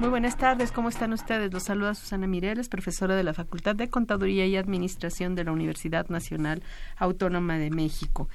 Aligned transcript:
Muy 0.00 0.08
buenas 0.08 0.38
tardes, 0.38 0.72
¿cómo 0.72 0.88
están 0.88 1.12
ustedes? 1.12 1.52
Los 1.52 1.64
saluda 1.64 1.94
Susana 1.94 2.26
Mireles, 2.26 2.70
profesora 2.70 3.16
de 3.16 3.22
la 3.22 3.34
Facultad 3.34 3.76
de 3.76 3.90
Contaduría 3.90 4.46
y 4.46 4.56
Administración 4.56 5.34
de 5.34 5.44
la 5.44 5.52
Universidad 5.52 6.08
Nacional 6.08 6.62
Autónoma 6.96 7.58
de 7.58 7.68
México. 7.68 8.26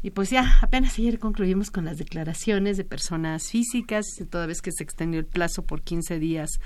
Y 0.00 0.10
pues 0.10 0.30
ya, 0.30 0.60
apenas 0.62 0.96
ayer 0.96 1.18
concluimos 1.18 1.72
con 1.72 1.86
las 1.86 1.98
declaraciones 1.98 2.76
de 2.76 2.84
personas 2.84 3.50
físicas, 3.50 4.06
toda 4.30 4.46
vez 4.46 4.62
que 4.62 4.70
se 4.70 4.84
extendió 4.84 5.18
el 5.18 5.26
plazo 5.26 5.62
por 5.62 5.82
15 5.82 6.20
días 6.20 6.60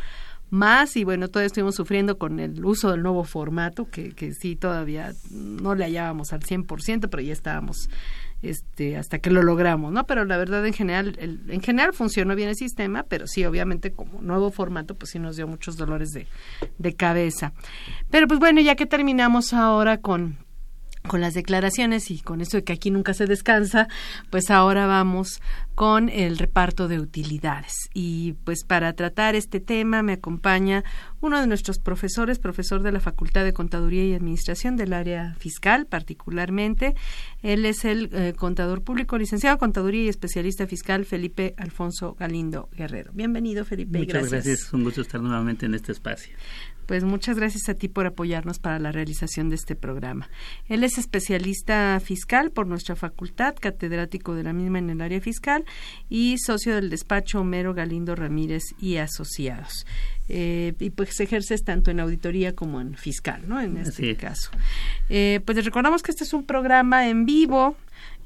más 0.51 0.99
y 0.99 1.05
bueno, 1.05 1.29
todavía 1.29 1.47
estuvimos 1.47 1.77
sufriendo 1.77 2.19
con 2.19 2.39
el 2.39 2.63
uso 2.63 2.91
del 2.91 3.03
nuevo 3.03 3.25
formato, 3.25 3.89
que, 3.89 4.11
que 4.11 4.35
sí, 4.35 4.55
todavía 4.55 5.15
no 5.31 5.75
le 5.75 5.85
hallábamos 5.85 6.35
al 6.35 6.41
100%, 6.41 7.09
pero 7.09 7.23
ya 7.23 7.33
estábamos 7.33 7.89
este 8.43 8.97
hasta 8.97 9.19
que 9.21 9.31
lo 9.31 9.43
logramos, 9.43 9.93
¿no? 9.93 10.05
Pero 10.05 10.25
la 10.25 10.37
verdad 10.37 10.67
en 10.67 10.73
general 10.73 11.17
el- 11.21 11.41
en 11.49 11.61
general 11.63 11.93
funcionó 11.93 12.35
bien 12.35 12.49
el 12.49 12.57
sistema, 12.57 13.05
pero 13.05 13.27
sí 13.27 13.45
obviamente 13.45 13.93
como 13.93 14.21
nuevo 14.21 14.51
formato 14.51 14.95
pues 14.97 15.13
sí 15.13 15.19
nos 15.19 15.37
dio 15.37 15.47
muchos 15.47 15.77
dolores 15.77 16.11
de, 16.11 16.27
de 16.79 16.93
cabeza. 16.95 17.53
Pero 18.11 18.27
pues 18.27 18.41
bueno, 18.41 18.61
ya 18.61 18.75
que 18.75 18.87
terminamos 18.87 19.53
ahora 19.53 19.99
con 19.99 20.39
con 21.09 21.21
las 21.21 21.35
declaraciones 21.35 22.13
y 22.13 22.21
con 22.21 22.41
eso 22.41 22.59
de 22.59 22.63
que 22.63 22.73
aquí 22.73 22.93
nunca 22.93 23.13
se 23.13 23.27
descansa, 23.27 23.89
pues 24.31 24.51
ahora 24.53 24.87
vamos 24.87 25.41
con 25.75 26.09
el 26.09 26.39
reparto 26.39 26.89
de 26.89 27.01
utilidades. 27.01 27.73
Y 27.95 28.35
pues 28.45 28.65
para 28.65 28.93
tratar 28.93 29.35
este 29.35 29.61
tema 29.61 30.03
me 30.03 30.15
acompaña 30.15 30.85
uno 31.21 31.41
de 31.41 31.47
nuestros 31.47 31.79
profesores, 31.79 32.39
profesor 32.39 32.83
de 32.83 32.93
la 32.93 33.01
Facultad 33.01 33.45
de 33.45 33.53
Contaduría 33.53 34.05
y 34.05 34.15
Administración 34.15 34.77
del 34.77 34.93
área 34.93 35.35
fiscal 35.39 35.87
particularmente. 35.87 36.95
Él 37.43 37.65
es 37.65 37.85
el 37.85 38.11
eh, 38.13 38.35
contador 38.37 38.83
público, 38.83 39.19
licenciado 39.19 39.55
en 39.55 39.61
Contaduría 39.61 40.05
y 40.05 40.09
especialista 40.09 40.67
fiscal 40.67 41.05
Felipe 41.05 41.55
Alfonso 41.57 42.15
Galindo 42.19 42.69
Guerrero. 42.73 43.13
Bienvenido, 43.15 43.65
Felipe. 43.65 43.99
Muchas 43.99 44.31
gracias. 44.31 44.73
un 44.73 44.85
gusto 44.85 45.01
estar 45.01 45.21
nuevamente 45.21 45.67
en 45.67 45.75
este 45.75 45.93
espacio. 45.93 46.35
Pues 46.87 47.05
muchas 47.05 47.37
gracias 47.37 47.69
a 47.69 47.75
ti 47.75 47.89
por 47.89 48.07
apoyarnos 48.07 48.59
para 48.59 48.79
la 48.79 48.93
realización 48.93 49.49
de 49.49 49.55
este 49.55 49.77
programa. 49.77 50.29
Él 50.67 50.83
es 50.85 50.99
especialista 50.99 51.99
fiscal 52.01 52.51
por 52.51 52.67
nuestra 52.67 52.97
facultad, 52.97 53.55
catedrático 53.59 54.35
de 54.35 54.43
la 54.43 54.53
misma 54.53 54.79
en 54.79 54.91
el 54.91 55.01
área 55.01 55.21
fiscal 55.21 55.65
y 56.09 56.37
socio 56.39 56.75
del 56.75 56.91
despacho 56.91 57.41
Homero 57.41 57.75
Galindo 57.75 58.15
Ramírez 58.15 58.63
y 58.81 58.97
Asociados. 58.97 59.87
Eh, 60.29 60.75
y 60.79 60.91
pues 60.91 61.19
ejerces 61.21 61.65
tanto 61.65 61.91
en 61.91 62.01
auditoría 62.01 62.55
como 62.55 62.81
en 62.81 62.95
fiscal, 62.97 63.43
¿no? 63.47 63.61
En 63.61 63.77
este 63.77 64.17
caso. 64.17 64.51
Eh, 65.09 65.41
pues 65.45 65.57
les 65.57 65.65
recordamos 65.65 66.03
que 66.03 66.11
este 66.11 66.25
es 66.25 66.33
un 66.33 66.45
programa 66.45 67.09
en 67.09 67.27
vivo. 67.27 67.77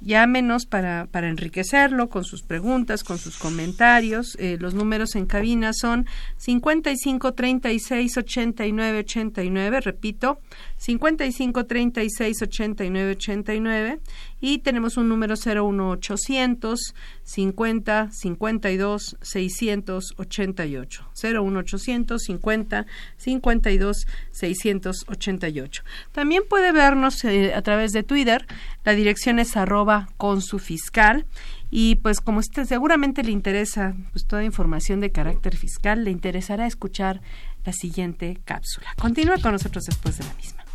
Llámenos 0.00 0.66
para, 0.66 1.06
para 1.10 1.28
enriquecerlo 1.28 2.08
con 2.08 2.24
sus 2.24 2.42
preguntas, 2.42 3.02
con 3.02 3.18
sus 3.18 3.38
comentarios. 3.38 4.36
Eh, 4.38 4.56
los 4.60 4.74
números 4.74 5.14
en 5.16 5.26
cabina 5.26 5.72
son 5.72 6.06
55 6.36 7.34
36 7.34 8.16
89 8.18 8.98
89, 8.98 9.80
repito, 9.80 10.40
55 10.76 11.66
36 11.66 12.42
89 12.42 13.10
89 13.12 14.00
y 14.40 14.58
tenemos 14.58 14.96
un 14.96 15.08
número 15.08 15.34
01800 15.34 16.94
50 17.22 18.10
52 18.12 19.16
688 19.20 21.10
01800 21.14 22.22
50 22.22 22.86
52 23.16 24.06
688 24.30 25.82
también 26.12 26.42
puede 26.48 26.72
vernos 26.72 27.24
eh, 27.24 27.54
a 27.54 27.62
través 27.62 27.92
de 27.92 28.02
Twitter. 28.02 28.46
La 28.84 28.92
dirección 28.92 29.38
es 29.38 29.56
arroba 29.56 29.85
con 30.16 30.42
su 30.42 30.58
fiscal 30.58 31.26
y 31.70 31.96
pues 31.96 32.20
como 32.20 32.38
usted 32.38 32.64
seguramente 32.64 33.22
le 33.22 33.32
interesa 33.32 33.94
pues 34.12 34.26
toda 34.26 34.44
información 34.44 35.00
de 35.00 35.12
carácter 35.12 35.56
fiscal 35.56 36.04
le 36.04 36.10
interesará 36.10 36.66
escuchar 36.66 37.20
la 37.64 37.72
siguiente 37.72 38.38
cápsula 38.44 38.88
continúa 39.00 39.38
con 39.38 39.52
nosotros 39.52 39.84
después 39.84 40.18
de 40.18 40.24
la 40.24 40.34
misma 40.34 40.66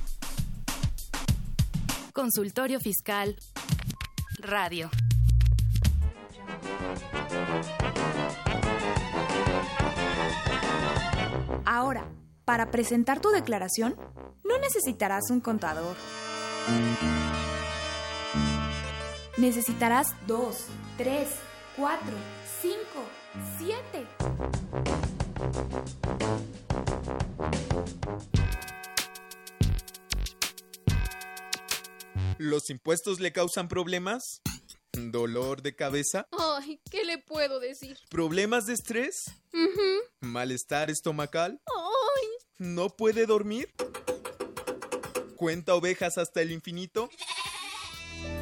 Consultorio 2.14 2.80
Fiscal. 2.82 3.38
Radio. 4.38 4.90
Ahora, 11.66 12.06
para 12.44 12.70
presentar 12.70 13.22
tu 13.22 13.30
declaración, 13.30 13.96
no 14.44 14.60
necesitarás 14.60 15.30
un 15.30 15.40
contador. 15.40 15.96
Necesitarás 19.38 20.14
dos, 20.28 20.66
tres, 20.98 21.30
cuatro, 21.78 22.14
cinco, 22.62 23.06
siete. 23.58 24.06
¿Los 32.38 32.70
impuestos 32.70 33.20
le 33.20 33.32
causan 33.32 33.68
problemas? 33.68 34.42
¿Dolor 34.94 35.62
de 35.62 35.76
cabeza? 35.76 36.28
Ay, 36.32 36.82
¿qué 36.92 37.06
le 37.06 37.18
puedo 37.18 37.60
decir? 37.60 37.98
¿Problemas 38.10 38.66
de 38.66 38.74
estrés? 38.74 39.32
¿Malestar 40.20 40.90
estomacal? 40.90 41.62
Ay, 41.68 42.28
¿No 42.58 42.90
puede 42.90 43.26
dormir? 43.26 43.74
¿Cuenta 45.38 45.74
ovejas 45.74 46.18
hasta 46.18 46.42
el 46.42 46.52
infinito? 46.52 47.10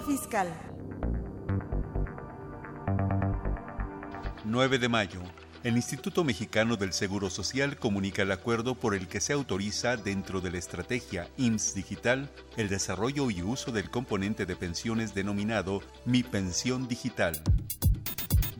Fiscal. 0.00 0.48
9 4.44 4.78
de 4.78 4.88
mayo. 4.88 5.20
El 5.62 5.76
Instituto 5.76 6.24
Mexicano 6.24 6.76
del 6.76 6.92
Seguro 6.92 7.30
Social 7.30 7.76
comunica 7.76 8.22
el 8.22 8.32
acuerdo 8.32 8.74
por 8.74 8.94
el 8.94 9.06
que 9.06 9.20
se 9.20 9.32
autoriza 9.32 9.96
dentro 9.96 10.40
de 10.40 10.50
la 10.50 10.58
estrategia 10.58 11.28
IMSS 11.36 11.74
Digital 11.74 12.30
el 12.56 12.68
desarrollo 12.68 13.30
y 13.30 13.42
uso 13.42 13.70
del 13.70 13.90
componente 13.90 14.46
de 14.46 14.56
pensiones 14.56 15.14
denominado 15.14 15.82
Mi 16.04 16.22
Pensión 16.22 16.88
Digital. 16.88 17.40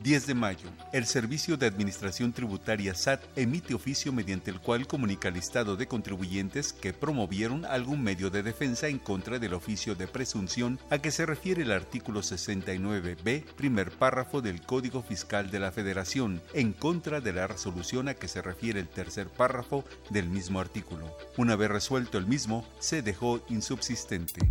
10 0.03 0.27
de 0.27 0.33
mayo. 0.33 0.69
El 0.91 1.05
Servicio 1.05 1.55
de 1.55 1.65
Administración 1.65 2.33
Tributaria 2.33 2.93
SAT 2.93 3.21
emite 3.37 3.73
oficio 3.73 4.11
mediante 4.11 4.51
el 4.51 4.59
cual 4.59 4.85
comunica 4.85 5.29
al 5.29 5.35
listado 5.35 5.77
de 5.77 5.87
contribuyentes 5.87 6.73
que 6.73 6.91
promovieron 6.91 7.63
algún 7.63 8.03
medio 8.03 8.29
de 8.29 8.43
defensa 8.43 8.89
en 8.89 8.99
contra 8.99 9.39
del 9.39 9.53
oficio 9.53 9.95
de 9.95 10.07
presunción 10.07 10.77
a 10.89 10.97
que 10.97 11.09
se 11.09 11.25
refiere 11.25 11.63
el 11.63 11.71
artículo 11.71 12.19
69b, 12.19 13.45
primer 13.55 13.91
párrafo 13.91 14.41
del 14.41 14.61
Código 14.61 15.01
Fiscal 15.01 15.49
de 15.49 15.59
la 15.59 15.71
Federación, 15.71 16.41
en 16.53 16.73
contra 16.73 17.21
de 17.21 17.31
la 17.31 17.47
resolución 17.47 18.09
a 18.09 18.13
que 18.13 18.27
se 18.27 18.41
refiere 18.41 18.81
el 18.81 18.89
tercer 18.89 19.29
párrafo 19.29 19.85
del 20.09 20.27
mismo 20.27 20.59
artículo. 20.59 21.15
Una 21.37 21.55
vez 21.55 21.71
resuelto 21.71 22.17
el 22.17 22.27
mismo, 22.27 22.67
se 22.77 23.03
dejó 23.03 23.41
insubsistente. 23.47 24.41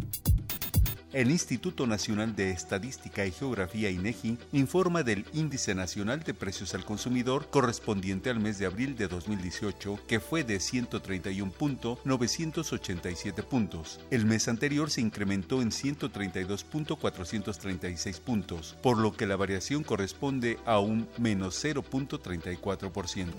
El 1.13 1.31
Instituto 1.31 1.87
Nacional 1.87 2.35
de 2.35 2.51
Estadística 2.53 3.27
y 3.27 3.33
Geografía 3.33 3.91
INEGI 3.91 4.39
informa 4.53 5.03
del 5.03 5.27
Índice 5.35 5.75
Nacional 5.75 6.23
de 6.23 6.33
Precios 6.33 6.75
al 6.75 6.87
Consumidor 6.87 7.51
correspondiente 7.51 8.31
al 8.31 8.41
mes 8.41 8.59
de 8.59 8.65
abril 8.65 8.97
de 8.97 9.09
2018, 9.09 9.99
que 10.09 10.21
fue 10.21 10.43
de 10.43 10.57
131.987 10.57 13.45
puntos. 13.45 14.01
El 14.11 14.25
mes 14.25 14.49
anterior 14.49 14.91
se 14.91 15.03
incrementó 15.03 15.61
en 15.61 15.71
132.436 15.71 18.19
puntos, 18.19 18.75
por 18.83 18.97
lo 18.97 19.13
que 19.13 19.27
la 19.27 19.37
variación 19.37 19.83
corresponde 19.83 20.59
a 20.65 20.79
un 20.79 21.07
menos 21.19 21.63
0.34%. 21.63 23.35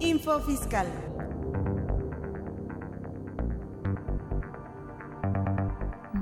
Info 0.00 0.38
Fiscal. 0.40 0.86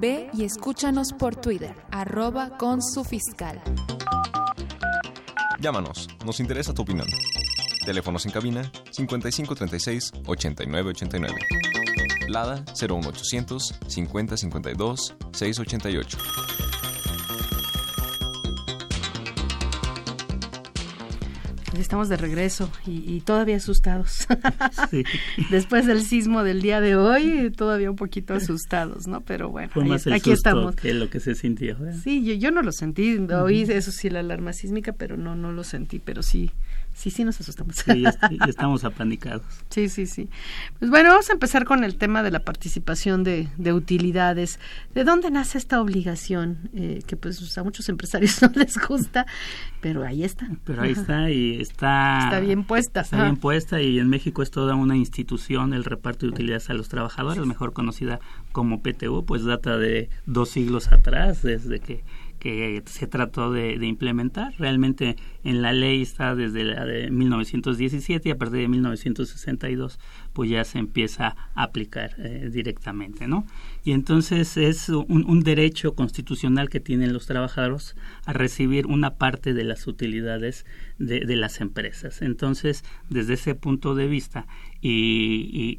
Ve 0.01 0.31
y 0.33 0.45
escúchanos 0.45 1.13
por 1.13 1.35
Twitter, 1.35 1.75
arroba 1.91 2.57
con 2.57 2.81
su 2.81 3.03
fiscal. 3.03 3.61
Llámanos, 5.61 6.07
nos 6.25 6.39
interesa 6.39 6.73
tu 6.73 6.83
opinión. 6.83 7.09
Teléfonos 7.85 8.25
en 8.25 8.31
cabina 8.31 8.71
5536 8.93 10.13
8989. 10.25 11.35
Lada 12.29 12.65
01800 12.81 13.75
5052 13.89 15.17
688. 15.33 16.19
Estamos 21.79 22.09
de 22.09 22.17
regreso 22.17 22.71
y, 22.87 23.03
y 23.11 23.21
todavía 23.21 23.57
asustados. 23.57 24.27
Sí. 24.91 25.05
Después 25.51 25.87
del 25.87 26.03
sismo 26.03 26.43
del 26.43 26.61
día 26.63 26.81
de 26.81 26.97
hoy, 26.97 27.51
todavía 27.57 27.91
un 27.91 27.97
poquito 27.97 28.35
asustados, 28.35 29.07
¿no? 29.07 29.21
Pero 29.23 29.51
bueno, 29.51 29.71
Fue 29.73 29.83
ahí- 29.85 29.89
más 29.89 30.07
el 30.07 30.13
aquí 30.15 30.31
susto 30.31 30.51
estamos. 30.51 30.77
que 30.77 30.95
lo 30.95 31.11
que 31.11 31.21
se 31.21 31.35
sintió. 31.35 31.77
¿eh? 31.87 31.95
Sí, 32.03 32.25
yo, 32.25 32.35
yo 32.35 32.51
no 32.51 32.63
lo 32.63 32.73
sentí, 32.73 33.17
oí 33.19 33.63
eso 33.63 33.91
sí 33.93 34.09
la 34.11 34.21
alarma 34.21 34.53
sísmica, 34.53 34.93
pero 34.93 35.17
no 35.17 35.35
no 35.37 35.53
lo 35.53 35.65
sentí, 35.65 35.99
pero 35.99 36.23
sí, 36.23 36.51
sí, 36.99 37.11
sí 37.11 37.25
nos 37.25 37.41
asustamos. 37.41 37.77
Sí, 37.77 38.03
ya, 38.03 38.09
est- 38.11 38.23
ya 38.31 38.47
estamos 38.47 38.85
apanicados. 38.85 39.43
Sí, 39.71 39.89
sí, 39.89 40.07
sí. 40.07 40.29
Pues 40.79 40.91
bueno, 40.91 41.11
vamos 41.11 41.29
a 41.31 41.33
empezar 41.35 41.65
con 41.65 41.85
el 41.85 41.97
tema 41.97 42.23
de 42.23 42.31
la 42.31 42.41
participación 42.41 43.23
de, 43.23 43.49
de 43.59 43.73
utilidades. 43.73 44.59
¿De 44.95 45.05
dónde 45.05 45.31
nace 45.31 45.59
esta 45.59 45.81
obligación? 45.81 46.71
Eh, 46.75 47.03
que 47.07 47.17
pues 47.17 47.57
a 47.59 47.63
muchos 47.63 47.89
empresarios 47.89 48.41
no 48.43 48.51
les 48.55 48.77
gusta, 48.79 49.27
pero 49.81 50.05
ahí 50.05 50.25
está. 50.25 50.49
Pero 50.65 50.83
ahí 50.83 50.93
Ajá. 50.93 51.01
está 51.03 51.31
y 51.31 51.61
está... 51.61 52.21
Está 52.25 52.41
bien 52.41 52.65
puesta. 52.65 53.03
Está 53.03 53.17
Ajá. 53.17 53.25
bien 53.27 53.37
puesta 53.37 53.81
y 53.81 53.99
en 53.99 54.09
México 54.09 54.43
es 54.43 54.51
toda 54.51 54.75
una 54.75 54.97
institución 54.97 55.75
el 55.75 55.85
reparto 55.85 56.27
de 56.27 56.33
utilidades 56.33 56.71
a 56.71 56.75
los 56.75 56.89
trabajadores, 56.89 57.45
mejor 57.47 57.73
conocida 57.73 58.19
como 58.53 58.83
PTU, 58.83 59.25
pues 59.25 59.45
data 59.45 59.77
de 59.77 60.09
dos 60.27 60.49
siglos 60.51 60.89
atrás, 60.91 61.43
desde 61.43 61.79
que, 61.81 62.03
que 62.39 62.83
se 62.87 63.07
trató 63.07 63.53
de, 63.53 63.75
implementar. 63.87 64.55
Realmente 64.59 65.17
en 65.45 65.63
la 65.63 65.73
ley 65.73 66.03
está 66.03 66.35
desde 66.35 66.65
la 66.65 66.85
de 66.85 67.11
1917 67.11 68.29
y 68.29 68.33
a 68.33 68.39
partir 68.39 68.61
de 68.61 68.69
1962 68.69 69.99
pues 70.33 70.51
ya 70.51 70.65
se 70.65 70.79
empieza 70.79 71.37
a 71.55 71.63
aplicar 71.63 72.15
eh, 72.19 72.49
directamente, 72.53 73.27
¿no? 73.27 73.47
Y 73.85 73.93
entonces 73.93 74.57
es 74.57 74.89
un, 74.91 75.25
un 75.27 75.41
derecho 75.43 75.95
constitucional 75.95 76.69
que 76.69 76.81
tienen 76.81 77.13
los 77.13 77.27
trabajadores 77.27 77.95
a 78.27 78.33
recibir 78.33 78.87
una 78.87 79.15
parte 79.17 79.55
de 79.55 79.65
las 79.65 79.87
utilidades 79.87 80.67
de, 80.99 81.21
de 81.21 81.37
las 81.37 81.61
empresas. 81.61 82.21
Entonces, 82.23 82.85
desde 83.09 83.35
ese 83.35 83.55
punto 83.55 83.95
de 83.95 84.07
vista 84.09 84.47
y, 84.81 85.49
y- 85.53 85.77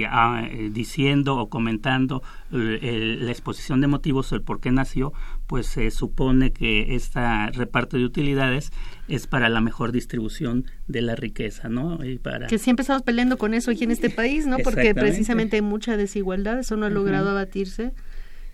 y, 0.00 0.04
ah, 0.08 0.46
eh, 0.50 0.70
diciendo 0.72 1.36
o 1.36 1.48
comentando 1.50 2.22
eh, 2.52 2.78
el- 2.82 3.26
la 3.26 3.32
exposición 3.32 3.80
de 3.80 3.86
motivos 3.86 4.32
o 4.32 4.36
el 4.36 4.42
por 4.42 4.60
qué 4.60 4.70
nació, 4.70 5.12
pues 5.46 5.66
se 5.66 5.90
supone 5.90 6.52
que 6.52 6.94
este 6.94 7.20
reparto 7.52 7.96
de 7.96 8.04
utilidades 8.04 8.70
es 9.08 9.26
para 9.26 9.48
la 9.48 9.60
mejor 9.60 9.92
distribución 9.92 10.64
de 10.86 11.02
la 11.02 11.16
riqueza, 11.16 11.68
¿no? 11.68 12.04
Y 12.04 12.18
para 12.18 12.46
Que 12.46 12.58
siempre 12.58 12.82
estamos 12.82 13.02
peleando 13.02 13.36
con 13.38 13.54
eso 13.54 13.70
aquí 13.72 13.84
en 13.84 13.90
este 13.90 14.08
país, 14.10 14.46
¿no? 14.46 14.56
Porque 14.58 14.94
precisamente 15.10 15.56
hay 15.56 15.62
mucha 15.62 15.96
desigualdad, 15.96 16.60
eso 16.60 16.76
no 16.76 16.86
ha 16.86 16.90
logrado 16.90 17.30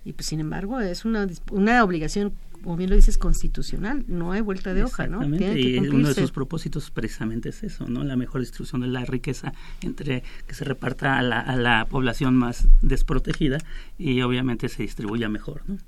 y 0.04 0.12
pues 0.12 0.26
sin 0.26 0.40
embargo 0.40 0.80
es 0.80 1.04
una, 1.04 1.26
una 1.50 1.82
obligación, 1.82 2.32
como 2.66 2.76
bien 2.78 2.90
lo 2.90 2.96
dices, 2.96 3.16
constitucional, 3.16 4.04
no 4.08 4.32
hay 4.32 4.40
vuelta 4.40 4.74
de 4.74 4.82
hoja, 4.82 5.06
¿no? 5.06 5.20
Tiene 5.20 5.54
que 5.54 5.60
y 5.60 5.78
uno 5.78 6.08
de 6.08 6.14
sus 6.14 6.32
propósitos 6.32 6.90
precisamente 6.90 7.50
es 7.50 7.62
eso, 7.62 7.86
¿no? 7.86 8.02
La 8.02 8.16
mejor 8.16 8.40
distribución 8.40 8.80
de 8.80 8.88
la 8.88 9.04
riqueza 9.04 9.52
entre 9.82 10.24
que 10.48 10.54
se 10.54 10.64
reparta 10.64 11.16
a 11.16 11.22
la, 11.22 11.38
a 11.38 11.54
la 11.54 11.84
población 11.88 12.34
más 12.34 12.66
desprotegida 12.82 13.58
y 13.98 14.20
obviamente 14.22 14.68
se 14.68 14.82
distribuya 14.82 15.28
mejor, 15.28 15.62
¿no? 15.68 15.78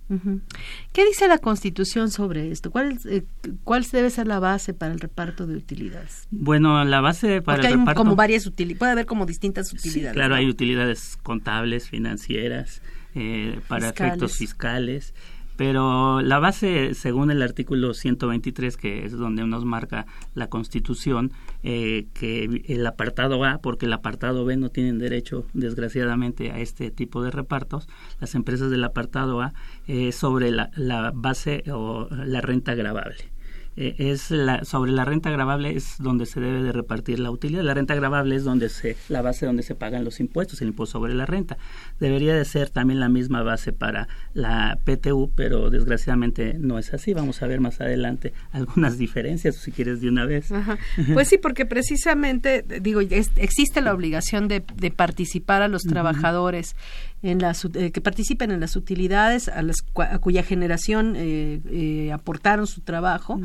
¿Qué 0.93 1.05
dice 1.05 1.27
la 1.27 1.39
Constitución 1.39 2.13
sobre 2.13 2.53
esto? 2.53 2.71
¿Cuál, 2.71 2.93
es, 2.93 3.07
eh, 3.07 3.25
¿Cuál 3.65 3.85
debe 3.91 4.09
ser 4.11 4.29
la 4.29 4.39
base 4.39 4.73
para 4.73 4.93
el 4.93 5.01
reparto 5.01 5.49
de 5.49 5.57
utilidades? 5.57 6.29
Bueno, 6.31 6.85
la 6.85 7.01
base 7.01 7.43
para 7.43 7.57
Porque 7.57 7.67
el 7.67 7.73
hay 7.73 7.79
reparto 7.81 7.99
como 8.01 8.15
varias 8.15 8.47
utilidades, 8.47 8.79
puede 8.79 8.93
haber 8.93 9.07
como 9.07 9.27
distintas 9.27 9.67
Sí, 9.71 9.77
utilidades. 9.79 10.15
claro, 10.15 10.31
¿no? 10.31 10.37
hay 10.37 10.49
utilidades 10.49 11.19
contables, 11.25 11.89
financieras, 11.89 12.83
eh, 13.17 13.59
para 13.67 13.89
Fiscales. 13.89 14.13
efectos 14.13 14.37
fiscales, 14.37 15.15
pero 15.59 16.21
la 16.23 16.39
base, 16.39 16.95
según 16.95 17.33
el 17.33 17.43
artículo 17.43 17.93
123, 17.93 18.77
que 18.77 19.05
es 19.05 19.11
donde 19.11 19.45
nos 19.45 19.65
marca 19.65 20.07
la 20.35 20.47
Constitución, 20.47 21.33
eh, 21.65 22.07
que 22.15 22.63
el 22.69 22.87
apartado 22.87 23.43
A, 23.43 23.59
porque 23.59 23.87
el 23.87 23.93
apartado 23.93 24.45
B 24.45 24.57
no 24.57 24.69
tienen 24.69 25.01
derecho, 25.01 25.47
desgraciadamente, 25.55 26.53
a 26.53 26.61
este 26.61 26.93
tipo 26.93 27.25
de 27.25 27.33
repartos, 27.33 27.89
las 28.21 28.37
empresas 28.37 28.71
del 28.71 28.85
apartado 28.85 29.41
A, 29.41 29.53
eh, 29.89 30.13
sobre 30.13 30.53
la, 30.53 30.71
la 30.77 31.11
base 31.13 31.65
o 31.73 32.07
la 32.09 32.41
renta 32.41 32.77
gravable 32.77 33.38
eh, 33.81 33.95
es 34.11 34.31
la, 34.33 34.65
sobre 34.65 34.91
la 34.91 35.05
renta 35.05 35.31
gravable 35.31 35.77
es 35.77 35.97
donde 35.99 36.27
se 36.27 36.41
debe 36.41 36.63
de 36.63 36.73
repartir 36.73 37.21
la 37.21 37.31
utilidad. 37.31 37.63
La 37.63 37.75
renta 37.75 37.95
gravable 37.95 38.35
es 38.35 38.43
donde 38.45 38.69
se, 38.69 38.97
la 39.09 39.23
base 39.23 39.47
donde 39.47 39.63
se 39.63 39.75
pagan 39.77 40.05
los 40.05 40.19
impuestos, 40.21 40.61
el 40.63 40.69
impuesto 40.69 40.99
sobre 40.99 41.15
la 41.15 41.27
renta. 41.27 41.57
Debería 42.01 42.35
de 42.35 42.45
ser 42.45 42.71
también 42.71 42.99
la 43.01 43.09
misma 43.09 43.43
base 43.43 43.73
para 43.73 44.09
la 44.35 44.79
PTU, 44.85 45.31
pero 45.35 45.71
desgraciadamente 45.71 46.55
no 46.59 46.79
es 46.79 46.93
así. 46.93 47.15
Vamos 47.15 47.41
a 47.43 47.47
ver 47.47 47.61
más 47.61 47.81
adelante 47.81 48.33
algunas 48.53 48.99
diferencias, 48.99 49.55
si 49.57 49.71
quieres 49.73 50.01
de 50.01 50.09
una 50.09 50.25
vez. 50.25 50.51
Ajá. 50.53 50.77
Pues 51.15 51.29
sí, 51.29 51.39
porque 51.39 51.65
precisamente, 51.67 52.65
digo, 52.81 53.01
es- 53.01 53.31
existe 53.37 53.81
la 53.81 53.95
obligación 53.95 54.49
de, 54.49 54.63
de 54.77 54.91
participar 54.91 55.63
a 55.63 55.69
los 55.69 55.83
trabajadores 55.83 56.75
en 57.23 57.39
las 57.41 57.65
eh, 57.75 57.91
que 57.91 58.01
participen 58.01 58.51
en 58.53 58.61
las 58.61 58.77
utilidades 58.77 59.49
a, 59.49 59.63
las, 59.63 59.79
a 59.97 60.19
cuya 60.19 60.43
generación 60.43 61.15
eh, 61.17 61.61
eh, 61.71 62.13
aportaron 62.13 62.67
su 62.67 62.81
trabajo 62.83 63.41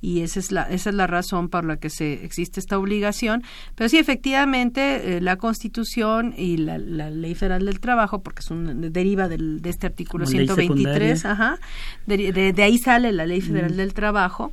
y 0.00 0.20
esa 0.20 0.40
es 0.40 0.50
la 0.50 0.62
esa 0.62 0.90
es 0.90 0.96
la 0.96 1.06
razón 1.06 1.48
por 1.50 1.64
la 1.64 1.76
que 1.76 1.90
se 1.90 2.24
existe 2.24 2.58
esta 2.60 2.78
obligación. 2.78 3.42
Pero 3.74 3.88
sí, 3.90 3.98
efectivamente, 3.98 5.16
eh, 5.16 5.20
la 5.20 5.36
Constitución 5.36 6.34
y 6.36 6.56
la, 6.58 6.78
la 6.78 7.10
Ley 7.10 7.34
Federal 7.34 7.66
del 7.66 7.80
Trabajo, 7.80 8.22
porque 8.22 8.40
es 8.40 8.50
un 8.50 8.92
deriva 8.92 9.28
del, 9.28 9.60
de 9.60 9.70
este 9.70 9.86
artículo 9.86 10.24
Como 10.24 10.36
ley 10.38 10.46
123, 10.46 11.20
secundaria. 11.20 11.30
ajá, 11.32 11.58
de, 12.06 12.32
de- 12.32 12.52
de 12.52 12.62
ahí 12.62 12.78
sale 12.78 13.12
la 13.12 13.26
Ley 13.26 13.40
Federal 13.40 13.76
del 13.76 13.92
Trabajo. 13.94 14.52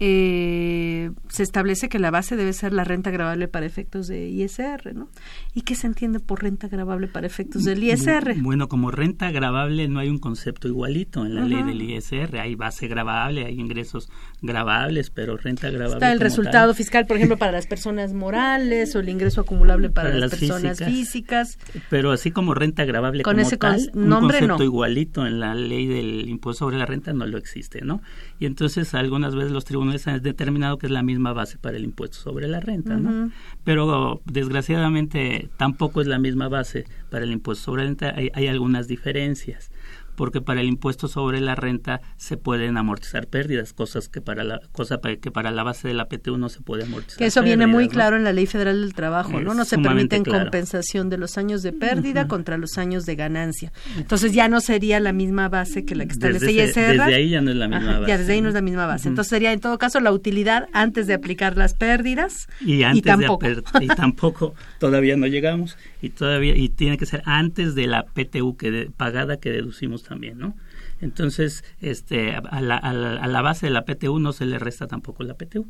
Eh, 0.00 1.10
se 1.28 1.42
establece 1.42 1.88
que 1.88 1.98
la 1.98 2.10
base 2.10 2.36
debe 2.36 2.52
ser 2.52 2.72
la 2.72 2.84
renta 2.84 3.10
gravable 3.10 3.48
para 3.48 3.66
efectos 3.66 4.06
de 4.08 4.28
ISR, 4.28 4.94
¿no? 4.94 5.08
¿Y 5.54 5.62
qué 5.62 5.74
se 5.74 5.86
entiende 5.86 6.20
por 6.20 6.42
renta 6.42 6.68
gravable 6.68 7.08
para 7.08 7.26
efectos 7.26 7.64
del 7.64 7.82
ISR? 7.82 8.34
Bu- 8.36 8.42
Bueno, 8.42 8.68
como 8.68 8.90
renta 8.90 9.30
gravable 9.30 9.88
no 9.88 9.98
hay 10.00 10.08
un 10.08 10.18
concepto 10.18 10.68
igualito 10.68 11.24
en 11.26 11.34
la 11.34 11.44
ley 11.44 11.62
del 11.62 11.82
ISR. 11.82 12.38
Hay 12.38 12.54
base 12.54 12.86
gravable, 12.88 13.44
hay 13.44 13.58
ingresos 13.58 14.08
gravables, 14.42 15.10
pero 15.10 15.36
renta 15.36 15.68
gravable. 15.70 15.94
Está 15.96 16.12
el 16.12 16.20
resultado 16.20 16.68
tal, 16.68 16.76
fiscal, 16.76 17.06
por 17.06 17.16
ejemplo, 17.16 17.36
para 17.36 17.52
las 17.52 17.66
personas 17.66 18.12
morales 18.14 18.94
o 18.94 19.00
el 19.00 19.08
ingreso 19.08 19.40
acumulable 19.40 19.90
para, 19.90 20.08
Para 20.10 20.20
las, 20.20 20.30
las 20.32 20.40
personas 20.40 20.78
físicas. 20.78 21.58
físicas. 21.58 21.58
Pero 21.90 22.12
así 22.12 22.30
como 22.30 22.54
renta 22.54 22.84
gravable 22.84 23.22
Con 23.22 23.34
como 23.36 23.46
ese 23.46 23.56
tal, 23.56 23.80
un 23.94 24.08
nombre, 24.08 24.38
concepto 24.38 24.58
no. 24.58 24.64
igualito 24.64 25.26
en 25.26 25.40
la 25.40 25.54
ley 25.54 25.86
del 25.86 26.28
impuesto 26.28 26.64
sobre 26.66 26.78
la 26.78 26.86
renta 26.86 27.12
no 27.12 27.26
lo 27.26 27.38
existe, 27.38 27.80
¿no? 27.82 28.00
Y 28.38 28.46
entonces 28.46 28.94
algunas 28.94 29.34
veces 29.34 29.50
los 29.52 29.64
tribunales 29.64 29.87
han 30.06 30.22
determinado 30.22 30.78
que 30.78 30.86
es 30.86 30.92
la 30.92 31.02
misma 31.02 31.32
base 31.32 31.58
para 31.58 31.76
el 31.76 31.84
impuesto 31.84 32.18
sobre 32.18 32.48
la 32.48 32.60
renta, 32.60 32.96
¿no? 32.96 33.30
Pero 33.64 34.20
desgraciadamente 34.24 35.48
tampoco 35.56 36.00
es 36.00 36.06
la 36.06 36.18
misma 36.18 36.48
base 36.48 36.84
para 37.10 37.24
el 37.24 37.32
impuesto 37.32 37.64
sobre 37.64 37.82
la 37.82 37.88
renta, 37.88 38.12
hay, 38.14 38.30
hay 38.34 38.46
algunas 38.46 38.88
diferencias. 38.88 39.70
Porque 40.18 40.40
para 40.42 40.60
el 40.60 40.66
impuesto 40.66 41.06
sobre 41.08 41.40
la 41.40 41.54
renta 41.54 42.00
se 42.16 42.36
pueden 42.36 42.76
amortizar 42.76 43.28
pérdidas, 43.28 43.72
cosas 43.72 44.08
que 44.08 44.20
para 44.20 44.42
la 44.44 44.60
cosa 44.72 45.00
que 45.00 45.30
para 45.30 45.50
la 45.52 45.62
base 45.62 45.86
de 45.88 45.94
la 45.94 46.08
PTU 46.08 46.36
no 46.36 46.48
se 46.48 46.60
puede 46.60 46.82
amortizar. 46.82 47.18
Que 47.18 47.26
eso 47.26 47.42
viene 47.42 47.66
muy 47.68 47.88
claro 47.88 48.16
en 48.16 48.24
la 48.24 48.32
Ley 48.32 48.46
Federal 48.46 48.80
del 48.82 48.94
Trabajo, 48.94 49.40
¿no? 49.40 49.52
Es 49.52 49.56
No 49.56 49.64
se 49.64 49.78
permiten 49.78 50.24
claro. 50.24 50.44
compensación 50.46 51.08
de 51.08 51.18
los 51.18 51.38
años 51.38 51.62
de 51.62 51.72
pérdida 51.72 52.26
contra 52.28 52.58
los 52.58 52.76
años 52.78 53.06
de 53.06 53.14
ganancia. 53.14 53.72
Entonces 53.96 54.32
ya 54.32 54.48
no 54.48 54.60
sería 54.60 54.98
la 55.00 55.12
misma 55.12 55.48
base 55.48 55.84
que 55.84 55.94
la 55.94 56.04
que 56.04 56.12
establece 56.12 56.46
Desde 56.46 56.64
ISR. 56.64 56.98
desde 56.98 57.14
ahí 57.14 57.28
ya 57.30 57.40
no 57.40 57.50
es 57.52 57.56
la 57.56 57.68
misma 57.68 57.90
Ajá, 57.90 57.98
base, 58.00 58.10
Ya 58.10 58.18
desde 58.18 58.32
ahí 58.32 58.40
no 58.40 58.48
es 58.48 58.54
la 58.54 58.60
misma 58.62 58.86
base. 58.86 59.08
Entonces 59.08 59.30
sería 59.30 59.52
en 59.52 59.60
todo 59.60 59.78
caso 59.78 60.00
la 60.00 60.10
utilidad 60.10 60.66
antes 60.72 61.06
de 61.06 61.14
aplicar 61.14 61.56
las 61.56 61.74
pérdidas 61.74 62.48
y 62.60 62.82
antes 62.82 63.04
tampoco. 63.04 63.46
de 63.46 63.62
y 63.80 63.86
tampoco 63.86 64.54
todavía 64.80 65.16
no 65.16 65.26
llegamos 65.28 65.76
y 66.02 66.08
todavía 66.10 66.56
y 66.56 66.68
tiene 66.68 66.98
que 66.98 67.06
ser 67.06 67.22
antes 67.24 67.74
de 67.76 67.86
la 67.86 68.04
PTU 68.04 68.56
que 68.56 68.70
de- 68.72 68.90
pagada 68.90 69.36
que 69.38 69.50
deducimos 69.50 70.02
también 70.08 70.38
no 70.38 70.56
entonces 71.00 71.64
este 71.80 72.34
a 72.34 72.60
la, 72.60 72.76
a 72.76 72.92
la- 72.92 73.22
a 73.22 73.26
la 73.28 73.42
base 73.42 73.66
de 73.66 73.70
la 73.72 73.84
PTU 73.84 74.18
no 74.18 74.32
se 74.32 74.46
le 74.46 74.58
resta 74.58 74.86
tampoco 74.86 75.22
la 75.22 75.34
PTU 75.34 75.66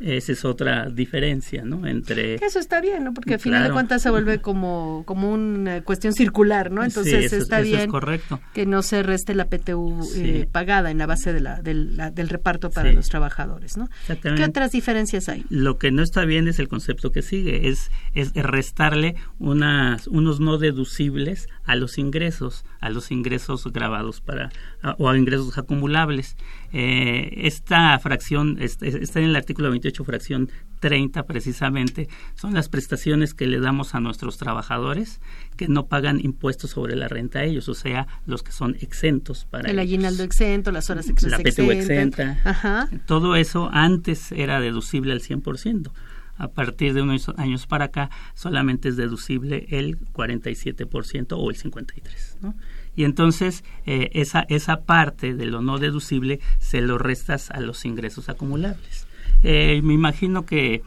Esa 0.00 0.32
es 0.32 0.44
otra 0.46 0.88
diferencia 0.88 1.64
no 1.64 1.86
entre 1.86 2.36
eso 2.36 2.58
está 2.58 2.80
bien, 2.80 3.04
¿no? 3.04 3.12
Porque 3.12 3.34
al 3.34 3.40
final 3.40 3.64
de 3.64 3.70
cuentas 3.72 4.00
se 4.00 4.08
vuelve 4.08 4.38
como, 4.40 5.02
como 5.06 5.30
una 5.32 5.82
cuestión 5.82 6.14
circular, 6.14 6.70
¿no? 6.70 6.80
Sí, 6.82 6.86
Entonces 6.88 7.24
eso 7.26 7.36
es- 7.36 7.42
está 7.42 7.60
eso 7.60 7.70
es 7.72 7.76
bien 7.76 7.90
correcto. 7.90 8.40
que 8.54 8.64
no 8.64 8.82
se 8.82 9.02
reste 9.02 9.34
la 9.34 9.48
PTU 9.48 10.02
Sí. 10.02 10.22
eh, 10.24 10.48
pagada 10.50 10.90
en 10.90 10.98
la 10.98 11.06
base 11.06 11.32
de 11.34 11.40
la, 11.40 11.60
del, 11.60 11.96
la- 11.96 12.10
del 12.10 12.28
reparto 12.30 12.70
para 12.70 12.90
Sí. 12.90 12.96
los 12.96 13.08
trabajadores, 13.10 13.76
¿no? 13.76 13.88
Exactamente. 14.02 14.42
¿Qué 14.42 14.48
otras 14.48 14.72
diferencias 14.72 15.28
hay? 15.28 15.44
Lo 15.50 15.76
que 15.78 15.90
no 15.90 16.02
está 16.02 16.24
bien 16.24 16.48
es 16.48 16.58
el 16.58 16.68
concepto 16.68 17.12
que 17.12 17.20
sigue, 17.22 17.68
es, 17.68 17.90
es 18.14 18.32
restarle 18.34 19.16
unas, 19.38 20.06
unos 20.06 20.40
no 20.40 20.56
deducibles 20.58 21.48
a 21.64 21.76
los 21.76 21.98
ingresos, 21.98 22.64
a 22.80 22.88
los 22.88 23.10
ingresos 23.10 23.64
grabados 23.72 24.20
para, 24.22 24.50
a- 24.82 24.94
o 24.98 25.08
a 25.10 25.18
ingresos 25.18 25.58
acumulables. 25.58 26.36
Eh, 26.72 27.46
esta 27.46 27.98
fracción, 27.98 28.56
es- 28.60 28.78
es- 28.80 28.94
está 28.94 29.18
en 29.18 29.26
el 29.26 29.36
artículo 29.36 29.70
28, 29.70 30.04
fracción 30.04 30.50
30 30.78 31.24
precisamente, 31.26 32.08
son 32.36 32.54
las 32.54 32.68
prestaciones 32.68 33.34
que 33.34 33.46
le 33.46 33.58
damos 33.60 33.94
a 33.94 34.00
nuestros 34.00 34.38
trabajadores 34.38 35.20
que 35.56 35.68
no 35.68 35.86
pagan 35.86 36.20
impuestos 36.20 36.70
sobre 36.70 36.96
la 36.96 37.08
renta 37.08 37.40
a 37.40 37.44
ellos, 37.44 37.68
o 37.68 37.74
sea, 37.74 38.06
los 38.24 38.42
que 38.42 38.52
son 38.52 38.76
exentos 38.80 39.44
para 39.50 39.68
El 39.68 39.78
ellos. 39.78 39.88
aguinaldo 39.88 40.22
exento, 40.22 40.70
las 40.72 40.88
horas 40.90 41.08
extras 41.08 41.32
La 41.32 41.38
PTU 41.38 41.70
exenta. 41.72 42.40
Ajá. 42.44 42.88
Todo 43.06 43.36
eso 43.36 43.68
antes 43.72 44.32
era 44.32 44.60
deducible 44.60 45.12
al 45.12 45.20
100%. 45.20 45.92
A 46.38 46.48
partir 46.48 46.94
de 46.94 47.02
unos 47.02 47.28
años 47.36 47.66
para 47.66 47.86
acá 47.86 48.08
solamente 48.34 48.88
es 48.88 48.96
deducible 48.96 49.66
el 49.70 49.98
47% 50.14 51.36
o 51.36 51.50
el 51.50 51.56
53%. 51.56 52.38
¿no? 52.40 52.54
Y 52.96 53.04
entonces 53.04 53.64
eh, 53.86 54.10
esa, 54.14 54.46
esa 54.48 54.82
parte 54.82 55.34
de 55.34 55.46
lo 55.46 55.62
no 55.62 55.78
deducible 55.78 56.40
se 56.58 56.80
lo 56.80 56.98
restas 56.98 57.50
a 57.50 57.60
los 57.60 57.84
ingresos 57.84 58.28
acumulables. 58.28 59.06
Eh, 59.42 59.80
me 59.82 59.94
imagino 59.94 60.44
que 60.44 60.74
eh, 60.74 60.82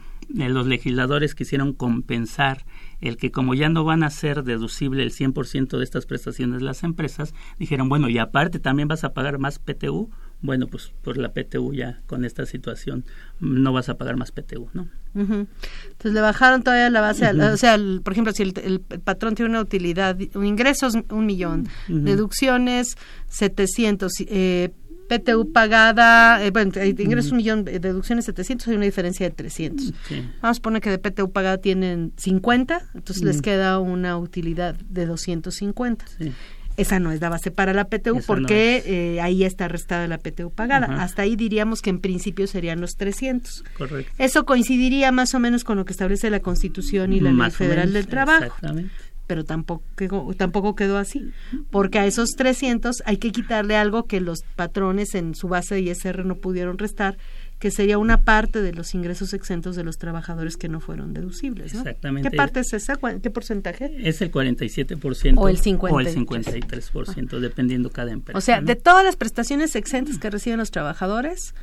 los 0.48 0.66
legisladores 0.66 1.34
quisieron 1.34 1.72
compensar 1.72 2.64
el 3.00 3.16
que 3.16 3.30
como 3.30 3.54
ya 3.54 3.68
no 3.68 3.84
van 3.84 4.02
a 4.02 4.10
ser 4.10 4.44
deducible 4.44 5.02
el 5.02 5.10
100% 5.10 5.76
de 5.76 5.84
estas 5.84 6.06
prestaciones 6.06 6.62
las 6.62 6.84
empresas, 6.84 7.34
dijeron, 7.58 7.88
bueno, 7.88 8.08
y 8.08 8.18
aparte 8.18 8.58
también 8.60 8.88
vas 8.88 9.04
a 9.04 9.12
pagar 9.12 9.38
más 9.38 9.58
PTU, 9.58 10.10
bueno, 10.40 10.66
pues 10.66 10.92
por 11.02 11.16
la 11.16 11.32
PTU 11.32 11.72
ya 11.74 12.00
con 12.06 12.24
esta 12.24 12.44
situación 12.46 13.04
mm, 13.40 13.62
no 13.62 13.72
vas 13.72 13.88
a 13.88 13.94
pagar 13.96 14.16
más 14.16 14.30
PTU, 14.32 14.68
¿no? 14.74 14.88
Entonces 15.14 16.12
le 16.12 16.20
bajaron 16.20 16.62
todavía 16.64 16.90
la 16.90 17.00
base, 17.00 17.26
o 17.30 17.56
sea, 17.56 17.74
el- 17.76 18.00
por 18.02 18.12
ejemplo, 18.12 18.32
si 18.32 18.42
el, 18.42 18.52
el- 18.62 18.82
el 18.90 19.00
patrón 19.00 19.34
tiene 19.36 19.50
una 19.50 19.60
utilidad, 19.60 20.18
un 20.34 20.44
ingresos 20.44 20.94
un 21.10 21.26
millón, 21.26 21.68
deducciones 21.88 22.96
700, 23.28 24.12
eh, 24.26 24.70
PTU 25.08 25.52
pagada, 25.52 26.42
eh, 26.44 26.50
bueno, 26.50 26.72
eh, 26.76 26.94
ingresos 26.98 27.30
un 27.32 27.36
millón, 27.36 27.64
eh, 27.68 27.78
deducciones 27.78 28.24
700, 28.24 28.68
hay 28.68 28.76
una 28.76 28.86
diferencia 28.86 29.28
de 29.28 29.34
300. 29.34 29.92
Sí. 30.08 30.26
Vamos 30.40 30.58
a 30.58 30.62
poner 30.62 30.80
que 30.80 30.90
de 30.90 30.98
PTU 30.98 31.30
pagada 31.30 31.58
tienen 31.58 32.12
50, 32.16 32.82
entonces 32.94 33.22
les 33.22 33.42
queda 33.42 33.78
una 33.80 34.16
utilidad 34.16 34.74
de 34.74 35.04
250. 35.06 36.06
Sí. 36.18 36.32
Esa 36.76 36.98
no 36.98 37.12
es 37.12 37.20
la 37.20 37.28
base 37.28 37.50
para 37.52 37.72
la 37.72 37.84
PTU 37.84 38.18
Esa 38.18 38.26
porque 38.26 38.82
eh, 38.86 39.20
ahí 39.20 39.44
está 39.44 39.68
restada 39.68 40.08
la 40.08 40.18
PTU 40.18 40.50
pagada. 40.50 40.86
Ajá. 40.86 41.02
Hasta 41.04 41.22
ahí 41.22 41.36
diríamos 41.36 41.82
que 41.82 41.90
en 41.90 42.00
principio 42.00 42.46
serían 42.48 42.80
los 42.80 42.96
300. 42.96 43.62
Correcto. 43.78 44.12
Eso 44.18 44.44
coincidiría 44.44 45.12
más 45.12 45.34
o 45.34 45.38
menos 45.38 45.62
con 45.62 45.76
lo 45.76 45.84
que 45.84 45.92
establece 45.92 46.30
la 46.30 46.40
Constitución 46.40 47.12
y 47.12 47.20
la 47.20 47.30
Ley 47.30 47.38
Más 47.38 47.56
Federal 47.56 47.86
menos, 47.88 47.94
del 47.94 48.06
Trabajo. 48.08 48.44
Exactamente. 48.44 48.90
Pero 49.26 49.44
tampoco, 49.44 49.82
quedó- 49.96 50.34
tampoco 50.36 50.74
quedó 50.74 50.98
así, 50.98 51.30
porque 51.70 51.98
a 51.98 52.04
esos 52.06 52.32
300 52.36 53.02
hay 53.06 53.16
que 53.16 53.32
quitarle 53.32 53.74
algo 53.74 54.04
que 54.04 54.20
los 54.20 54.40
patrones 54.54 55.14
en 55.14 55.34
su 55.34 55.48
base 55.48 55.76
de 55.76 55.80
ISR 55.80 56.26
no 56.26 56.34
pudieron 56.34 56.76
restar, 56.76 57.16
que 57.58 57.70
sería 57.70 57.98
una 57.98 58.24
parte 58.24 58.60
de 58.60 58.72
los 58.72 58.94
ingresos 58.94 59.32
exentos 59.32 59.74
de 59.76 59.84
los 59.84 59.96
trabajadores 59.96 60.56
que 60.56 60.68
no 60.68 60.80
fueron 60.80 61.14
deducibles. 61.14 61.72
¿no? 61.72 61.80
Exactamente. 61.80 62.30
¿Qué 62.30 62.36
parte 62.36 62.60
es 62.60 62.72
esa? 62.72 62.96
¿Cuál- 62.96 63.20
¿Qué 63.20 63.30
porcentaje? 63.30 63.90
Es 64.06 64.20
el 64.20 64.30
47% 64.30 65.38
O 65.38 65.48
el 65.48 65.56
o 65.90 66.00
el 66.00 66.08
53. 66.08 66.92
53%, 66.92 67.40
dependiendo 67.40 67.90
cada 67.90 68.12
empresa. 68.12 68.36
O 68.36 68.40
sea, 68.40 68.60
¿no? 68.60 68.66
de 68.66 68.76
todas 68.76 69.04
las 69.04 69.16
prestaciones 69.16 69.76
exentas 69.76 70.18
que 70.18 70.28
reciben 70.30 70.58
los 70.58 70.70
trabajadores, 70.70 71.54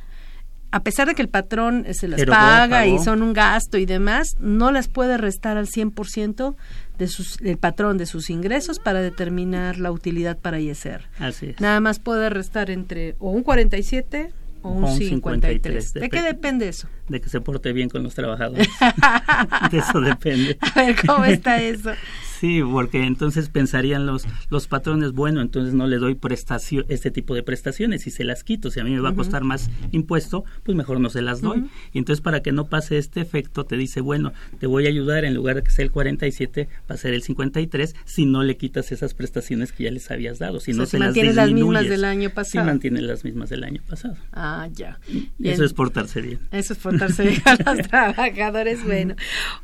a 0.72 0.82
pesar 0.82 1.06
de 1.06 1.14
que 1.14 1.22
el 1.22 1.28
patrón 1.28 1.84
se 1.92 2.08
las 2.08 2.18
Pero 2.18 2.32
paga 2.32 2.86
y 2.86 2.98
son 2.98 3.22
un 3.22 3.34
gasto 3.34 3.76
y 3.76 3.84
demás, 3.84 4.36
no 4.40 4.72
las 4.72 4.88
puede 4.88 5.18
restar 5.18 5.58
al 5.58 5.68
100% 5.68 6.56
de 6.98 7.08
sus, 7.08 7.36
del 7.36 7.58
patrón 7.58 7.98
de 7.98 8.06
sus 8.06 8.30
ingresos 8.30 8.78
para 8.78 9.02
determinar 9.02 9.78
la 9.78 9.92
utilidad 9.92 10.38
para 10.38 10.58
ISR. 10.60 11.02
Así 11.18 11.50
es. 11.50 11.60
Nada 11.60 11.80
más 11.80 11.98
puede 11.98 12.30
restar 12.30 12.70
entre 12.70 13.16
o 13.18 13.30
un 13.30 13.42
47 13.42 14.32
o 14.62 14.70
un, 14.70 14.84
O 14.84 14.88
un 14.88 14.96
53. 14.96 15.84
53, 15.90 15.94
¿De 15.94 16.08
qué 16.10 16.22
depende 16.22 16.68
eso? 16.68 16.88
De 17.12 17.20
que 17.20 17.28
se 17.28 17.40
porte 17.40 17.72
bien 17.72 17.88
con 17.90 18.02
los 18.02 18.14
trabajadores. 18.14 18.68
de 19.70 19.78
eso 19.78 20.00
depende. 20.00 20.56
A 20.74 20.82
ver, 20.82 20.96
¿cómo 21.06 21.24
está 21.24 21.62
eso? 21.62 21.90
Sí, 22.42 22.60
porque 22.60 23.04
entonces 23.04 23.48
pensarían 23.48 24.04
los, 24.04 24.24
los 24.50 24.66
patrones, 24.66 25.12
bueno, 25.12 25.40
entonces 25.42 25.74
no 25.74 25.86
le 25.86 25.98
doy 25.98 26.16
prestación, 26.16 26.84
este 26.88 27.12
tipo 27.12 27.36
de 27.36 27.44
prestaciones 27.44 28.08
y 28.08 28.10
se 28.10 28.24
las 28.24 28.42
quito. 28.42 28.68
Si 28.68 28.80
a 28.80 28.84
mí 28.84 28.90
me 28.90 28.98
va 28.98 29.10
a 29.10 29.14
costar 29.14 29.44
más 29.44 29.70
impuesto, 29.92 30.44
pues 30.64 30.76
mejor 30.76 30.98
no 30.98 31.08
se 31.08 31.22
las 31.22 31.40
doy. 31.40 31.66
Y 31.92 31.98
entonces 31.98 32.20
para 32.20 32.42
que 32.42 32.50
no 32.50 32.66
pase 32.66 32.98
este 32.98 33.20
efecto, 33.20 33.64
te 33.64 33.76
dice, 33.76 34.00
bueno, 34.00 34.32
te 34.58 34.66
voy 34.66 34.86
a 34.86 34.88
ayudar 34.88 35.24
en 35.24 35.34
lugar 35.34 35.54
de 35.54 35.62
que 35.62 35.70
sea 35.70 35.84
el 35.84 35.92
47, 35.92 36.68
va 36.90 36.96
a 36.96 36.98
ser 36.98 37.14
el 37.14 37.22
53 37.22 37.94
si 38.06 38.26
no 38.26 38.42
le 38.42 38.56
quitas 38.56 38.90
esas 38.90 39.14
prestaciones 39.14 39.70
que 39.70 39.84
ya 39.84 39.92
les 39.92 40.10
habías 40.10 40.40
dado. 40.40 40.58
Si 40.58 40.72
O 40.72 40.74
sea, 40.74 40.80
no 40.80 40.86
si 40.86 40.90
se 40.90 40.98
las 40.98 41.06
mantienes 41.06 41.36
las 41.36 41.52
mismas 41.52 41.88
del 41.88 42.04
año 42.04 42.28
Si 42.28 42.34
pasado. 42.34 42.66
mantienes 42.66 43.02
las 43.04 43.24
mismas 43.24 43.50
del 43.50 43.62
año 43.62 43.82
pasado. 43.88 44.16
Ah, 44.32 44.68
ya. 44.72 44.98
Y 45.38 45.48
eso 45.48 45.64
es 45.64 45.74
portarse 45.74 46.20
bien. 46.20 46.40
Eso 46.50 46.72
es 46.72 46.80
portarse 46.80 47.01
a 47.44 47.74
los 47.74 47.88
trabajadores, 47.88 48.84
bueno. 48.84 49.14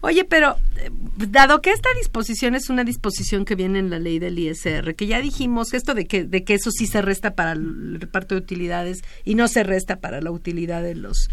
Oye, 0.00 0.24
pero 0.24 0.56
dado 1.16 1.60
que 1.60 1.70
esta 1.72 1.88
disposición 1.98 2.54
es 2.54 2.68
una 2.70 2.84
disposición 2.84 3.44
que 3.44 3.54
viene 3.54 3.78
en 3.78 3.90
la 3.90 3.98
ley 3.98 4.18
del 4.18 4.38
ISR, 4.38 4.94
que 4.94 5.06
ya 5.06 5.20
dijimos 5.20 5.74
esto 5.74 5.94
de 5.94 6.06
que, 6.06 6.24
de 6.24 6.44
que 6.44 6.54
eso 6.54 6.70
sí 6.70 6.86
se 6.86 7.02
resta 7.02 7.34
para 7.34 7.52
el 7.52 8.00
reparto 8.00 8.34
de 8.34 8.40
utilidades 8.40 9.02
y 9.24 9.34
no 9.34 9.48
se 9.48 9.62
resta 9.62 9.96
para 10.00 10.20
la 10.20 10.30
utilidad 10.30 10.82
de 10.82 10.94
los, 10.94 11.28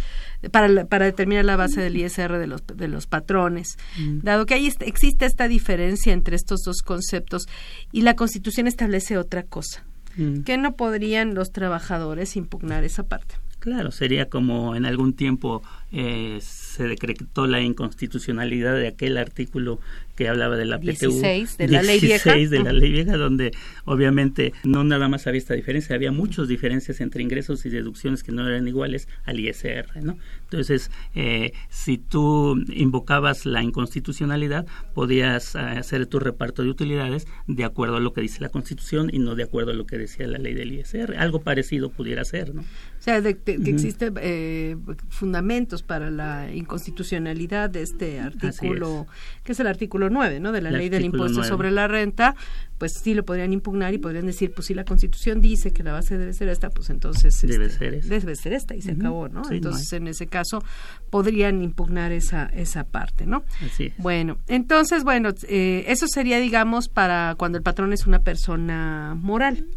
para, 0.52 0.68
la- 0.68 0.86
para 0.86 1.06
determinar 1.06 1.46
la 1.46 1.56
base 1.56 1.82
del 1.82 1.98
ISR 1.98 2.38
de 2.38 2.48
los, 2.48 2.62
de 2.66 2.88
los 2.88 3.08
patrones. 3.08 3.78
Mm. 3.98 4.20
Dado 4.24 4.46
que 4.46 4.54
ahí 4.56 4.68
est- 4.68 4.82
existe 4.82 5.26
esta 5.26 5.48
diferencia 5.48 6.14
entre 6.14 6.36
estos 6.36 6.62
dos 6.64 6.82
conceptos 6.82 7.46
y 7.92 8.02
la 8.02 8.16
Constitución 8.16 8.68
establece 8.68 9.18
otra 9.18 9.44
cosa, 9.44 9.84
Mm. 10.18 10.44
que 10.44 10.58
no 10.58 10.76
podrían 10.78 11.36
los 11.36 11.52
trabajadores 11.52 12.38
impugnar 12.38 12.86
esa 12.86 13.04
parte. 13.04 13.36
Claro, 13.66 13.90
sería 13.90 14.30
como 14.30 14.76
en 14.76 14.86
algún 14.86 15.16
tiempo 15.16 15.64
eh, 15.92 16.38
se 16.40 16.84
decretó 16.88 17.48
la 17.48 17.62
inconstitucionalidad 17.62 18.76
de 18.76 18.88
aquel 18.88 19.18
artículo 19.18 19.80
que 20.16 20.28
hablaba 20.28 20.56
de 20.56 20.66
la 20.66 20.78
PTU. 20.78 21.10
16 21.10 21.58
de 21.58 21.68
la 21.70 21.82
ley 21.82 22.00
vieja. 22.00 22.34
16 22.36 22.50
de 22.52 22.60
la 22.60 22.74
ley 22.74 22.92
vieja, 22.92 23.18
donde 23.18 23.54
obviamente 23.86 24.54
no 24.64 24.84
nada 24.84 25.10
más 25.10 25.26
había 25.26 25.40
esta 25.40 25.56
diferencia, 25.56 25.96
había 25.96 26.12
muchas 26.12 26.48
diferencias 26.48 27.02
entre 27.02 27.24
ingresos 27.24 27.66
y 27.66 27.70
deducciones 27.70 28.22
que 28.22 28.32
no 28.32 28.48
eran 28.48 28.68
iguales 28.68 29.08
al 29.24 29.40
ISR, 29.40 30.04
¿no? 30.04 30.16
Entonces, 30.44 30.92
eh, 31.16 31.52
si 31.70 31.98
tú 31.98 32.64
invocabas 32.72 33.48
la 33.48 33.64
inconstitucionalidad, 33.64 34.68
podías 34.94 35.56
eh, 35.56 35.60
hacer 35.60 36.06
tu 36.06 36.20
reparto 36.20 36.62
de 36.62 36.70
utilidades 36.70 37.26
de 37.48 37.64
acuerdo 37.64 37.98
a 37.98 38.00
lo 38.00 38.14
que 38.14 38.22
dice 38.22 38.42
la 38.42 38.50
Constitución 38.50 39.10
y 39.12 39.18
no 39.18 39.34
de 39.34 39.44
acuerdo 39.44 39.72
a 39.72 39.74
lo 39.74 39.88
que 39.88 39.98
decía 39.98 40.28
la 40.28 40.38
ley 40.38 40.54
del 40.54 40.72
ISR. 40.72 41.18
Algo 41.18 41.42
parecido 41.42 41.90
pudiera 41.90 42.24
ser, 42.26 42.54
¿no? 42.54 42.64
O 43.06 43.08
sea, 43.08 43.22
de, 43.22 43.36
de- 43.36 43.44
que 43.44 43.58
Ujú. 43.60 43.70
existe 43.70 44.12
eh, 44.20 44.76
fundamentos 45.10 45.84
para 45.84 46.10
la 46.10 46.52
inconstitucionalidad 46.52 47.70
de 47.70 47.84
este 47.84 48.20
artículo, 48.20 49.06
que 49.44 49.52
es 49.52 49.60
el 49.60 49.68
artículo 49.68 49.76
artículo 49.76 50.10
9, 50.10 50.40
¿no? 50.40 50.52
De 50.52 50.62
la 50.62 50.70
El 50.70 50.78
ley 50.80 50.90
del 50.90 51.06
impuesto 51.06 51.38
9. 51.40 51.48
sobre 51.50 51.70
la 51.70 51.88
renta, 51.88 52.34
pues 52.80 52.94
sí 53.04 53.14
lo 53.14 53.24
podrían 53.26 53.54
impugnar 53.54 53.94
y 53.94 54.00
podrían 54.00 54.26
decir, 54.26 54.52
pues 54.56 54.66
si 54.68 54.74
la 54.74 54.86
Constitución 54.86 55.42
dice 55.42 55.72
que 55.72 55.84
la 55.84 55.92
base 55.92 56.18
debe 56.18 56.34
ser 56.34 56.48
esta, 56.48 56.70
pues 56.72 56.90
entonces 56.90 57.40
Debe 57.44 57.66
este, 57.66 57.78
ser 57.78 57.94
esa. 57.94 58.08
debe 58.10 58.36
ser 58.36 58.54
esta 58.54 58.74
y 58.74 58.82
se 58.82 58.94
acabó, 58.94 59.28
¿no? 59.30 59.44
Sí, 59.44 59.50
no 59.52 59.56
entonces 59.58 59.94
en 59.94 60.08
ese 60.08 60.26
caso 60.26 60.64
podrían 61.12 61.62
impugnar 61.62 62.12
esa 62.14 62.46
esa 62.48 62.86
parte, 62.86 63.28
¿no? 63.28 63.44
Así 63.64 63.84
es. 63.88 63.98
Bueno, 63.98 64.40
entonces, 64.48 65.04
bueno, 65.04 65.30
eh, 65.48 65.84
eso 65.88 66.08
sería, 66.08 66.40
digamos, 66.40 66.90
para 66.90 67.36
cuando 67.38 67.58
el 67.60 67.64
patrón 67.64 67.94
es 67.94 68.08
una 68.08 68.20
persona 68.20 69.14
moral. 69.22 69.68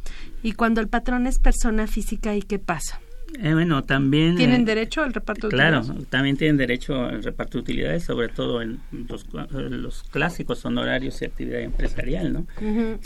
Y 0.42 0.52
cuando 0.52 0.80
el 0.80 0.88
patrón 0.88 1.26
es 1.26 1.38
persona 1.40 1.86
física, 1.88 2.34
¿y 2.36 2.42
qué 2.42 2.58
pasa? 2.60 3.00
Eh, 3.40 3.52
bueno, 3.52 3.84
también... 3.84 4.36
¿Tienen 4.36 4.62
eh, 4.62 4.64
derecho 4.64 5.02
al 5.02 5.12
reparto 5.12 5.48
de 5.48 5.54
Claro, 5.54 5.80
utilidades? 5.80 6.08
también 6.08 6.36
tienen 6.36 6.56
derecho 6.56 7.04
al 7.04 7.22
reparto 7.22 7.58
de 7.58 7.62
utilidades, 7.62 8.02
sobre 8.04 8.28
todo 8.28 8.62
en 8.62 8.80
los, 9.08 9.24
eh, 9.24 9.68
los 9.70 10.02
clásicos 10.04 10.64
honorarios 10.64 11.20
y 11.22 11.26
actividad 11.26 11.60
empresarial, 11.60 12.32
¿no? 12.32 12.46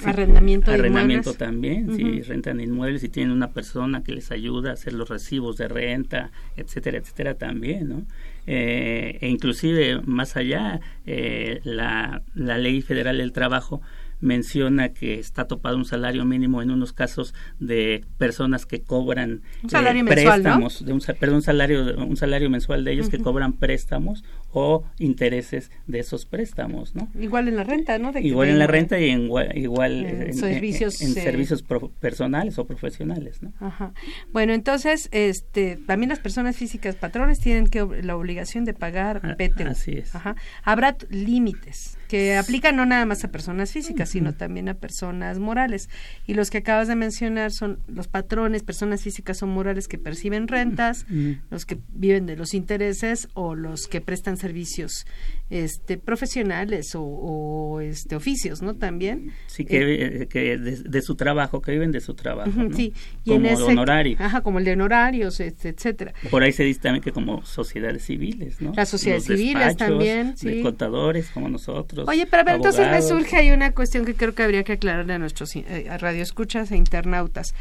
Arrendamiento 0.04 0.70
de 0.70 0.78
Arrendamiento 0.78 1.30
inmuebles. 1.30 1.36
también, 1.38 1.96
si 1.96 2.22
rentan 2.22 2.60
inmuebles, 2.60 3.00
si 3.02 3.08
tienen 3.08 3.32
una 3.32 3.50
persona 3.50 4.02
que 4.02 4.12
les 4.12 4.30
ayuda 4.30 4.70
a 4.70 4.72
hacer 4.74 4.92
los 4.94 5.08
recibos 5.08 5.56
de 5.56 5.68
renta, 5.68 6.30
etcétera, 6.56 6.98
etcétera, 6.98 7.34
también, 7.34 7.88
¿no? 7.88 8.02
Eh, 8.46 9.18
e 9.20 9.28
inclusive 9.28 10.00
más 10.04 10.36
allá, 10.36 10.80
eh, 11.06 11.60
la, 11.64 12.22
la 12.34 12.58
ley 12.58 12.80
federal 12.82 13.18
del 13.18 13.32
trabajo 13.32 13.82
menciona 14.22 14.90
que 14.90 15.18
está 15.18 15.46
topado 15.46 15.76
un 15.76 15.84
salario 15.84 16.24
mínimo 16.24 16.62
en 16.62 16.70
unos 16.70 16.92
casos 16.94 17.34
de 17.58 18.04
personas 18.16 18.64
que 18.64 18.80
cobran 18.80 19.42
Un 19.62 19.68
salario 19.68 20.00
eh, 20.00 20.04
mensual, 20.04 20.42
¿no? 20.42 20.44
préstamos, 20.44 20.84
de 20.86 20.92
un, 20.92 21.00
perdón, 21.20 21.36
un 21.36 21.42
salario, 21.42 21.96
un 21.98 22.16
salario 22.16 22.48
mensual 22.48 22.84
de 22.84 22.92
ellos 22.92 23.10
que 23.10 23.18
cobran 23.18 23.52
préstamos 23.52 24.24
o 24.52 24.84
intereses 24.98 25.70
de 25.86 25.98
esos 26.00 26.26
préstamos, 26.26 26.94
¿no? 26.94 27.08
Igual 27.18 27.48
en 27.48 27.56
la 27.56 27.64
renta, 27.64 27.98
¿no? 27.98 28.12
De 28.12 28.20
Igual 28.20 28.48
en 28.50 28.58
la 28.58 28.66
renta 28.66 28.98
y 29.00 29.08
en, 29.10 29.22
igual, 29.22 29.56
igual 29.56 30.04
En 30.04 30.22
en, 30.28 30.34
servicios, 30.34 31.00
en 31.00 31.10
eh, 31.16 31.22
servicios 31.22 31.62
pro- 31.62 31.90
personales 32.00 32.58
o 32.58 32.66
profesionales, 32.66 33.42
¿no? 33.42 33.52
Ajá. 33.60 33.92
Bueno, 34.32 34.52
entonces, 34.52 35.08
este, 35.12 35.76
también 35.86 36.10
las 36.10 36.18
personas 36.20 36.56
físicas 36.56 36.96
patrones 36.96 37.38
tienen 37.40 37.66
que 37.66 37.86
la 38.02 38.16
obligación 38.16 38.64
de 38.64 38.74
pagar 38.74 39.20
Ah, 39.24 39.34
PTU. 39.36 39.68
así 39.68 39.92
es. 39.92 40.14
Ajá. 40.14 40.36
Habrá 40.62 40.96
límites 41.10 41.96
que 42.08 42.36
aplican 42.36 42.76
no 42.76 42.84
nada 42.84 43.06
más 43.06 43.24
a 43.24 43.28
personas 43.28 43.72
físicas, 43.72 44.10
sino 44.10 44.34
también 44.34 44.68
a 44.68 44.74
personas 44.74 45.38
morales. 45.38 45.88
Y 46.26 46.34
los 46.34 46.50
que 46.50 46.58
acabas 46.58 46.86
de 46.88 46.94
mencionar 46.94 47.52
son 47.52 47.78
los 47.88 48.06
patrones, 48.06 48.62
personas 48.62 49.02
físicas 49.02 49.42
o 49.42 49.46
morales 49.46 49.88
que 49.88 49.96
perciben 49.96 50.46
rentas, 50.46 51.06
los 51.50 51.64
que 51.64 51.78
viven 51.94 52.26
de 52.26 52.36
los 52.36 52.52
intereses 52.52 53.28
o 53.32 53.54
los 53.54 53.86
que 53.86 54.02
prestan 54.02 54.36
servicios 54.42 55.06
este 55.50 55.98
profesionales 55.98 56.94
o, 56.94 57.02
o, 57.02 57.80
este 57.80 58.16
oficios, 58.16 58.62
¿no? 58.62 58.74
También. 58.74 59.32
Sí, 59.46 59.66
que, 59.66 59.76
Eh, 59.76 60.22
eh, 60.22 60.26
que 60.26 60.56
de, 60.56 60.76
de 60.76 61.02
su 61.02 61.14
trabajo, 61.14 61.60
que 61.60 61.72
viven 61.72 61.92
de 61.92 62.00
su 62.00 62.14
trabajo. 62.14 62.50
Sí, 62.74 62.94
y 63.24 63.30
como 63.30 63.46
en 63.46 63.52
ese, 63.52 63.62
honorario. 63.64 64.16
Ajá, 64.18 64.40
como 64.40 64.58
el 64.60 64.64
de 64.64 64.72
honorarios, 64.72 65.40
este, 65.40 65.68
etcétera. 65.68 66.14
Por 66.30 66.42
ahí 66.42 66.52
se 66.52 66.64
dice 66.64 66.80
también 66.80 67.02
que 67.02 67.12
como 67.12 67.44
sociedades 67.44 68.02
civiles, 68.04 68.62
¿no? 68.62 68.72
Las 68.74 68.88
sociedades 68.88 69.28
Los 69.28 69.38
civiles 69.38 69.76
también, 69.76 70.30
De 70.30 70.36
sí. 70.54 70.62
contadores 70.62 71.28
como 71.34 71.48
nosotros. 71.50 72.08
Oye, 72.08 72.26
pero 72.26 72.40
a 72.40 72.44
ver, 72.44 72.54
entonces 72.56 72.90
me 72.90 73.02
surge 73.02 73.36
ahí 73.36 73.50
una 73.50 73.72
cuestión 73.72 74.06
que 74.06 74.14
creo 74.14 74.34
que 74.34 74.42
habría 74.42 74.64
que 74.64 74.72
aclararle 74.72 75.12
a 75.12 75.18
nuestros 75.18 75.54
eh, 75.54 75.86
radioescuchas 75.98 76.72
e 76.72 76.76
internautas. 76.76 77.54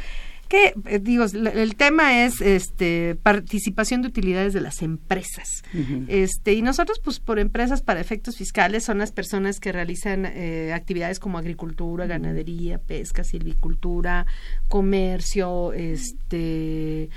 Que, 0.48 0.74
eh, 0.86 0.98
digo, 1.00 1.24
el 1.24 1.76
tema 1.76 2.24
es 2.24 2.40
este 2.42 3.16
participación 3.22 4.02
de 4.02 4.08
utilidades 4.08 4.52
de 4.52 4.60
las 4.60 4.82
empresas. 4.82 5.62
Este, 6.08 6.52
y 6.52 6.60
nosotros, 6.60 7.00
pues, 7.02 7.20
por 7.20 7.38
empresas 7.38 7.80
para 7.80 8.00
efectos 8.00 8.36
fiscales, 8.36 8.84
son 8.84 8.98
las 8.98 9.12
personas 9.12 9.60
que 9.60 9.72
realizan 9.72 10.26
eh, 10.26 10.72
actividades 10.74 11.20
como 11.20 11.38
agricultura, 11.38 12.06
ganadería, 12.06 12.78
pesca, 12.78 13.24
silvicultura, 13.24 14.26
comercio, 14.68 15.72
este 15.72 17.08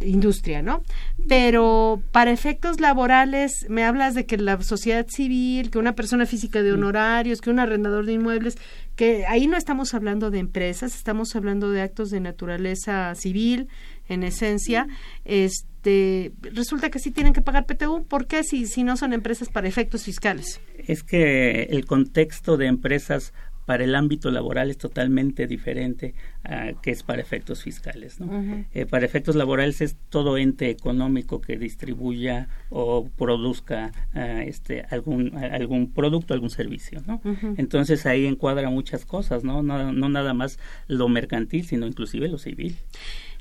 industria, 0.00 0.62
¿no? 0.62 0.82
Pero 1.28 2.02
para 2.10 2.30
efectos 2.30 2.80
laborales, 2.80 3.66
me 3.68 3.84
hablas 3.84 4.14
de 4.14 4.26
que 4.26 4.36
la 4.36 4.60
sociedad 4.62 5.06
civil, 5.08 5.70
que 5.70 5.78
una 5.78 5.94
persona 5.94 6.26
física 6.26 6.62
de 6.62 6.72
honorarios, 6.72 7.40
que 7.40 7.50
un 7.50 7.58
arrendador 7.58 8.06
de 8.06 8.14
inmuebles, 8.14 8.56
que 8.96 9.26
ahí 9.26 9.46
no 9.46 9.56
estamos 9.56 9.94
hablando 9.94 10.30
de 10.30 10.38
empresas, 10.38 10.94
estamos 10.94 11.34
hablando 11.34 11.70
de 11.70 11.82
actos 11.82 12.10
de 12.10 12.20
naturaleza 12.20 13.14
civil, 13.14 13.68
en 14.08 14.22
esencia, 14.22 14.86
este, 15.24 16.32
resulta 16.42 16.90
que 16.90 16.98
sí 16.98 17.10
tienen 17.10 17.32
que 17.32 17.40
pagar 17.40 17.66
PTU, 17.66 18.04
¿por 18.06 18.26
qué 18.26 18.44
si, 18.44 18.66
si 18.66 18.84
no 18.84 18.96
son 18.96 19.12
empresas 19.12 19.48
para 19.48 19.66
efectos 19.66 20.04
fiscales? 20.04 20.60
Es 20.86 21.02
que 21.02 21.64
el 21.64 21.86
contexto 21.86 22.56
de 22.56 22.66
empresas 22.66 23.32
para 23.66 23.84
el 23.84 23.94
ámbito 23.94 24.30
laboral 24.30 24.70
es 24.70 24.78
totalmente 24.78 25.46
diferente 25.46 26.14
a 26.44 26.72
que 26.82 26.90
es 26.90 27.02
para 27.02 27.22
efectos 27.22 27.62
fiscales. 27.62 28.20
¿no? 28.20 28.66
Eh, 28.74 28.86
para 28.86 29.06
efectos 29.06 29.36
laborales 29.36 29.80
es 29.80 29.96
todo 30.10 30.36
ente 30.36 30.70
económico 30.70 31.40
que 31.40 31.56
distribuya 31.56 32.48
o 32.70 33.08
produzca 33.16 33.92
ah, 34.14 34.42
este 34.42 34.82
algún 34.90 35.36
algún 35.36 35.92
producto, 35.92 36.34
algún 36.34 36.50
servicio. 36.50 37.02
¿no? 37.06 37.20
Entonces 37.56 38.06
ahí 38.06 38.26
encuadra 38.26 38.70
muchas 38.70 39.04
cosas, 39.04 39.44
¿no? 39.44 39.62
¿no? 39.62 39.92
No 39.92 40.08
nada 40.08 40.34
más 40.34 40.58
lo 40.86 41.08
mercantil, 41.08 41.64
sino 41.64 41.86
inclusive 41.86 42.28
lo 42.28 42.38
civil. 42.38 42.76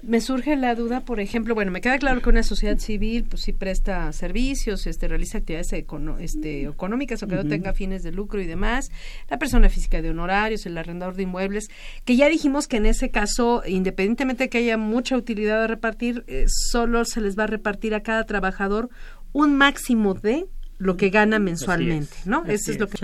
Me 0.05 0.19
surge 0.19 0.57
la 0.57 0.75
duda, 0.75 1.05
por 1.05 1.21
ejemplo, 1.21 1.55
bueno, 1.55 1.71
me 1.71 1.79
queda 1.79 1.97
claro 1.97 2.21
que 2.21 2.27
una 2.29 2.43
sociedad 2.43 2.77
civil, 2.77 3.23
pues 3.23 3.43
sí 3.43 3.53
presta 3.53 4.11
servicios, 4.11 4.85
este, 4.85 5.07
realiza 5.07 5.37
actividades 5.37 5.71
econo- 5.71 6.17
este, 6.19 6.63
económicas 6.65 7.23
o 7.23 7.27
que 7.27 7.35
no 7.35 7.45
tenga 7.45 7.73
fines 7.73 8.03
de 8.03 8.11
lucro 8.11 8.41
y 8.41 8.45
demás. 8.45 8.91
La 9.29 9.39
persona 9.39 9.69
física 9.69 10.01
de 10.01 10.09
honorarios, 10.09 10.65
el 10.65 10.77
arrendador 10.77 11.15
de 11.15 11.23
inmuebles, 11.23 11.69
que 12.03 12.17
ya 12.17 12.27
dijimos 12.27 12.67
que 12.67 12.77
en 12.77 12.85
ese 12.85 13.11
caso, 13.11 13.63
independientemente 13.65 14.43
de 14.43 14.49
que 14.49 14.57
haya 14.57 14.77
mucha 14.77 15.15
utilidad 15.15 15.63
a 15.63 15.67
repartir, 15.67 16.25
eh, 16.27 16.45
solo 16.47 17.05
se 17.05 17.21
les 17.21 17.39
va 17.39 17.45
a 17.45 17.47
repartir 17.47 17.95
a 17.95 18.03
cada 18.03 18.25
trabajador 18.25 18.89
un 19.31 19.55
máximo 19.55 20.15
de 20.15 20.47
lo 20.79 20.97
que 20.97 21.11
gana 21.11 21.39
mensualmente, 21.39 22.13
Así 22.19 22.29
¿no? 22.29 22.43
Eso 22.45 22.71
es 22.71 22.79
lo 22.79 22.87
que 22.87 22.97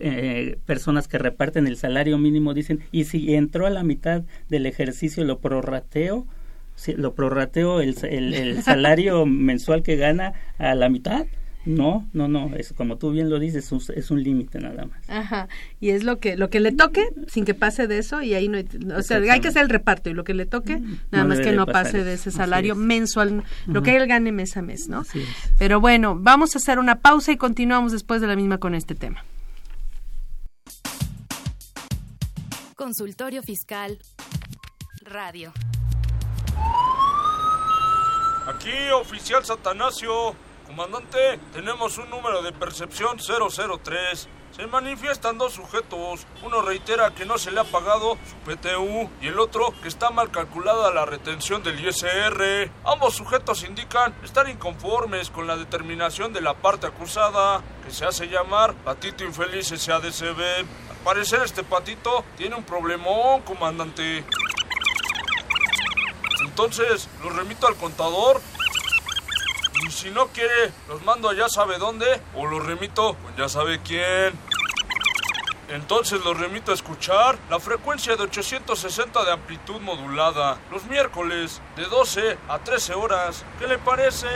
eh, 0.00 0.58
personas 0.66 1.08
que 1.08 1.18
reparten 1.18 1.66
el 1.66 1.76
salario 1.76 2.18
mínimo 2.18 2.54
dicen, 2.54 2.80
y 2.92 3.04
si 3.04 3.34
entró 3.34 3.66
a 3.66 3.70
la 3.70 3.82
mitad 3.82 4.22
del 4.48 4.66
ejercicio 4.66 5.24
lo 5.24 5.38
prorrateo, 5.38 6.26
si 6.74 6.94
lo 6.94 7.14
prorrateo 7.14 7.80
el, 7.80 7.96
el, 8.04 8.34
el 8.34 8.62
salario 8.62 9.26
mensual 9.26 9.82
que 9.82 9.96
gana 9.96 10.32
a 10.58 10.74
la 10.74 10.88
mitad. 10.88 11.26
No, 11.66 12.08
no, 12.14 12.28
no, 12.28 12.56
es 12.56 12.72
como 12.72 12.96
tú 12.96 13.10
bien 13.10 13.28
lo 13.28 13.38
dices, 13.38 13.66
es 13.66 13.72
un, 13.72 13.82
es 13.94 14.10
un 14.10 14.22
límite 14.22 14.58
nada 14.58 14.86
más. 14.86 14.98
Ajá, 15.08 15.48
y 15.80 15.90
es 15.90 16.02
lo 16.02 16.18
que 16.18 16.34
lo 16.36 16.48
que 16.48 16.60
le 16.60 16.72
toque 16.72 17.10
sin 17.26 17.44
que 17.44 17.52
pase 17.52 17.86
de 17.86 17.98
eso 17.98 18.22
y 18.22 18.32
ahí 18.32 18.48
no 18.48 18.56
hay, 18.56 18.66
o 18.96 19.02
sea, 19.02 19.18
hay 19.18 19.40
que 19.40 19.48
hacer 19.48 19.64
el 19.64 19.68
reparto 19.68 20.08
y 20.08 20.14
lo 20.14 20.24
que 20.24 20.32
le 20.32 20.46
toque 20.46 20.78
nada 21.10 21.24
no 21.24 21.28
más 21.28 21.40
que 21.40 21.52
no 21.52 21.66
pase 21.66 22.04
de 22.04 22.14
ese 22.14 22.30
salario 22.30 22.72
es. 22.72 22.78
mensual, 22.78 23.42
lo 23.66 23.82
que 23.82 23.96
él 23.96 24.06
gane 24.06 24.32
mes 24.32 24.56
a 24.56 24.62
mes, 24.62 24.88
¿no? 24.88 25.04
Pero 25.58 25.78
bueno, 25.78 26.16
vamos 26.18 26.54
a 26.54 26.58
hacer 26.58 26.78
una 26.78 27.00
pausa 27.00 27.32
y 27.32 27.36
continuamos 27.36 27.92
después 27.92 28.22
de 28.22 28.28
la 28.28 28.36
misma 28.36 28.56
con 28.56 28.74
este 28.74 28.94
tema. 28.94 29.22
Consultorio 32.78 33.42
Fiscal 33.42 33.98
Radio. 35.02 35.52
Aquí, 38.46 38.90
oficial 38.94 39.44
Satanasio. 39.44 40.36
Comandante, 40.64 41.40
tenemos 41.52 41.98
un 41.98 42.08
número 42.08 42.40
de 42.40 42.52
percepción 42.52 43.18
003. 43.18 44.28
Se 44.52 44.66
manifiestan 44.68 45.38
dos 45.38 45.54
sujetos. 45.54 46.24
Uno 46.44 46.62
reitera 46.62 47.12
que 47.16 47.26
no 47.26 47.36
se 47.36 47.50
le 47.50 47.58
ha 47.58 47.64
pagado 47.64 48.16
su 48.24 48.36
PTU 48.48 49.10
y 49.20 49.26
el 49.26 49.40
otro 49.40 49.74
que 49.82 49.88
está 49.88 50.10
mal 50.10 50.30
calculada 50.30 50.94
la 50.94 51.04
retención 51.04 51.64
del 51.64 51.84
ISR. 51.84 52.70
Ambos 52.84 53.16
sujetos 53.16 53.64
indican 53.64 54.14
estar 54.22 54.48
inconformes 54.48 55.30
con 55.30 55.48
la 55.48 55.56
determinación 55.56 56.32
de 56.32 56.42
la 56.42 56.54
parte 56.54 56.86
acusada, 56.86 57.60
que 57.84 57.90
se 57.90 58.04
hace 58.04 58.28
llamar 58.28 58.72
Patito 58.84 59.24
Infeliz 59.24 59.66
SADCB. 59.66 60.64
Parecer 61.08 61.40
este 61.42 61.64
patito 61.64 62.22
tiene 62.36 62.54
un 62.54 62.64
problemón, 62.64 63.40
comandante. 63.40 64.22
Entonces, 66.44 67.08
los 67.24 67.34
remito 67.34 67.66
al 67.66 67.76
contador. 67.76 68.42
Y 69.86 69.90
si 69.90 70.10
no 70.10 70.26
quiere, 70.26 70.70
los 70.86 71.02
mando 71.04 71.30
a 71.30 71.34
ya 71.34 71.48
sabe 71.48 71.78
dónde. 71.78 72.20
O 72.34 72.44
los 72.44 72.62
remito 72.66 73.14
con 73.14 73.34
ya 73.38 73.48
sabe 73.48 73.80
quién. 73.80 74.38
Entonces 75.70 76.22
los 76.22 76.38
remito 76.38 76.72
a 76.72 76.74
escuchar 76.74 77.38
la 77.48 77.58
frecuencia 77.58 78.14
de 78.14 78.24
860 78.24 79.24
de 79.24 79.32
amplitud 79.32 79.80
modulada. 79.80 80.58
Los 80.70 80.84
miércoles 80.84 81.62
de 81.76 81.86
12 81.86 82.36
a 82.50 82.58
13 82.58 82.92
horas. 82.92 83.46
¿Qué 83.58 83.66
le 83.66 83.78
parece? 83.78 84.28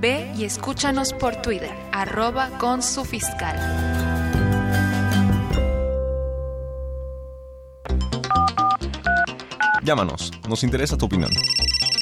Ve 0.00 0.32
y 0.34 0.44
escúchanos 0.44 1.12
por 1.12 1.36
Twitter, 1.42 1.70
arroba 1.92 2.48
con 2.58 2.82
su 2.82 3.04
fiscal. 3.04 3.56
Llámanos, 9.82 10.30
nos 10.48 10.64
interesa 10.64 10.96
tu 10.96 11.04
opinión. 11.04 11.30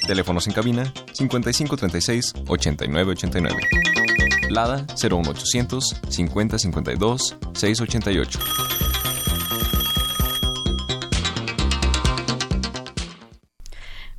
Teléfonos 0.07 0.47
en 0.47 0.53
cabina 0.53 0.93
5536 1.13 2.35
8989. 2.47 3.61
Lada 4.51 4.87
01800 4.97 6.01
5052 6.09 7.37
688. 7.53 8.88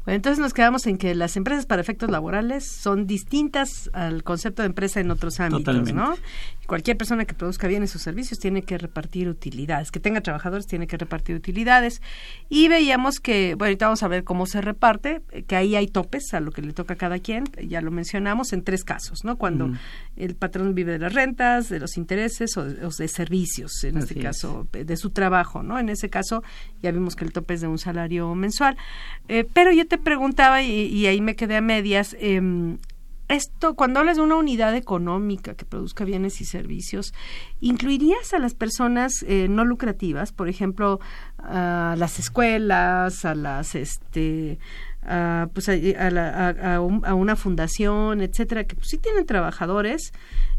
Bueno, 0.09 0.15
entonces 0.15 0.39
nos 0.39 0.55
quedamos 0.55 0.87
en 0.87 0.97
que 0.97 1.13
las 1.13 1.37
empresas 1.37 1.67
para 1.67 1.83
efectos 1.83 2.09
laborales 2.09 2.65
son 2.65 3.05
distintas 3.05 3.91
al 3.93 4.23
concepto 4.23 4.63
de 4.63 4.65
empresa 4.65 4.99
en 4.99 5.11
otros 5.11 5.39
ámbitos, 5.39 5.65
Totalmente. 5.65 5.93
¿no? 5.93 6.15
Cualquier 6.65 6.97
persona 6.97 7.25
que 7.25 7.35
produzca 7.35 7.67
bienes 7.67 7.95
o 7.95 7.99
servicios 7.99 8.39
tiene 8.39 8.63
que 8.63 8.79
repartir 8.79 9.29
utilidades, 9.29 9.91
que 9.91 9.99
tenga 9.99 10.21
trabajadores 10.21 10.65
tiene 10.65 10.87
que 10.87 10.97
repartir 10.97 11.35
utilidades. 11.35 12.01
Y 12.49 12.69
veíamos 12.69 13.19
que, 13.19 13.53
bueno, 13.53 13.69
ahorita 13.69 13.85
vamos 13.85 14.01
a 14.01 14.07
ver 14.07 14.23
cómo 14.23 14.47
se 14.47 14.61
reparte, 14.61 15.21
que 15.45 15.55
ahí 15.55 15.75
hay 15.75 15.85
topes 15.85 16.33
a 16.33 16.39
lo 16.39 16.51
que 16.51 16.63
le 16.63 16.73
toca 16.73 16.95
a 16.95 16.97
cada 16.97 17.19
quien, 17.19 17.43
ya 17.67 17.79
lo 17.81 17.91
mencionamos 17.91 18.51
en 18.51 18.63
tres 18.63 18.83
casos, 18.83 19.23
¿no? 19.23 19.37
Cuando 19.37 19.67
Mm. 19.67 19.77
el 20.15 20.35
patrón 20.35 20.73
vive 20.73 20.93
de 20.93 20.99
las 20.99 21.13
rentas, 21.13 21.69
de 21.69 21.79
los 21.79 21.97
intereses 21.97 22.57
o 22.57 22.65
de, 22.65 22.83
o 22.83 22.89
de 22.89 23.07
servicios, 23.07 23.83
en 23.83 23.99
este 23.99 24.17
es. 24.17 24.23
caso, 24.23 24.67
de 24.71 24.97
su 24.97 25.11
trabajo, 25.11 25.61
¿no? 25.61 25.77
En 25.77 25.89
ese 25.89 26.09
caso 26.09 26.41
ya 26.81 26.91
vimos 26.91 27.15
que 27.15 27.25
el 27.25 27.31
tope 27.31 27.53
es 27.53 27.61
de 27.61 27.67
un 27.67 27.77
salario 27.77 28.33
mensual. 28.33 28.75
Eh, 29.27 29.45
pero 29.53 29.71
yo 29.71 29.85
te 29.87 29.98
preguntaba, 29.99 30.62
y, 30.62 30.71
y 30.88 31.07
ahí 31.07 31.21
me 31.21 31.35
quedé 31.35 31.57
a 31.57 31.62
medias, 31.62 32.15
em, 32.19 32.77
esto, 33.27 33.75
cuando 33.75 33.99
hablas 33.99 34.17
de 34.17 34.23
una 34.23 34.38
unidad 34.38 34.75
económica 34.75 35.53
que 35.53 35.63
produzca 35.63 36.03
bienes 36.03 36.41
y 36.41 36.45
servicios, 36.45 37.13
¿incluirías 37.62 38.33
a 38.33 38.39
las 38.39 38.55
personas 38.55 39.23
eh, 39.27 39.47
no 39.47 39.65
lucrativas, 39.65 40.31
por 40.31 40.49
ejemplo, 40.49 40.99
a 41.38 41.93
las 41.97 42.17
escuelas, 42.17 43.25
a 43.25 43.35
las, 43.35 43.75
este, 43.75 44.57
a, 45.03 45.47
pues 45.53 45.69
a, 45.69 45.75
la- 46.09 46.75
a 46.79 47.13
una 47.13 47.35
fundación, 47.35 48.21
etcétera, 48.21 48.63
que 48.63 48.75
pues, 48.75 48.88
sí 48.89 48.97
tienen 48.97 49.27
trabajadores 49.27 50.12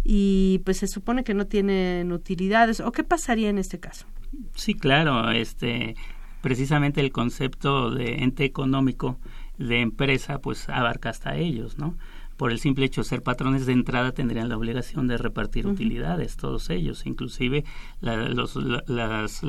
y 0.04 0.60
pues 0.64 0.78
se 0.78 0.86
supone 0.86 1.24
que 1.24 1.34
no 1.34 1.46
tienen 1.48 2.12
utilidades? 2.12 2.78
¿O 2.78 2.92
qué 2.92 3.02
pasaría 3.02 3.48
en 3.50 3.58
este 3.58 3.80
caso? 3.80 4.06
Sí, 4.54 4.74
claro, 4.74 5.28
este 5.32 5.96
precisamente 6.40 7.00
el 7.00 7.12
concepto 7.12 7.90
de 7.90 8.22
ente 8.22 8.44
económico 8.44 9.18
de 9.58 9.80
empresa 9.80 10.40
pues 10.40 10.68
abarca 10.68 11.10
hasta 11.10 11.36
ellos, 11.36 11.78
¿no? 11.78 11.96
Por 12.36 12.52
el 12.52 12.58
simple 12.58 12.86
hecho 12.86 13.02
de 13.02 13.04
ser 13.06 13.22
patrones 13.22 13.66
de 13.66 13.74
entrada 13.74 14.12
tendrían 14.12 14.48
la 14.48 14.56
obligación 14.56 15.06
de 15.06 15.18
repartir 15.18 15.66
utilidades, 15.66 16.38
todos 16.38 16.70
ellos, 16.70 17.04
inclusive 17.04 17.66
la- 18.00 18.16
los- 18.30 18.56
la- 18.56 18.82
las, 18.88 19.42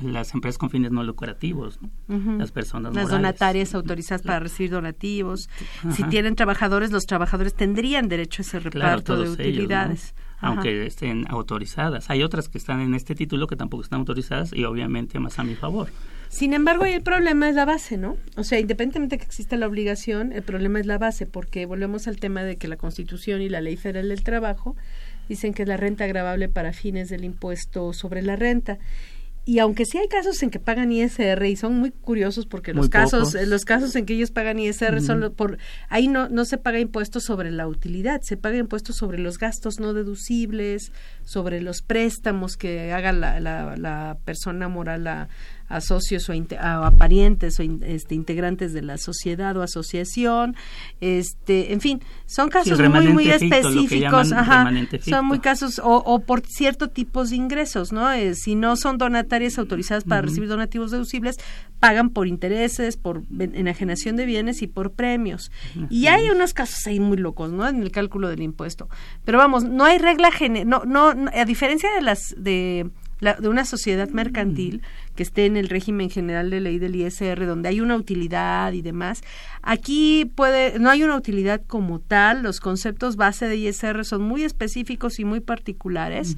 las 0.00 0.34
empresas 0.34 0.56
con 0.56 0.70
fines 0.70 0.92
no 0.92 1.02
lucrativos, 1.02 1.80
¿no? 1.82 2.38
Las 2.38 2.52
personas 2.52 2.94
Las 2.94 3.06
morales. 3.06 3.10
donatarias 3.10 3.74
autorizadas 3.74 4.22
para 4.22 4.38
recibir 4.38 4.70
donativos. 4.70 5.50
Si 5.90 6.04
tienen 6.04 6.36
trabajadores, 6.36 6.92
los 6.92 7.06
trabajadores 7.06 7.54
tendrían 7.54 8.08
derecho 8.08 8.42
a 8.42 8.44
ese 8.44 8.60
Claro, 8.60 8.70
reparto 8.70 9.16
de 9.16 9.24
todos 9.24 9.38
ellos, 9.40 9.46
¿no? 9.48 9.52
utilidades. 9.54 10.14
Ajá. 10.40 10.46
aunque 10.50 10.86
estén 10.86 11.24
autorizadas. 11.28 12.08
Hay 12.10 12.22
otras 12.22 12.48
que 12.48 12.58
están 12.58 12.78
en 12.80 12.94
este 12.94 13.16
título 13.16 13.48
que 13.48 13.56
tampoco 13.56 13.82
están 13.82 13.98
autorizadas 13.98 14.52
y 14.52 14.62
obviamente 14.62 15.18
más 15.18 15.40
a 15.40 15.42
mi 15.42 15.56
favor. 15.56 15.88
Sin 16.28 16.52
embargo, 16.52 16.84
ahí 16.84 16.92
el 16.92 17.02
problema 17.02 17.48
es 17.48 17.54
la 17.54 17.64
base, 17.64 17.96
¿no? 17.96 18.16
O 18.36 18.44
sea, 18.44 18.58
independientemente 18.58 19.16
de 19.16 19.20
que 19.20 19.26
exista 19.26 19.56
la 19.56 19.66
obligación, 19.66 20.32
el 20.32 20.42
problema 20.42 20.78
es 20.78 20.86
la 20.86 20.98
base, 20.98 21.26
porque 21.26 21.66
volvemos 21.66 22.06
al 22.06 22.18
tema 22.18 22.42
de 22.42 22.56
que 22.56 22.68
la 22.68 22.76
Constitución 22.76 23.40
y 23.40 23.48
la 23.48 23.60
Ley 23.60 23.76
Federal 23.76 24.08
del 24.08 24.22
Trabajo 24.22 24.76
dicen 25.28 25.54
que 25.54 25.62
es 25.62 25.68
la 25.68 25.76
renta 25.76 26.04
agravable 26.04 26.48
para 26.48 26.72
fines 26.72 27.08
del 27.08 27.24
impuesto 27.24 27.92
sobre 27.92 28.22
la 28.22 28.36
renta. 28.36 28.78
Y 29.48 29.60
aunque 29.60 29.86
sí 29.86 29.96
hay 29.96 30.08
casos 30.08 30.42
en 30.42 30.50
que 30.50 30.60
pagan 30.60 30.92
ISR 30.92 31.42
y 31.46 31.56
son 31.56 31.74
muy 31.78 31.90
curiosos 31.90 32.44
porque 32.44 32.74
los 32.74 32.90
casos 32.90 33.32
pocos. 33.32 33.48
los 33.48 33.64
casos 33.64 33.96
en 33.96 34.04
que 34.04 34.12
ellos 34.12 34.30
pagan 34.30 34.58
ISR 34.58 35.00
son 35.00 35.32
por 35.34 35.56
ahí 35.88 36.06
no 36.06 36.28
no 36.28 36.44
se 36.44 36.58
paga 36.58 36.80
impuesto 36.80 37.18
sobre 37.18 37.50
la 37.50 37.66
utilidad, 37.66 38.20
se 38.20 38.36
paga 38.36 38.58
impuesto 38.58 38.92
sobre 38.92 39.16
los 39.16 39.38
gastos 39.38 39.80
no 39.80 39.94
deducibles, 39.94 40.92
sobre 41.24 41.62
los 41.62 41.80
préstamos 41.80 42.58
que 42.58 42.92
haga 42.92 43.12
la, 43.12 43.40
la, 43.40 43.74
la 43.78 44.18
persona 44.26 44.68
moral 44.68 45.06
a, 45.06 45.30
a 45.68 45.80
socios 45.80 46.28
o, 46.28 46.32
a, 46.58 46.86
a 46.86 46.90
parientes 46.92 47.58
o 47.60 47.62
in- 47.62 47.82
este, 47.84 48.14
integrantes 48.14 48.72
de 48.72 48.82
la 48.82 48.96
sociedad 48.98 49.56
o 49.56 49.62
asociación, 49.62 50.56
este, 51.00 51.72
en 51.72 51.80
fin, 51.80 52.00
son 52.26 52.48
casos 52.48 52.78
muy 53.06 53.14
muy 53.14 53.24
ficto, 53.24 53.44
específicos, 53.56 54.28
ajá, 54.32 54.64
son 55.16 55.26
muy 55.26 55.38
casos 55.40 55.78
o, 55.78 55.96
o 56.04 56.20
por 56.20 56.42
cierto 56.46 56.88
tipos 56.88 57.30
de 57.30 57.36
ingresos, 57.36 57.92
¿no? 57.92 58.10
Eh, 58.12 58.34
si 58.34 58.54
no 58.54 58.76
son 58.76 58.98
donatarias 58.98 59.58
autorizadas 59.58 60.04
para 60.04 60.22
recibir 60.22 60.48
donativos 60.48 60.90
deducibles, 60.90 61.36
pagan 61.80 62.10
por 62.10 62.26
intereses, 62.26 62.96
por 62.96 63.22
enajenación 63.38 64.16
de 64.16 64.26
bienes 64.26 64.62
y 64.62 64.66
por 64.66 64.92
premios. 64.92 65.50
Y 65.90 66.06
hay 66.08 66.28
unos 66.30 66.54
casos 66.54 66.86
ahí 66.86 66.98
muy 67.00 67.16
locos, 67.18 67.52
¿no? 67.52 67.66
En 67.68 67.82
el 67.82 67.90
cálculo 67.92 68.28
del 68.28 68.42
impuesto. 68.42 68.88
Pero 69.24 69.38
vamos, 69.38 69.64
no 69.64 69.84
hay 69.84 69.98
regla 69.98 70.30
no, 70.64 70.82
no, 70.84 71.14
no- 71.14 71.30
a 71.34 71.44
diferencia 71.44 71.90
de 71.94 72.00
las 72.02 72.34
de 72.38 72.90
la- 73.20 73.34
de 73.34 73.48
una 73.48 73.64
sociedad 73.64 74.08
mercantil 74.10 74.82
que 75.16 75.22
esté 75.22 75.46
en 75.46 75.56
el 75.56 75.68
régimen 75.68 76.10
general 76.10 76.50
de 76.50 76.60
ley 76.60 76.78
del 76.78 76.94
ISR 76.96 77.46
donde 77.46 77.68
hay 77.68 77.80
una 77.80 77.96
utilidad 77.96 78.72
y 78.72 78.82
demás. 78.82 79.22
Aquí 79.62 80.30
puede 80.34 80.78
no 80.78 80.90
hay 80.90 81.02
una 81.02 81.16
utilidad 81.16 81.60
como 81.66 81.98
tal 82.00 82.42
los 82.42 82.60
conceptos 82.60 83.16
base 83.16 83.46
de 83.48 83.56
ISR 83.56 84.04
son 84.04 84.22
muy 84.22 84.42
específicos 84.44 85.18
y 85.18 85.24
muy 85.24 85.40
particulares 85.40 86.36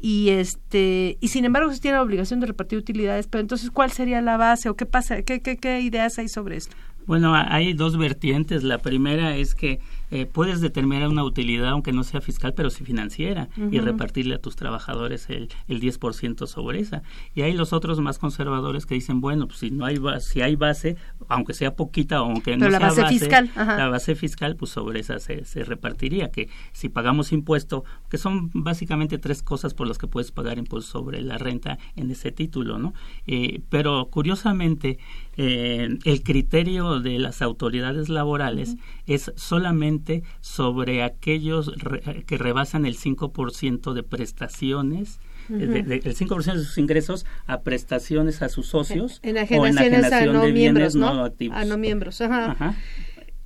y 0.00 0.28
este 0.30 1.16
y 1.20 1.28
sin 1.28 1.44
embargo 1.44 1.72
se 1.72 1.80
tiene 1.80 1.96
la 1.96 2.02
obligación 2.02 2.38
de 2.40 2.46
repartir 2.46 2.78
utilidades 2.78 3.26
pero 3.26 3.40
entonces 3.40 3.70
cuál 3.70 3.90
sería 3.90 4.20
la 4.22 4.36
base 4.36 4.68
o 4.68 4.76
qué 4.76 4.86
pasa 4.86 5.22
qué 5.22 5.40
qué, 5.40 5.56
qué 5.56 5.80
ideas 5.80 6.18
hay 6.18 6.28
sobre 6.28 6.56
esto 6.56 6.76
Bueno, 7.06 7.34
hay 7.34 7.72
dos 7.72 7.96
vertientes. 7.96 8.62
La 8.64 8.78
primera 8.78 9.34
es 9.36 9.54
que 9.54 9.80
eh, 10.10 10.26
puedes 10.26 10.60
determinar 10.60 11.08
una 11.08 11.24
utilidad, 11.24 11.70
aunque 11.70 11.92
no 11.92 12.04
sea 12.04 12.20
fiscal, 12.20 12.54
pero 12.54 12.70
sí 12.70 12.84
financiera, 12.84 13.48
y 13.70 13.78
repartirle 13.80 14.34
a 14.34 14.38
tus 14.38 14.56
trabajadores 14.56 15.28
el, 15.28 15.48
el 15.68 15.80
10% 15.80 16.46
sobre 16.46 16.80
esa. 16.80 17.02
Y 17.34 17.42
hay 17.42 17.52
los 17.52 17.72
otros 17.72 18.00
más 18.00 18.18
conservadores 18.18 18.86
que 18.86 18.94
dicen, 18.94 19.20
bueno, 19.20 19.46
pues 19.46 19.60
si 19.60 19.70
no 19.70 19.84
hay 19.84 19.98
si 20.20 20.40
hay 20.40 20.56
base, 20.56 20.96
aunque 21.28 21.54
sea 21.54 21.74
poquita 21.74 22.22
o 22.22 22.26
aunque 22.26 22.52
Pero 22.52 22.70
no 22.70 22.70
la 22.70 22.90
sea 22.90 23.04
base 23.04 23.18
fiscal, 23.18 23.50
ajá. 23.54 23.76
la 23.76 23.88
base 23.88 24.14
fiscal, 24.14 24.56
pues 24.56 24.70
sobre 24.70 25.00
esa 25.00 25.18
se, 25.18 25.44
se 25.44 25.64
repartiría. 25.64 26.30
Que 26.30 26.48
si 26.72 26.88
pagamos 26.88 27.32
impuesto, 27.32 27.84
que 28.08 28.18
son 28.18 28.50
básicamente 28.54 29.18
tres 29.18 29.42
cosas 29.42 29.74
por 29.74 29.86
las 29.86 29.98
que 29.98 30.06
puedes 30.06 30.32
pagar 30.32 30.58
impuesto 30.58 30.90
sobre 30.90 31.20
la 31.20 31.38
renta 31.38 31.78
en 31.96 32.10
ese 32.10 32.32
título, 32.32 32.78
¿no? 32.78 32.94
Eh, 33.26 33.60
pero 33.68 34.08
curiosamente, 34.10 34.98
eh, 35.38 35.88
el 36.04 36.22
criterio 36.22 37.00
de 37.00 37.18
las 37.18 37.40
autoridades 37.42 38.08
laborales 38.10 38.74
es 39.06 39.32
solamente 39.36 40.22
sobre 40.40 41.02
aquellos 41.02 41.72
re- 41.78 42.24
que 42.26 42.36
rebasan 42.36 42.84
el 42.84 42.96
5% 42.96 43.94
de 43.94 44.02
prestaciones. 44.02 45.20
eh, 45.50 45.54
de- 45.66 45.80
Ujú. 45.80 45.88
de- 45.88 46.02
el 46.04 46.14
5% 46.14 46.58
de 46.58 46.64
sus 46.66 46.76
ingresos 46.76 47.24
a 47.46 47.60
prestaciones 47.62 48.42
a 48.42 48.50
sus 48.50 48.66
socios 48.66 49.20
o 49.24 49.26
en 49.28 49.36
enajenaciones 49.38 49.78
a 49.78 49.86
enajenación 49.86 50.34
no 50.34 50.42
de 50.44 50.52
miembros 50.52 50.94
no, 50.94 51.14
no 51.14 51.24
activos. 51.24 51.56
a 51.56 51.64
no 51.64 51.78
miembros 51.78 52.20
ajá. 52.20 52.50
Ajá. 52.50 52.74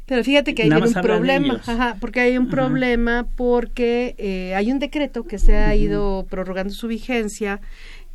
Pero 0.06 0.24
fíjate 0.24 0.54
que 0.56 0.64
hay 0.64 0.68
un 0.70 0.92
de 0.92 1.00
problema, 1.00 1.60
ajá, 1.64 1.96
porque 2.00 2.18
hay 2.20 2.36
un 2.36 2.48
problema 2.48 3.28
porque 3.36 4.16
eh, 4.18 4.52
hay 4.56 4.72
un 4.72 4.80
decreto 4.80 5.22
que 5.24 5.38
se 5.38 5.56
ha 5.56 5.76
ido 5.76 6.26
prorrogando 6.28 6.74
su 6.74 6.88
vigencia 6.88 7.60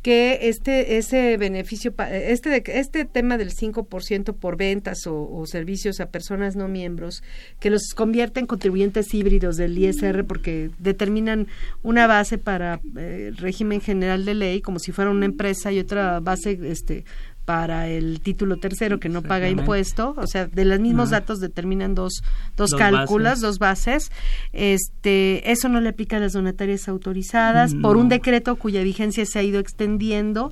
que 0.08 0.48
este 0.48 0.96
ese 0.96 1.36
beneficio 1.36 1.92
pa- 1.92 2.10
este 2.10 2.62
este 2.80 3.04
tema 3.04 3.36
del 3.36 3.50
5% 3.52 4.32
por 4.32 4.56
ventas 4.56 5.06
o, 5.06 5.30
o 5.30 5.44
servicios 5.46 6.00
a 6.00 6.06
personas 6.10 6.56
no 6.56 6.66
miembros 6.66 7.22
que 7.60 7.68
los 7.68 7.92
convierte 7.94 8.40
en 8.40 8.46
contribuyentes 8.46 9.12
híbridos 9.12 9.58
del 9.58 9.76
ISR 9.76 10.24
porque 10.24 10.70
determinan 10.78 11.46
una 11.82 12.06
base 12.06 12.38
para 12.38 12.80
eh, 12.96 13.32
régimen 13.36 13.82
general 13.82 14.24
de 14.24 14.32
ley 14.34 14.62
como 14.62 14.78
si 14.78 14.92
fuera 14.92 15.10
una 15.10 15.26
empresa 15.26 15.72
y 15.72 15.78
otra 15.78 16.20
base 16.20 16.58
este 16.62 17.04
para 17.48 17.88
el 17.88 18.20
título 18.20 18.58
tercero 18.58 19.00
que 19.00 19.08
no 19.08 19.22
paga 19.22 19.48
impuesto, 19.48 20.14
o 20.18 20.26
sea, 20.26 20.44
de 20.48 20.66
los 20.66 20.80
mismos 20.80 21.08
Ajá. 21.08 21.20
datos 21.20 21.38
determinan 21.40 21.94
dos, 21.94 22.20
dos, 22.58 22.72
Dos 22.72 22.78
cálculos, 22.78 23.24
bases. 23.24 23.40
dos 23.40 23.58
bases. 23.58 24.12
Este, 24.52 25.50
eso 25.50 25.70
no 25.70 25.80
le 25.80 25.88
aplica 25.88 26.18
a 26.18 26.20
las 26.20 26.34
donatarias 26.34 26.90
autorizadas 26.90 27.74
por 27.74 27.96
un 27.96 28.10
decreto 28.10 28.56
cuya 28.56 28.82
vigencia 28.82 29.24
se 29.24 29.38
ha 29.38 29.42
ido 29.42 29.60
extendiendo 29.60 30.50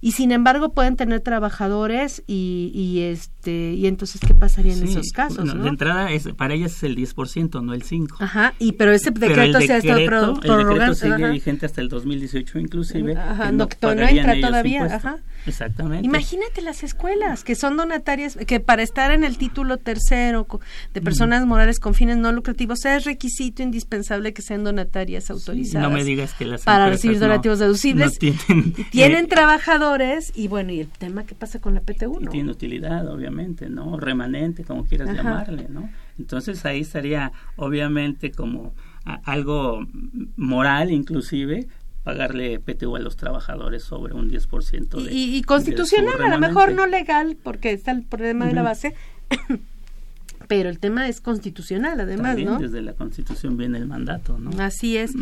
y 0.00 0.12
sin 0.12 0.32
embargo 0.32 0.72
pueden 0.72 0.96
tener 0.96 1.20
trabajadores 1.20 2.22
y, 2.26 2.70
y 2.74 3.00
este 3.02 3.39
y 3.48 3.86
entonces 3.86 4.20
qué 4.26 4.34
pasaría 4.34 4.72
en 4.74 4.86
Sí, 4.86 4.92
esos 4.92 5.10
casos, 5.12 5.44
¿no? 5.44 5.62
De 5.62 5.68
entrada, 5.68 6.10
es, 6.12 6.28
para 6.36 6.54
ellas 6.54 6.72
es 6.72 6.82
el 6.82 6.96
10%, 6.96 7.62
no 7.62 7.72
el 7.74 7.82
5%. 7.84 8.08
Ajá, 8.18 8.54
y 8.58 8.72
pero 8.72 8.92
ese 8.92 9.12
Pero 9.12 9.28
decreto 9.28 9.60
se 9.60 9.72
ha 9.72 9.76
estado 9.78 9.98
decreto, 9.98 10.10
pro- 10.10 10.28
el 10.28 10.34
decreto 10.34 10.56
prorrogando. 10.62 10.94
sigue 10.94 11.14
ajá. 11.14 11.30
vigente 11.30 11.66
hasta 11.66 11.80
el 11.80 11.88
2018 11.88 12.58
inclusive. 12.58 13.16
Ajá, 13.16 13.46
que 13.46 13.52
no, 13.52 13.58
no 13.58 13.68
que 13.68 13.76
no 13.76 13.80
pagarían 13.88 14.30
entra 14.30 14.48
todavía, 14.48 14.84
ajá. 14.84 15.18
Exactamente. 15.46 16.04
Imagínate 16.06 16.60
las 16.60 16.82
escuelas 16.82 17.44
que 17.44 17.54
son 17.54 17.76
donatarias, 17.78 18.36
que 18.46 18.60
para 18.60 18.82
estar 18.82 19.10
en 19.10 19.24
el 19.24 19.38
título 19.38 19.78
tercero 19.78 20.46
de 20.92 21.00
personas 21.00 21.46
morales 21.46 21.80
con 21.80 21.94
fines 21.94 22.18
no 22.18 22.30
lucrativos 22.32 22.84
es 22.84 23.04
requisito 23.04 23.62
indispensable 23.62 24.34
que 24.34 24.42
sean 24.42 24.64
donatarias 24.64 25.30
autorizadas. 25.30 25.88
no 25.88 25.94
me 25.94 26.04
digas 26.04 26.34
que 26.34 26.44
las 26.44 26.62
para 26.62 26.90
recibir 26.90 27.18
donativos 27.18 27.58
deducibles. 27.58 28.18
tienen, 28.18 29.24
eh, 29.24 29.26
trabajadores 29.28 30.32
y 30.34 30.48
bueno, 30.48 30.72
y 30.72 30.80
el 30.80 30.88
tema 30.88 31.24
qué 31.24 31.34
pasa 31.34 31.58
con 31.60 31.74
la 31.74 31.80
PTU, 31.80 32.18
y 32.20 32.24
¿no? 32.24 32.30
tiene 32.30 32.50
utilidad, 32.50 33.06
obviamente. 33.08 33.29
¿No? 33.70 33.98
Remanente, 33.98 34.64
como 34.64 34.84
quieras 34.84 35.08
Ajá. 35.10 35.16
llamarle, 35.22 35.66
¿no? 35.68 35.90
Entonces 36.18 36.64
ahí 36.66 36.80
estaría 36.80 37.32
obviamente 37.56 38.30
como 38.30 38.74
a- 39.04 39.20
algo 39.24 39.86
moral 40.36 40.90
inclusive 40.90 41.66
pagarle 42.04 42.58
PTU 42.60 42.96
a 42.96 42.98
los 42.98 43.16
trabajadores 43.16 43.82
sobre 43.82 44.14
un 44.14 44.30
10% 44.30 45.02
de, 45.04 45.12
y, 45.12 45.42
constitucional, 45.42 46.20
a 46.22 46.28
lo 46.30 46.38
mejor 46.38 46.72
no 46.72 46.86
legal, 46.86 47.36
porque 47.42 47.72
está 47.72 47.90
el 47.92 48.02
problema 48.04 48.46
de 48.46 48.54
la 48.54 48.62
base, 48.62 48.94
pero 50.50 50.68
el 50.68 50.80
tema 50.80 51.08
es 51.08 51.20
constitucional, 51.20 52.00
además, 52.00 52.30
También 52.30 52.48
¿no? 52.48 52.58
desde 52.58 52.82
la 52.82 52.94
Constitución 52.94 53.56
viene 53.56 53.78
el 53.78 53.86
mandato, 53.86 54.36
¿no? 54.36 54.50
Así 54.60 54.96
es. 54.96 55.12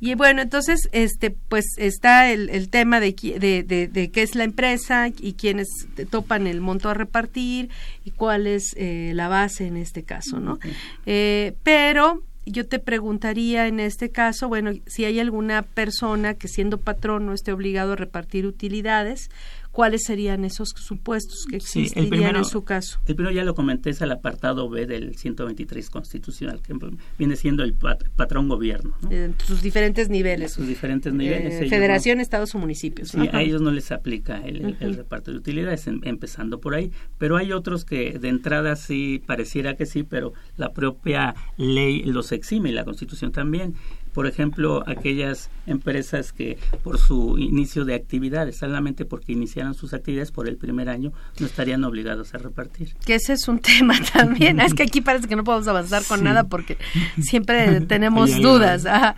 Y 0.00 0.16
bueno, 0.16 0.42
entonces, 0.42 0.88
este, 0.90 1.30
pues 1.30 1.64
está 1.76 2.32
el, 2.32 2.50
el 2.50 2.70
tema 2.70 2.98
de, 2.98 3.14
de, 3.38 3.62
de, 3.62 3.86
de 3.86 4.10
qué 4.10 4.22
es 4.22 4.34
la 4.34 4.42
empresa 4.42 5.10
y 5.16 5.34
quiénes 5.34 5.68
topan 6.10 6.48
el 6.48 6.60
monto 6.60 6.88
a 6.88 6.94
repartir 6.94 7.68
y 8.04 8.10
cuál 8.10 8.48
es 8.48 8.74
eh, 8.76 9.12
la 9.14 9.28
base 9.28 9.68
en 9.68 9.76
este 9.76 10.02
caso, 10.02 10.40
¿no? 10.40 10.58
Eh, 11.06 11.54
pero 11.62 12.24
yo 12.44 12.66
te 12.66 12.80
preguntaría 12.80 13.68
en 13.68 13.78
este 13.78 14.10
caso, 14.10 14.48
bueno, 14.48 14.72
si 14.86 15.04
hay 15.04 15.20
alguna 15.20 15.62
persona 15.62 16.34
que 16.34 16.48
siendo 16.48 16.78
patrón 16.78 17.26
no 17.26 17.32
esté 17.32 17.52
obligado 17.52 17.92
a 17.92 17.96
repartir 17.96 18.44
utilidades, 18.44 19.30
¿cuáles 19.74 20.04
serían 20.04 20.44
esos 20.44 20.70
supuestos 20.70 21.46
que 21.50 21.58
Sí, 21.60 21.80
existirían 21.80 22.08
primero, 22.10 22.38
en 22.38 22.44
su 22.44 22.62
caso? 22.64 23.00
el 23.06 23.16
primero 23.16 23.34
ya 23.34 23.44
lo 23.44 23.54
comenté, 23.56 23.90
es 23.90 24.00
el 24.00 24.12
apartado 24.12 24.70
B 24.70 24.86
del 24.86 25.16
123 25.16 25.90
constitucional, 25.90 26.62
que 26.62 26.74
viene 27.18 27.34
siendo 27.36 27.64
el 27.64 27.74
pat- 27.74 28.08
patrón 28.16 28.48
gobierno. 28.48 28.94
¿no? 29.02 29.10
Sus 29.44 29.62
diferentes 29.62 30.08
niveles. 30.08 30.52
Sus 30.52 30.68
diferentes 30.68 31.12
niveles. 31.12 31.60
Eh, 31.60 31.68
federación, 31.68 32.18
no- 32.18 32.22
estados 32.22 32.54
o 32.54 32.58
municipios. 32.58 33.08
Sí, 33.08 33.18
Ajá. 33.28 33.38
a 33.38 33.42
ellos 33.42 33.60
no 33.60 33.72
les 33.72 33.90
aplica 33.90 34.38
el, 34.46 34.76
el- 34.78 34.94
reparto 34.94 35.32
de 35.32 35.38
utilidades, 35.38 35.86
em- 35.88 36.00
empezando 36.04 36.60
por 36.60 36.74
ahí. 36.76 36.92
Pero 37.18 37.36
hay 37.36 37.50
otros 37.52 37.84
que 37.84 38.16
de 38.18 38.28
entrada 38.28 38.76
sí 38.76 39.20
pareciera 39.26 39.76
que 39.76 39.86
sí, 39.86 40.04
pero 40.04 40.32
la 40.56 40.72
propia 40.72 41.34
ley 41.56 42.02
los 42.04 42.30
exime 42.30 42.70
y 42.70 42.72
la 42.72 42.84
Constitución 42.84 43.32
también. 43.32 43.74
Por 44.14 44.26
ejemplo, 44.26 44.82
aquellas 44.86 45.50
empresas 45.66 46.32
que 46.32 46.56
por 46.82 46.98
su 46.98 47.36
inicio 47.38 47.84
de 47.84 47.94
actividades, 47.94 48.56
solamente 48.56 49.04
porque 49.04 49.32
iniciaron 49.32 49.74
sus 49.74 49.92
actividades 49.92 50.30
por 50.30 50.48
el 50.48 50.56
primer 50.56 50.88
año, 50.88 51.12
no 51.40 51.46
estarían 51.46 51.84
obligados 51.84 52.32
a 52.34 52.38
repartir. 52.38 52.94
que 53.04 53.16
ese 53.16 53.32
es 53.34 53.48
un 53.48 53.58
tema 53.60 53.94
también. 54.12 54.60
Es 54.60 54.72
que 54.74 54.84
aquí 54.84 55.00
parece 55.00 55.26
que 55.28 55.36
no 55.36 55.44
podemos 55.44 55.68
avanzar 55.68 56.02
con 56.04 56.18
Sí. 56.20 56.24
nada 56.24 56.44
porque 56.44 56.78
siempre 57.20 57.80
tenemos 57.82 58.40
dudas. 58.40 58.86
Ajá. 58.86 59.16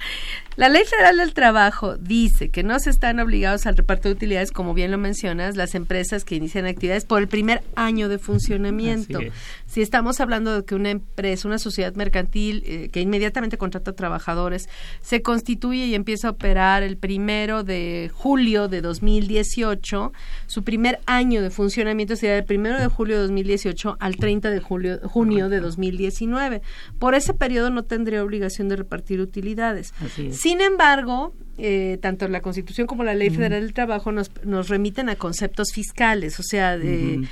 La 0.56 0.70
Ley 0.70 0.85
Federal 0.87 1.18
del 1.18 1.35
Trabajo 1.35 1.98
dice 1.98 2.48
que 2.48 2.62
no 2.62 2.78
se 2.80 2.88
están 2.88 3.20
obligados 3.20 3.66
al 3.66 3.76
reparto 3.76 4.09
de 4.09 4.14
utilidades, 4.14 4.52
como 4.52 4.72
bien 4.72 4.90
lo 4.90 4.96
mencionas, 4.96 5.54
las 5.54 5.74
empresas 5.74 6.24
que 6.24 6.35
inician 6.37 6.64
actividades 6.64 7.04
por 7.04 7.20
el 7.20 7.28
primer 7.28 7.62
año 7.74 8.09
de 8.09 8.18
funcionamiento. 8.18 9.20
Es. 9.20 9.35
Si 9.66 9.82
estamos 9.82 10.18
hablando 10.20 10.54
de 10.54 10.64
que 10.64 10.74
una 10.74 10.88
empresa, 10.90 11.46
una 11.46 11.59
sociedad 11.59 11.94
mercantil 11.94 12.62
eh, 12.64 12.88
que 12.90 13.02
inmediatamente 13.02 13.59
contrata 13.59 13.92
trabajadores, 13.92 14.70
se 15.01 15.22
constituye 15.22 15.87
y 15.87 15.94
empieza 15.94 16.29
a 16.29 16.31
operar 16.33 16.83
el 16.83 16.96
primero 16.96 17.64
de 17.64 18.11
julio 18.12 18.68
de 18.68 18.81
2018, 18.81 20.12
su 20.46 20.62
primer 20.62 21.01
año 21.07 21.42
de 21.42 21.51
funcionamiento 21.51 22.16
sería 22.16 22.35
del 22.37 22.44
primero 22.44 22.79
de 22.79 22.88
julio 22.88 23.16
de 23.16 23.22
2018 23.22 23.96
al 24.01 24.16
30 24.16 24.51
de 24.51 24.61
julio, 24.61 25.01
junio 25.05 25.49
de 25.49 25.61
2019. 25.61 26.62
Por 26.99 27.14
ese 27.14 27.35
periodo 27.35 27.70
no 27.70 27.85
tendría 27.85 28.22
obligación 28.22 28.68
de 28.68 28.77
repartir 28.77 29.20
utilidades. 29.20 29.92
Sin 30.31 30.61
embargo, 30.61 31.33
eh, 31.59 31.99
tanto 32.03 32.29
la 32.29 32.42
Constitución 32.42 32.87
como 32.87 33.03
la 33.03 33.14
Ley 33.14 33.31
Federal 33.31 33.62
del 33.62 33.72
Trabajo 33.72 34.12
nos, 34.12 34.31
nos 34.44 34.68
remiten 34.68 35.09
a 35.09 35.16
conceptos 35.16 35.68
fiscales, 35.72 36.38
o 36.38 36.42
sea, 36.42 36.77
de. 36.77 37.27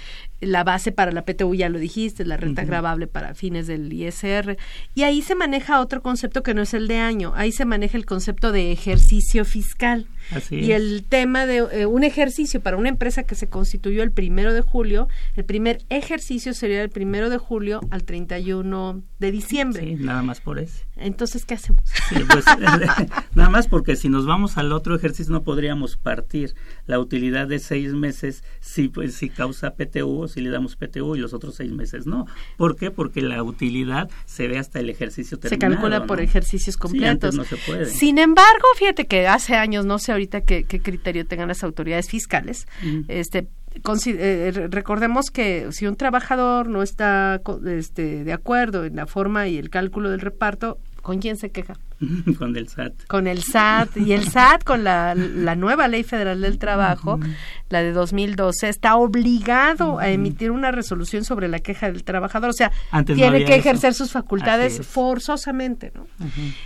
La 0.45 0.65
base 0.65 0.93
para 0.93 1.13
la 1.13 1.25
PTU, 1.25 1.55
ya 1.55 1.69
lo 1.69 1.79
dijiste, 1.79 2.25
la 2.25 2.37
renta 2.37 2.63
Ujú. 2.63 2.69
gravable 2.71 3.07
para 3.07 3.35
fines 3.35 3.67
del 3.67 3.93
ISR. 3.93 4.57
Y 4.95 5.03
ahí 5.03 5.23
se 5.23 5.35
maneja 5.35 5.81
otro 5.81 6.03
concepto 6.03 6.43
que 6.43 6.55
no 6.55 6.63
es 6.63 6.75
el 6.75 6.89
de 6.89 6.99
año, 6.99 7.33
ahí 7.37 7.53
se 7.53 7.65
maneja 7.65 7.97
el 7.97 8.07
concepto 8.07 8.53
de 8.53 8.73
ejercicio 8.73 9.45
fiscal. 9.45 10.07
Así 10.31 10.57
Y 10.57 10.73
es. 10.73 10.81
el 10.81 11.05
tema 11.09 11.47
de 11.47 11.57
eh, 11.73 11.87
un 11.87 12.05
ejercicio 12.05 12.61
para 12.61 12.77
una 12.77 12.89
empresa 12.89 13.23
que 13.25 13.35
se 13.35 13.49
constituyó 13.49 14.03
el 14.03 14.11
primero 14.13 14.53
de 14.53 14.61
julio, 14.63 15.09
el 15.37 15.45
primer 15.45 15.79
ejercicio 15.91 16.55
sería 16.55 16.83
el 16.83 16.91
primero 16.91 17.31
de 17.31 17.39
julio 17.39 17.81
al 17.91 18.05
31 18.05 19.03
de 19.19 19.33
diciembre. 19.33 19.83
Sí, 19.83 19.95
nada 19.97 20.23
más 20.23 20.41
por 20.41 20.59
ese. 20.59 20.85
Entonces, 20.97 21.45
¿qué 21.45 21.55
hacemos? 21.55 21.83
Sí, 22.09 22.17
pues, 22.29 22.45
nada 23.35 23.51
más 23.51 23.69
porque 23.69 23.97
si 23.97 24.09
nos 24.09 24.27
vamos 24.27 24.57
al 24.57 24.73
otro 24.73 24.95
ejercicio 24.97 25.33
no 25.33 25.43
podríamos 25.43 25.97
partir 25.97 26.55
la 26.87 26.99
utilidad 26.99 27.47
de 27.47 27.59
seis 27.59 27.93
meses 27.93 28.45
si 28.61 28.89
pues 28.89 29.15
si 29.15 29.29
causa 29.31 29.75
PTU 29.75 30.23
o 30.23 30.29
si 30.29 30.41
le 30.41 30.51
damos 30.51 30.77
PTU 30.77 31.17
y 31.17 31.19
los 31.19 31.33
otros 31.35 31.55
seis 31.57 31.73
meses 31.73 32.07
no. 32.07 32.27
¿Por 32.57 32.77
qué? 32.77 32.91
Porque 32.91 33.21
la 33.23 33.43
utilidad 33.43 34.09
se 34.27 34.49
ve 34.49 34.59
hasta 34.59 34.81
el 34.81 34.91
ejercicio 34.91 35.39
se 35.41 35.49
terminado. 35.49 35.75
calcula 35.75 36.07
por 36.07 36.19
¿no? 36.19 36.25
ejercicios 36.25 36.75
Sí, 36.75 36.79
completos. 36.81 37.11
antes 37.11 37.35
no 37.35 37.45
se 37.45 37.57
puede. 37.57 37.87
Sin 37.87 38.19
embargo, 38.19 38.65
fíjate 38.79 39.07
que 39.07 39.27
hace 39.27 39.55
años, 39.57 39.85
no 39.87 39.99
sé 39.99 40.13
ahorita 40.15 40.41
qué, 40.43 40.65
qué 40.65 40.81
criterio 40.81 41.27
tengan 41.27 41.49
las 41.49 41.63
autoridades 41.63 42.09
fiscales, 42.09 42.67
este 43.09 43.47
consi- 43.83 44.17
eh, 44.19 44.51
re- 44.55 44.69
recordemos 44.69 45.31
que 45.31 45.67
si 45.73 45.87
un 45.87 45.97
trabajador 45.97 46.69
no 46.69 46.83
está 46.83 47.41
este, 47.67 48.25
de 48.25 48.33
acuerdo 48.33 48.85
en 48.85 48.97
la 48.97 49.07
forma 49.07 49.49
y 49.49 49.59
el 49.59 49.69
cálculo 49.71 50.11
del 50.11 50.21
reparto, 50.21 50.79
¿con 51.05 51.21
quién 51.21 51.37
se 51.37 51.51
queja? 51.51 51.75
con 52.39 52.57
el 52.57 52.67
SAT. 52.69 52.93
Con 53.07 53.27
el 53.27 53.43
SAT. 53.43 53.99
Y 53.99 54.13
el 54.13 54.29
SAT, 54.29 54.65
con 54.65 54.83
la, 54.83 55.15
la 55.15 55.55
nueva 55.55 55.87
Ley 55.87 56.03
Federal 56.03 56.41
del 56.41 56.59
Trabajo, 56.59 57.21
la 57.69 57.83
de 57.83 57.93
2012, 57.93 58.69
está 58.69 58.97
obligado 58.97 59.99
a 59.99 60.09
emitir 60.09 60.51
una 60.51 60.73
resolución 60.73 61.25
sobre 61.25 61.47
la 61.49 61.61
queja 61.61 61.93
del 61.93 62.05
trabajador. 62.05 62.51
O 62.51 62.55
sea, 62.55 62.73
Antes 62.91 63.17
tiene 63.17 63.45
que 63.45 63.53
eso. 63.53 63.61
ejercer 63.61 63.95
sus 63.95 64.13
facultades 64.13 64.85
forzosamente, 64.85 65.93
¿no? 65.95 66.07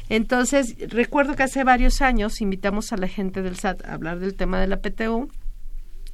Entonces, 0.08 0.76
recuerdo 0.88 1.34
que 1.34 1.42
hace 1.42 1.64
varios 1.64 2.00
años 2.00 2.40
invitamos 2.40 2.92
a 2.92 2.96
la 2.96 3.08
gente 3.08 3.42
del 3.42 3.56
SAT 3.56 3.84
a 3.84 3.94
hablar 3.94 4.20
del 4.20 4.34
tema 4.34 4.60
de 4.60 4.68
la 4.68 4.80
PTU 4.80 5.28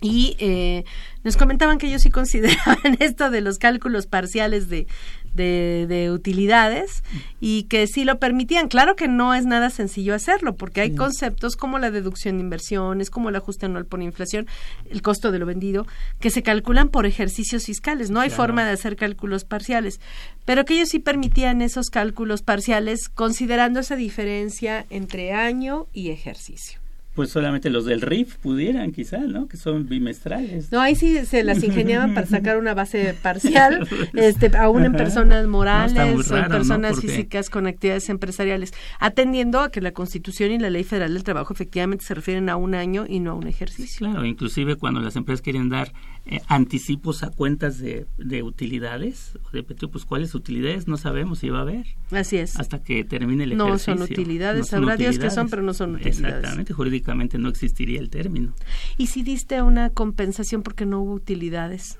y 0.00 0.36
eh, 0.38 0.84
nos 1.22 1.36
comentaban 1.36 1.78
que 1.78 1.86
ellos 1.86 2.02
sí 2.02 2.10
consideraban 2.10 2.96
esto 3.00 3.30
de 3.30 3.40
los 3.40 3.58
cálculos 3.58 4.06
parciales 4.06 4.68
de, 4.68 4.86
de, 5.34 5.86
de 5.88 6.10
utilidades 6.10 7.02
y 7.40 7.64
que 7.64 7.86
sí 7.86 8.04
lo 8.04 8.18
permitían. 8.18 8.68
Claro 8.68 8.96
que 8.96 9.08
no 9.08 9.34
es 9.34 9.44
nada 9.46 9.70
sencillo 9.70 10.14
hacerlo 10.14 10.56
porque 10.56 10.80
hay 10.80 10.94
conceptos 10.94 11.56
como 11.56 11.78
la 11.78 11.90
deducción 11.90 12.36
de 12.38 12.44
inversiones, 12.44 13.10
como 13.10 13.28
el 13.28 13.36
ajuste 13.36 13.66
anual 13.66 13.86
por 13.86 14.02
inflación, 14.02 14.46
el 14.90 15.02
costo 15.02 15.32
de 15.32 15.38
lo 15.38 15.46
vendido, 15.46 15.86
que 16.20 16.30
se 16.30 16.42
calculan 16.42 16.88
por 16.88 17.06
ejercicios 17.06 17.64
fiscales. 17.66 18.10
No 18.10 18.20
hay 18.20 18.28
Claro. 18.28 18.42
forma 18.42 18.64
de 18.64 18.72
hacer 18.72 18.96
cálculos 18.96 19.44
parciales, 19.44 20.00
pero 20.44 20.64
que 20.64 20.74
ellos 20.74 20.88
sí 20.90 20.98
permitían 20.98 21.62
esos 21.62 21.90
cálculos 21.90 22.42
parciales 22.42 23.08
considerando 23.08 23.80
esa 23.80 23.96
diferencia 23.96 24.86
entre 24.90 25.32
año 25.32 25.86
y 25.92 26.10
ejercicio. 26.10 26.83
Pues 27.14 27.30
solamente 27.30 27.70
los 27.70 27.84
del 27.84 28.00
RIF 28.00 28.36
pudieran 28.38 28.92
quizá, 28.92 29.18
¿no? 29.18 29.46
Que 29.46 29.56
son 29.56 29.88
bimestrales. 29.88 30.72
No, 30.72 30.80
ahí 30.80 30.96
sí 30.96 31.24
se 31.24 31.44
las 31.44 31.62
ingeniaban 31.62 32.12
para 32.12 32.26
sacar 32.26 32.58
una 32.58 32.74
base 32.74 33.14
parcial, 33.22 33.86
este, 34.14 34.56
aún 34.56 34.84
en 34.84 34.92
personas 34.92 35.46
morales 35.46 36.30
o 36.30 36.36
en 36.36 36.48
personas 36.48 37.00
físicas 37.00 37.50
con 37.50 37.66
actividades 37.66 38.08
empresariales, 38.08 38.72
atendiendo 38.98 39.60
a 39.60 39.70
que 39.70 39.80
la 39.80 39.92
Constitución 39.92 40.50
y 40.50 40.58
la 40.58 40.70
Ley 40.70 40.84
Federal 40.84 41.14
del 41.14 41.24
Trabajo 41.24 41.52
efectivamente 41.52 42.04
se 42.04 42.14
refieren 42.14 42.48
a 42.48 42.56
un 42.56 42.74
año 42.74 43.04
y 43.08 43.20
no 43.20 43.32
a 43.32 43.34
un 43.34 43.46
ejercicio. 43.46 44.06
Claro, 44.06 44.24
inclusive 44.24 44.76
cuando 44.76 45.00
las 45.00 45.16
empresas 45.16 45.40
quieren 45.40 45.68
dar 45.68 45.92
eh, 46.26 46.40
anticipos 46.48 47.22
a 47.22 47.30
cuentas 47.30 47.78
de, 47.78 48.06
de 48.18 48.42
utilidades, 48.42 49.38
o 49.44 49.50
de 49.50 49.62
PTU, 49.62 49.90
pues 49.90 50.04
cuáles 50.04 50.34
utilidades 50.34 50.88
no 50.88 50.96
sabemos 50.96 51.40
si 51.40 51.50
va 51.50 51.58
a 51.58 51.62
haber. 51.62 51.86
Así 52.10 52.38
es. 52.38 52.56
Hasta 52.58 52.82
que 52.82 53.04
termine 53.04 53.44
el 53.44 53.56
No 53.56 53.68
ejercicio. 53.68 53.94
son 53.94 54.02
utilidades, 54.02 54.60
No 54.60 54.64
son 54.66 54.80
sabrá 54.80 54.96
Dios 54.96 55.18
que 55.18 55.30
son, 55.30 55.48
pero 55.50 55.62
no 55.62 55.74
son 55.74 55.96
utilidades. 55.96 56.18
Exactamente, 56.20 56.72
jurídicamente 56.72 57.38
no 57.38 57.48
existiría 57.48 58.00
el 58.00 58.08
término. 58.10 58.54
Y 58.96 59.08
si 59.08 59.22
diste 59.22 59.60
una 59.62 59.90
compensación 59.90 60.62
porque 60.62 60.86
no 60.86 61.00
hubo 61.02 61.12
utilidades. 61.14 61.98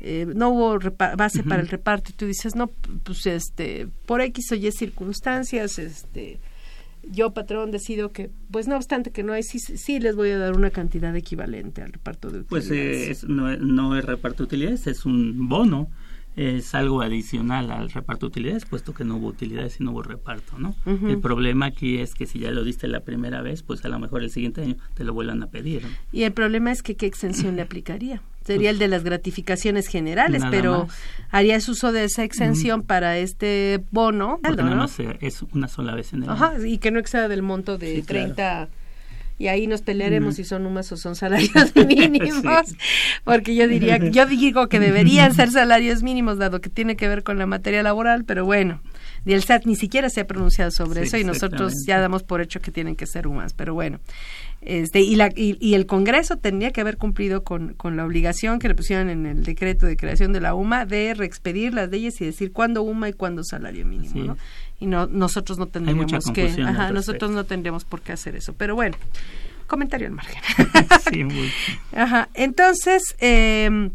eh, 0.00 0.26
no 0.34 0.50
hubo 0.50 0.78
base 1.16 1.42
para 1.42 1.62
el 1.62 1.68
reparto 1.68 2.10
y 2.10 2.14
tú 2.14 2.26
dices 2.26 2.54
no 2.54 2.66
pues 3.04 3.24
este 3.26 3.88
por 4.06 4.20
x 4.20 4.52
o 4.52 4.54
y 4.54 4.70
circunstancias 4.70 5.78
este 5.78 6.40
yo 7.10 7.32
patrón 7.34 7.70
decido 7.70 8.12
que 8.12 8.30
pues 8.50 8.68
no 8.68 8.76
obstante 8.76 9.10
que 9.10 9.22
no 9.22 9.32
hay 9.32 9.42
sí, 9.42 9.58
sí 9.58 10.00
les 10.00 10.16
voy 10.16 10.30
a 10.30 10.38
dar 10.38 10.56
una 10.56 10.70
cantidad 10.70 11.14
equivalente 11.16 11.82
al 11.82 11.92
reparto 11.92 12.30
de 12.30 12.42
Pues 12.44 12.66
utilidades. 12.66 12.96
eh, 13.08 13.10
es- 13.10 13.24
no, 13.24 13.56
no 13.56 13.96
es 13.98 14.04
reparto 14.04 14.38
de 14.38 14.44
utilidades, 14.44 14.86
es 14.86 15.04
un 15.06 15.48
bono, 15.48 15.88
es 16.36 16.74
algo 16.74 17.00
adicional 17.02 17.70
al 17.70 17.90
reparto 17.90 18.26
de 18.26 18.30
utilidades, 18.30 18.64
puesto 18.64 18.92
que 18.92 19.04
no 19.04 19.16
hubo 19.16 19.28
utilidades 19.28 19.78
y 19.80 19.84
no 19.84 19.92
hubo 19.92 20.02
reparto, 20.02 20.58
¿no? 20.58 20.74
El 20.86 21.18
problema 21.20 21.66
aquí 21.66 21.98
es 21.98 22.14
que 22.14 22.26
si 22.26 22.40
ya 22.40 22.50
lo 22.50 22.64
diste 22.64 22.88
la 22.88 23.00
primera 23.00 23.40
vez, 23.42 23.62
pues 23.62 23.84
a 23.84 23.88
lo 23.88 23.98
mejor 23.98 24.22
el 24.22 24.30
siguiente 24.30 24.62
año 24.62 24.76
te 24.94 25.04
lo 25.04 25.14
vuelvan 25.14 25.42
a 25.42 25.46
pedir. 25.48 25.82
¿no? 25.84 25.88
y 26.12 26.22
el 26.24 26.32
problema 26.32 26.72
es 26.72 26.82
que 26.82 26.96
qué 26.96 27.06
exención 27.06 27.56
le 27.56 27.62
aplicaría 27.62 28.20
sería 28.44 28.68
el 28.70 28.78
de 28.78 28.88
las 28.88 29.04
gratificaciones 29.04 29.86
generales 29.86 30.42
pero 30.50 30.84
más. 30.86 30.98
harías 31.30 31.66
uso 31.68 31.92
de 31.92 32.04
esa 32.04 32.24
exención 32.24 32.82
para 32.82 33.16
este 33.16 33.82
bono 33.90 34.38
Porque 34.42 34.62
¿no? 34.62 34.68
nada 34.70 34.82
más 34.82 34.98
es 35.20 35.42
una 35.54 35.66
sola 35.66 35.94
vez 35.94 36.12
en 36.12 36.24
el 36.24 36.28
Ajá, 36.30 36.50
año. 36.50 36.66
y 36.66 36.76
que 36.78 36.90
no 36.90 36.98
exceda 37.00 37.28
del 37.28 37.40
monto 37.42 37.78
de 37.78 37.96
Sí, 37.96 38.02
claro. 38.02 38.68
30 39.36 39.44
y 39.44 39.48
ahí 39.48 39.66
nos 39.66 39.82
pelearemos 39.82 40.36
si 40.36 40.44
son 40.44 40.66
UMAS 40.66 40.92
o 40.92 40.96
son 40.96 41.16
salarios 41.16 41.74
mínimos, 41.86 42.74
porque 43.24 43.54
yo 43.54 43.66
diría, 43.66 43.96
yo 44.10 44.26
digo 44.26 44.68
que 44.68 44.78
deberían 44.78 45.34
ser 45.34 45.50
salarios 45.50 46.02
mínimos, 46.02 46.38
dado 46.38 46.60
que 46.60 46.70
tiene 46.70 46.96
que 46.96 47.08
ver 47.08 47.22
con 47.22 47.38
la 47.38 47.46
materia 47.46 47.82
laboral, 47.82 48.24
pero 48.24 48.44
bueno, 48.44 48.80
y 49.26 49.32
el 49.32 49.42
SAT 49.42 49.66
ni 49.66 49.76
siquiera 49.76 50.10
se 50.10 50.20
ha 50.20 50.26
pronunciado 50.26 50.70
sobre 50.70 51.02
eso 51.02 51.16
y 51.16 51.24
nosotros 51.24 51.72
ya 51.86 51.98
damos 51.98 52.22
por 52.22 52.40
hecho 52.40 52.60
que 52.60 52.70
tienen 52.70 52.94
que 52.94 53.06
ser 53.06 53.26
UMAS, 53.26 53.54
pero 53.54 53.74
bueno. 53.74 54.00
Este, 54.60 55.00
y, 55.00 55.16
la, 55.16 55.30
y, 55.34 55.74
el 55.74 55.84
Congreso 55.84 56.38
tendría 56.38 56.70
que 56.70 56.80
haber 56.80 56.96
cumplido 56.96 57.44
con, 57.44 57.74
con, 57.74 57.98
la 57.98 58.06
obligación 58.06 58.58
que 58.58 58.68
le 58.68 58.74
pusieron 58.74 59.10
en 59.10 59.26
el 59.26 59.44
decreto 59.44 59.84
de 59.84 59.94
creación 59.94 60.32
de 60.32 60.40
la 60.40 60.54
UMA 60.54 60.86
de 60.86 61.12
reexpedir 61.12 61.74
las 61.74 61.90
leyes 61.90 62.18
y 62.22 62.24
decir 62.24 62.50
cuándo 62.50 62.82
UMA 62.82 63.10
y 63.10 63.12
cuándo 63.12 63.44
salario 63.44 63.84
mínimo, 63.84 64.24
¿no? 64.24 64.36
Y 64.80 64.86
no, 64.86 65.06
nosotros 65.06 65.58
no 65.58 65.66
tendríamos 65.66 66.30
que, 66.32 66.46
ajá, 66.62 66.90
nosotros 66.90 67.30
no 67.30 67.44
tendríamos 67.44 67.84
por 67.84 68.00
qué 68.00 68.12
hacer 68.12 68.36
eso. 68.36 68.52
Pero 68.54 68.74
bueno, 68.74 68.96
comentario 69.66 70.06
al 70.06 70.12
margen. 70.12 70.40
sí, 71.10 71.24
muy... 71.24 71.50
Ajá, 71.92 72.28
entonces, 72.34 73.14
eh, 73.20 73.90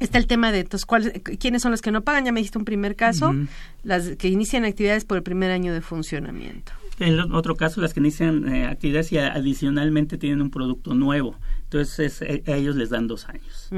Está 0.00 0.18
el 0.18 0.26
tema 0.26 0.52
de 0.52 0.60
entonces, 0.60 0.86
¿cuáles, 0.86 1.12
quiénes 1.40 1.62
son 1.62 1.72
los 1.72 1.82
que 1.82 1.90
no 1.90 2.02
pagan. 2.02 2.24
Ya 2.24 2.32
me 2.32 2.40
dijiste 2.40 2.58
un 2.58 2.64
primer 2.64 2.94
caso, 2.94 3.34
las 3.82 4.10
que 4.16 4.28
inician 4.28 4.64
actividades 4.64 5.04
por 5.04 5.16
el 5.16 5.22
primer 5.22 5.50
año 5.50 5.72
de 5.72 5.80
funcionamiento. 5.80 6.72
En 7.00 7.32
otro 7.32 7.56
caso, 7.56 7.80
las 7.80 7.94
que 7.94 8.00
inician 8.00 8.52
eh, 8.52 8.66
actividades 8.66 9.12
y 9.12 9.18
adicionalmente 9.18 10.18
tienen 10.18 10.42
un 10.42 10.50
producto 10.50 10.94
nuevo. 10.94 11.36
Entonces, 11.64 12.22
eh, 12.22 12.42
a 12.46 12.52
ellos 12.52 12.76
les 12.76 12.90
dan 12.90 13.06
dos 13.06 13.28
años. 13.28 13.70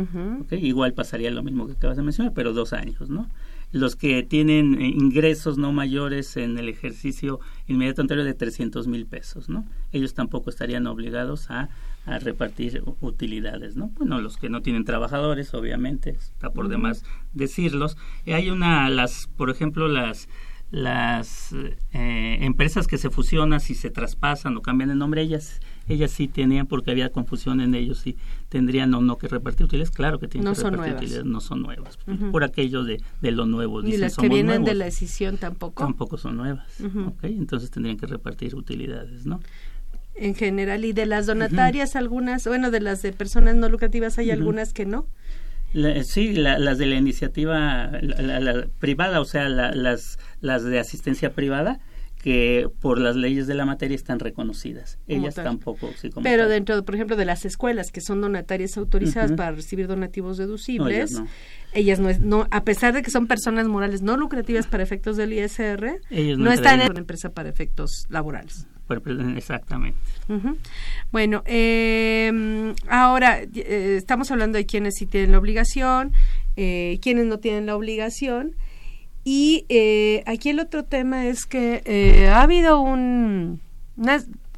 Igual 0.51 0.93
pasaría 0.93 1.31
lo 1.31 1.43
mismo 1.43 1.67
que 1.67 1.73
acabas 1.73 1.97
de 1.97 2.03
mencionar, 2.03 2.33
pero 2.35 2.53
dos 2.53 2.73
años, 2.73 3.09
¿no? 3.09 3.29
Los 3.73 3.97
que 3.97 4.23
tienen 4.23 4.81
eh, 4.81 4.89
ingresos 4.89 5.59
no 5.59 5.73
mayores 5.73 6.37
en 6.37 6.59
el 6.59 6.69
ejercicio 6.69 7.41
inmediato 7.67 8.03
anterior 8.03 8.27
de 8.27 8.35
300 8.35 8.89
mil 8.89 9.07
pesos, 9.07 9.49
¿no? 9.49 9.65
Ellos 9.93 10.15
tampoco 10.15 10.51
estarían 10.51 10.87
obligados 10.87 11.51
a, 11.51 11.69
a, 12.05 12.19
repartir 12.19 12.83
utilidades, 13.01 13.77
¿no? 13.77 13.89
Bueno, 13.97 14.21
los 14.21 14.37
que 14.37 14.49
no 14.49 14.63
tienen 14.63 14.85
trabajadores, 14.85 15.55
obviamente, 15.55 16.11
está 16.11 16.51
por 16.51 16.69
demás 16.69 17.05
decirlos. 17.33 17.97
hay 18.27 18.51
una, 18.51 18.89
las, 18.91 19.29
por 19.37 19.51
ejemplo, 19.51 19.89
las 19.89 20.29
las 20.71 21.53
eh, 21.93 22.39
empresas 22.41 22.87
que 22.87 22.99
se 22.99 23.11
fusionan, 23.11 23.61
si 23.61 23.75
se 23.75 23.91
traspasan 23.91 24.57
o 24.57 24.63
cambian 24.63 24.91
de 24.91 24.95
nombre, 24.95 25.23
ellas 25.23 25.61
ellas 25.89 26.11
sí 26.11 26.29
tenían, 26.29 26.67
porque 26.67 26.91
había 26.91 27.11
confusión 27.11 27.61
en 27.61 27.75
ellos, 27.75 27.99
si 27.99 28.17
tendrían 28.49 28.93
o 28.95 29.01
no 29.01 29.19
que 29.19 29.29
repartir 29.29 29.65
utilidades. 29.65 29.91
Claro 29.91 30.19
que 30.19 30.29
tienen 30.29 30.55
que 30.55 30.61
repartir 30.63 30.95
utilidades, 30.95 31.25
no 31.25 31.41
son 31.41 31.63
nuevas. 31.63 31.99
Por 32.31 32.45
aquello 32.45 32.85
de, 32.85 33.03
de 33.21 33.31
lo 33.31 33.47
nuevo. 33.47 33.83
y 33.83 33.97
las 33.97 34.17
que 34.17 34.29
vienen 34.29 34.65
de 34.65 34.75
la 34.75 34.87
decisión 34.87 35.37
tampoco. 35.37 35.83
Tampoco 35.83 36.17
son 36.19 36.37
nuevas. 36.37 36.67
Entonces 37.23 37.71
tendrían 37.71 37.97
que 37.97 38.07
repartir 38.07 38.55
utilidades, 38.55 39.27
¿no? 39.27 39.41
En 40.15 40.35
general, 40.35 40.85
y 40.85 40.93
de 40.93 41.07
las 41.07 41.27
donatarias, 41.27 41.97
algunas, 41.97 42.47
bueno, 42.47 42.71
de 42.71 42.81
las 42.81 43.01
de 43.01 43.13
personas 43.13 43.55
no 43.55 43.69
lucrativas, 43.69 44.19
hay 44.19 44.31
algunas 44.31 44.73
que 44.73 44.85
no 44.85 45.07
sí, 46.03 46.33
las 46.35 46.79
de 46.79 46.87
la 46.87 46.97
iniciativa 46.97 47.91
la, 48.03 48.67
privada, 48.79 49.21
o 49.21 49.25
sea, 49.25 49.49
las, 49.49 50.19
las 50.41 50.65
de 50.65 50.79
asistencia 50.79 51.33
privada, 51.33 51.81
que 52.23 52.69
por 52.81 53.01
las 53.01 53.17
leyes 53.17 53.47
de 53.47 53.55
la 53.55 53.65
materia 53.65 53.95
están 53.95 54.19
reconocidas. 54.19 54.99
Ellas 55.09 55.35
tampoco. 55.35 55.91
Pero 56.23 56.49
dentro, 56.49 56.85
por 56.85 56.95
ejemplo, 56.95 57.17
de 57.17 57.25
las 57.25 57.45
escuelas 57.45 57.91
que 57.91 58.01
son 58.01 58.21
donatarias 58.21 58.77
autorizadas 58.77 59.33
para 59.33 59.53
recibir 59.53 59.87
donativos 59.87 60.37
deducibles, 60.37 61.21
ellas, 61.73 61.99
no. 61.99 62.11
no, 62.21 62.47
a 62.51 62.65
pesar 62.65 62.93
de 62.93 63.03
que 63.03 63.11
son 63.11 63.27
personas 63.27 63.69
morales 63.69 64.03
no 64.03 64.17
lucrativas 64.17 64.67
para 64.67 64.83
efectos 64.83 65.17
del 65.17 65.33
ISR, 65.33 66.01
no, 66.37 66.53
están 66.53 66.81
en 66.81 66.91
una 66.91 67.01
empresa 67.01 67.31
para 67.31 67.49
efectos 67.49 68.07
laborales. 68.11 68.67
Exactamente. 69.37 69.99
Bueno, 71.13 71.43
eh, 71.47 72.75
ahora 72.89 73.41
eh, 73.41 73.95
estamos 73.97 74.31
hablando 74.33 74.59
de 74.59 74.67
quienes 74.67 74.95
sí 74.97 75.07
tienen 75.07 75.33
la 75.33 75.39
obligación, 75.39 76.13
eh, 76.57 76.99
quienes 77.01 77.27
no 77.27 77.39
tienen 77.39 77.67
la 77.67 77.77
obligación. 77.77 78.57
Y 79.33 79.65
eh, 79.69 80.25
aquí 80.27 80.49
el 80.49 80.59
otro 80.59 80.83
tema 80.83 81.27
es 81.27 81.47
que 81.47 81.83
eh, 81.85 82.27
ha 82.27 82.43
habido 82.43 82.81
un, 82.81 83.61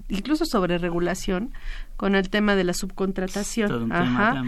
incluso 0.08 0.46
sobre 0.46 0.78
regulación 0.78 1.52
con 1.98 2.14
el 2.14 2.30
tema 2.30 2.56
de 2.56 2.64
la 2.64 2.72
subcontratación. 2.72 3.92
Ajá. 3.92 4.42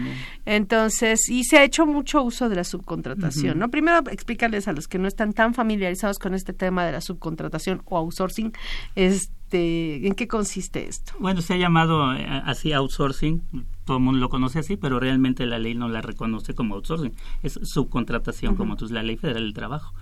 Entonces, 0.47 1.29
y 1.29 1.43
se 1.43 1.59
ha 1.59 1.63
hecho 1.63 1.85
mucho 1.85 2.23
uso 2.23 2.49
de 2.49 2.55
la 2.55 2.63
subcontratación, 2.63 3.59
¿no? 3.59 3.69
Primero 3.69 3.99
explicarles 4.09 4.67
a 4.67 4.73
los 4.73 4.87
que 4.87 4.97
no 4.97 5.07
están 5.07 5.31
tan 5.31 5.53
familiarizados 5.53 6.17
con 6.17 6.33
este 6.33 6.53
tema 6.53 6.87
de 6.87 6.93
la 6.93 7.01
subcontratación 7.01 7.83
o 7.85 7.95
outsourcing, 7.95 8.51
este, 8.95 9.29
¿en 9.51 10.13
qué 10.15 10.27
consiste 10.27 10.87
esto? 10.87 11.13
Bueno, 11.19 11.41
se 11.41 11.53
ha 11.53 11.57
llamado 11.57 12.13
eh, 12.13 12.25
así 12.45 12.73
outsourcing, 12.73 13.41
todo 13.85 13.97
el 13.97 14.03
mundo 14.03 14.19
lo 14.19 14.29
conoce 14.29 14.59
así, 14.59 14.77
pero 14.77 14.99
realmente 14.99 15.45
la 15.45 15.59
ley 15.59 15.75
no 15.75 15.87
la 15.87 16.01
reconoce 16.01 16.53
como 16.53 16.75
outsourcing, 16.75 17.13
es 17.43 17.59
subcontratación, 17.63 18.55
como 18.55 18.75
tú, 18.75 18.87
la 18.87 19.03
ley 19.03 19.17
federal 19.17 19.43
del 19.43 19.53
trabajo. 19.53 19.93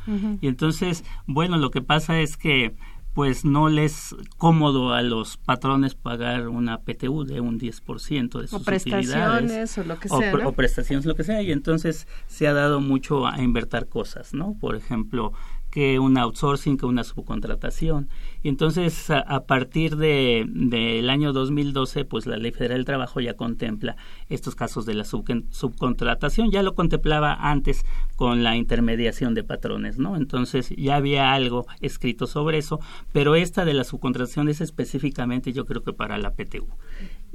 Y 0.41 0.47
entonces, 0.47 1.03
bueno, 1.27 1.57
lo 1.57 1.71
que 1.71 1.81
pasa 1.81 2.19
es 2.19 2.37
que 2.37 2.75
pues 3.13 3.45
no 3.45 3.69
les 3.69 4.15
cómodo 4.37 4.93
a 4.93 5.01
los 5.03 5.37
patrones 5.37 5.93
pagar 5.93 6.47
una 6.47 6.79
PTU 6.79 7.25
de 7.25 7.41
un 7.41 7.59
10% 7.59 8.41
de 8.41 8.47
sus 8.47 8.61
o 8.61 8.63
prestaciones 8.63 9.77
o 9.77 9.83
lo 9.83 9.99
que 9.99 10.09
sea, 10.09 10.47
o, 10.47 10.51
prestaciones 10.53 11.05
lo 11.05 11.15
que 11.15 11.23
sea 11.23 11.41
y 11.41 11.51
entonces 11.51 12.07
se 12.25 12.47
ha 12.47 12.53
dado 12.53 12.81
mucho 12.81 13.27
a 13.27 13.39
invertir 13.41 13.85
cosas, 13.87 14.33
¿no? 14.33 14.55
Por 14.59 14.75
ejemplo, 14.75 15.31
que 15.73 15.97
un 15.97 16.19
outsourcing, 16.19 16.77
que 16.77 16.85
una 16.85 17.03
subcontratación. 17.03 18.07
Y 18.43 18.49
entonces, 18.49 19.09
a, 19.09 19.45
partir 19.47 19.97
de 19.97 20.45
del 20.47 21.09
año 21.09 21.33
2012, 21.33 22.05
pues 22.05 22.27
la 22.27 22.37
Ley 22.37 22.51
Federal 22.51 22.77
del 22.77 22.85
Trabajo 22.85 23.19
ya 23.21 23.33
contempla 23.33 23.95
estos 24.29 24.53
casos 24.53 24.85
de 24.85 24.93
la 24.93 25.03
subcontratación. 25.03 26.51
Ya 26.51 26.61
lo 26.61 26.75
contemplaba 26.75 27.33
antes 27.33 27.85
con 28.15 28.43
la 28.43 28.55
intermediación 28.55 29.33
de 29.33 29.43
patrones, 29.43 29.97
¿no? 29.97 30.15
Entonces, 30.15 30.69
ya 30.77 30.97
había 30.97 31.33
algo 31.33 31.65
escrito 31.81 32.27
sobre 32.27 32.59
eso, 32.59 32.79
pero 33.11 33.33
esta 33.33 33.65
de 33.65 33.73
la 33.73 33.83
subcontratación 33.83 34.49
es 34.49 34.61
específicamente, 34.61 35.53
yo 35.53 35.65
creo 35.65 35.81
que 35.81 35.93
para 35.93 36.19
la 36.19 36.35
PTU 36.35 36.67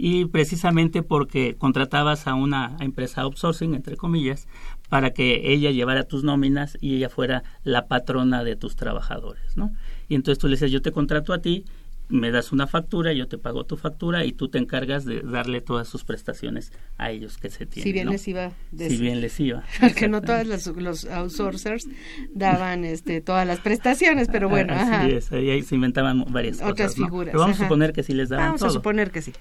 y 0.01 0.27
precisamente 0.27 1.03
porque 1.03 1.57
contratabas 1.59 2.29
a 2.29 2.35
una 2.35 2.77
empresa 2.79 3.23
outsourcing, 3.23 3.75
entre 3.75 3.97
comillas, 3.97 4.47
para 4.89 5.13
que 5.13 5.53
ella 5.53 5.71
llevara 5.71 6.05
tus 6.05 6.25
nóminas 6.25 6.79
y 6.81 6.97
ella 6.97 7.09
fuera 7.09 7.43
la 7.65 7.87
patrona 7.87 8.45
de 8.45 8.57
tus 8.57 8.77
trabajadores, 8.77 9.57
¿no? 9.57 9.73
Y 10.09 10.15
entonces 10.15 10.39
tú 10.39 10.49
le 10.49 10.55
dices, 10.55 10.71
yo 10.71 10.83
te 10.83 10.93
contrato 10.93 11.33
a 11.33 11.39
ti 11.39 11.65
me 12.09 12.31
das 12.31 12.53
una 12.53 12.67
factura, 12.67 13.13
yo 13.13 13.29
te 13.29 13.39
pago 13.39 13.65
tu 13.65 13.77
factura 13.77 14.25
y 14.25 14.33
tú 14.33 14.49
te 14.49 14.59
encargas 14.59 15.05
de 15.05 15.21
darle 15.21 15.61
todas 15.61 15.89
sus 15.89 16.05
prestaciones 16.05 16.73
a 16.97 17.11
ellos 17.11 17.37
que 17.37 17.51
se 17.51 17.67
tienen. 17.67 17.85
Si 17.85 17.93
bien 17.93 18.09
les 18.09 18.29
iba. 18.29 18.53
Si 18.77 18.97
bien 18.97 19.21
les 19.21 19.39
iba. 19.41 19.63
Porque 19.81 20.09
no 20.09 20.23
todos 20.23 20.47
los, 20.77 21.05
outsourcers 21.05 21.87
daban 22.35 22.85
este, 22.85 23.21
todas 23.21 23.47
las 23.47 23.61
prestaciones, 23.61 24.29
pero 24.29 24.49
bueno. 24.49 24.75
Así 24.75 25.13
es, 25.13 25.31
ahí 25.33 25.63
se 25.63 25.75
inventaban 25.75 26.25
varias 26.31 26.63
Otras 26.63 26.93
cosas. 26.93 26.95
figuras. 26.95 27.33
Pero 27.33 27.41
vamos 27.41 27.61
a 27.61 27.65
suponer 27.65 27.93
que 27.93 28.03
sí 28.03 28.15
les 28.15 28.31
daban 28.31 28.47
Vamos 28.47 28.63
a 28.63 28.71
suponer 28.71 29.11
que 29.11 29.23
sí. 29.23 29.33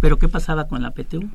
Pero 0.00 0.18
¿qué 0.18 0.28
pasaba 0.28 0.66
con 0.66 0.82
la 0.82 0.90
PTU? 0.90 1.30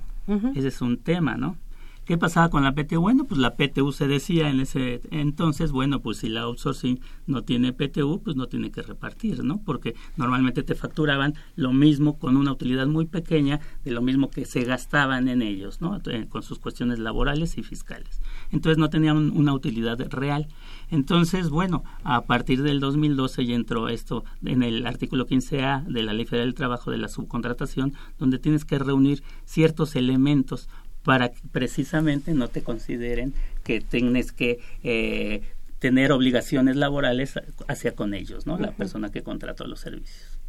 Ese 0.55 0.67
es 0.67 0.81
un 0.81 0.97
tema, 0.97 1.37
¿no? 1.37 1.57
¿Qué 2.05 2.17
pasaba 2.17 2.49
con 2.49 2.63
la 2.63 2.73
PTU? 2.73 2.99
Bueno, 2.99 3.23
pues 3.23 3.39
la 3.39 3.55
PTU 3.55 3.93
se 3.93 4.07
decía 4.07 4.49
en 4.49 4.59
ese 4.59 4.99
entonces, 5.11 5.71
bueno, 5.71 6.01
pues 6.01 6.17
si 6.17 6.27
la 6.27 6.41
outsourcing 6.41 6.99
no 7.27 7.43
tiene 7.43 7.71
PTU, 7.71 8.21
pues 8.21 8.35
no 8.35 8.47
tiene 8.47 8.71
que 8.71 8.81
repartir, 8.81 9.41
¿no? 9.45 9.61
Porque 9.63 9.95
normalmente 10.17 10.63
te 10.63 10.75
facturaban 10.75 11.33
lo 11.55 11.71
mismo 11.71 12.19
con 12.19 12.35
una 12.35 12.51
utilidad 12.51 12.87
muy 12.87 13.05
pequeña 13.05 13.61
de 13.85 13.91
lo 13.91 14.01
mismo 14.01 14.29
que 14.29 14.43
se 14.43 14.65
gastaban 14.65 15.29
en 15.29 15.41
ellos, 15.41 15.79
¿no? 15.79 16.01
Eh, 16.07 16.27
con 16.27 16.43
sus 16.43 16.59
cuestiones 16.59 16.99
laborales 16.99 17.57
y 17.57 17.63
fiscales. 17.63 18.21
Entonces 18.51 18.77
no 18.77 18.89
tenían 18.89 19.31
una 19.31 19.53
utilidad 19.53 19.97
real. 20.09 20.47
Entonces, 20.91 21.49
bueno, 21.49 21.85
a 22.03 22.25
partir 22.25 22.63
del 22.63 22.81
2012 22.81 23.45
ya 23.45 23.55
entró 23.55 23.87
esto 23.87 24.25
en 24.43 24.61
el 24.61 24.85
artículo 24.85 25.25
15A 25.25 25.85
de 25.85 26.03
la 26.03 26.11
Ley 26.11 26.25
Federal 26.25 26.49
del 26.49 26.55
Trabajo 26.55 26.91
de 26.91 26.97
la 26.97 27.07
subcontratación, 27.07 27.93
donde 28.19 28.39
tienes 28.39 28.65
que 28.65 28.77
reunir 28.77 29.23
ciertos 29.45 29.95
elementos 29.95 30.67
para 31.03 31.29
que 31.29 31.41
precisamente 31.51 32.33
no 32.33 32.47
te 32.47 32.63
consideren 32.63 33.33
que 33.63 33.81
tienes 33.81 34.31
que 34.31 34.59
eh, 34.83 35.41
tener 35.79 36.11
obligaciones 36.11 36.75
laborales 36.75 37.33
hacia 37.67 37.93
con 37.93 38.13
ellos, 38.13 38.45
¿no? 38.47 38.57
La 38.57 38.71
persona 38.71 39.11
que 39.11 39.21
contrató 39.21 39.65
los 39.67 39.81
servicios. 39.81 40.39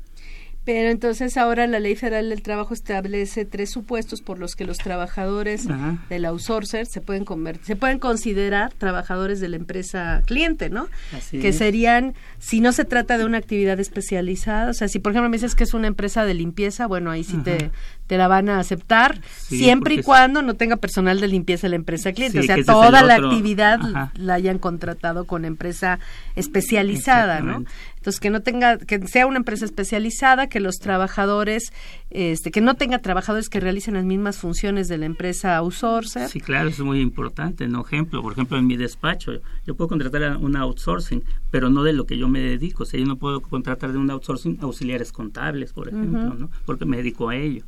Pero 0.64 0.88
entonces 0.88 1.36
ahora 1.36 1.66
la 1.66 1.78
Ley 1.78 1.94
Federal 1.94 2.30
del 2.30 2.40
Trabajo 2.40 2.72
establece 2.72 3.44
tres 3.44 3.70
supuestos 3.70 4.22
por 4.22 4.38
los 4.38 4.54
que 4.56 4.64
los 4.64 4.78
trabajadores 4.78 5.66
del 6.08 6.24
outsourcer 6.24 6.86
se 6.86 7.02
pueden 7.02 7.26
se 7.62 7.76
pueden 7.76 7.98
considerar 7.98 8.72
trabajadores 8.72 9.40
de 9.40 9.48
la 9.48 9.56
empresa 9.56 10.22
cliente, 10.24 10.70
¿no? 10.70 10.88
que 11.30 11.52
serían 11.52 12.14
si 12.38 12.60
no 12.60 12.72
se 12.72 12.84
trata 12.86 13.18
de 13.18 13.26
una 13.26 13.38
actividad 13.38 13.78
especializada, 13.78 14.70
o 14.70 14.74
sea, 14.74 14.88
si 14.88 14.98
por 15.00 15.12
ejemplo 15.12 15.28
me 15.28 15.36
dices 15.36 15.54
que 15.54 15.64
es 15.64 15.74
una 15.74 15.86
empresa 15.86 16.24
de 16.24 16.32
limpieza, 16.32 16.86
bueno, 16.86 17.10
ahí 17.10 17.24
sí 17.24 17.36
te, 17.38 17.70
te 18.06 18.16
la 18.16 18.28
van 18.28 18.48
a 18.48 18.58
aceptar 18.58 19.20
siempre 19.36 19.94
y 19.94 20.02
cuando 20.02 20.40
no 20.42 20.54
tenga 20.54 20.76
personal 20.76 21.20
de 21.20 21.28
limpieza 21.28 21.68
la 21.68 21.76
empresa 21.76 22.12
cliente, 22.12 22.40
o 22.40 22.42
sea, 22.42 22.56
toda 22.64 23.02
la 23.02 23.16
actividad 23.16 23.78
la 24.14 24.34
hayan 24.34 24.58
contratado 24.58 25.26
con 25.26 25.44
empresa 25.44 25.98
especializada, 26.36 27.40
¿no? 27.40 27.64
Entonces, 28.04 28.20
que 28.20 28.28
no 28.28 28.42
tenga, 28.42 28.76
que 28.76 29.08
sea 29.08 29.26
una 29.26 29.38
empresa 29.38 29.64
especializada, 29.64 30.46
que 30.46 30.60
los 30.60 30.76
trabajadores 30.76 31.72
este, 32.10 32.50
que 32.50 32.60
no 32.60 32.74
tenga 32.74 32.98
trabajadores 32.98 33.48
que 33.48 33.60
realicen 33.60 33.94
las 33.94 34.04
mismas 34.04 34.36
funciones 34.36 34.88
de 34.88 34.98
la 34.98 35.06
empresa 35.06 35.56
outsourcer. 35.56 36.28
Sí, 36.28 36.38
claro, 36.38 36.68
es 36.68 36.78
muy 36.80 37.00
importante. 37.00 37.66
¿no? 37.66 37.80
Ejemplo, 37.80 38.20
por 38.20 38.34
ejemplo, 38.34 38.58
en 38.58 38.66
mi 38.66 38.76
despacho, 38.76 39.32
yo 39.66 39.74
puedo 39.74 39.88
contratar 39.88 40.22
a 40.22 40.36
un 40.36 40.54
outsourcing, 40.54 41.24
pero 41.50 41.70
no 41.70 41.82
de 41.82 41.94
lo 41.94 42.04
que 42.04 42.18
yo 42.18 42.28
me 42.28 42.40
dedico. 42.40 42.82
O 42.82 42.86
sea, 42.86 43.00
yo 43.00 43.06
no 43.06 43.16
puedo 43.16 43.40
contratar 43.40 43.92
de 43.92 43.96
un 43.96 44.10
outsourcing 44.10 44.58
auxiliares 44.60 45.10
contables, 45.10 45.72
por 45.72 45.88
ejemplo, 45.88 46.34
¿no? 46.34 46.50
porque 46.66 46.84
me 46.84 46.98
dedico 46.98 47.30
a 47.30 47.36
ello. 47.36 47.64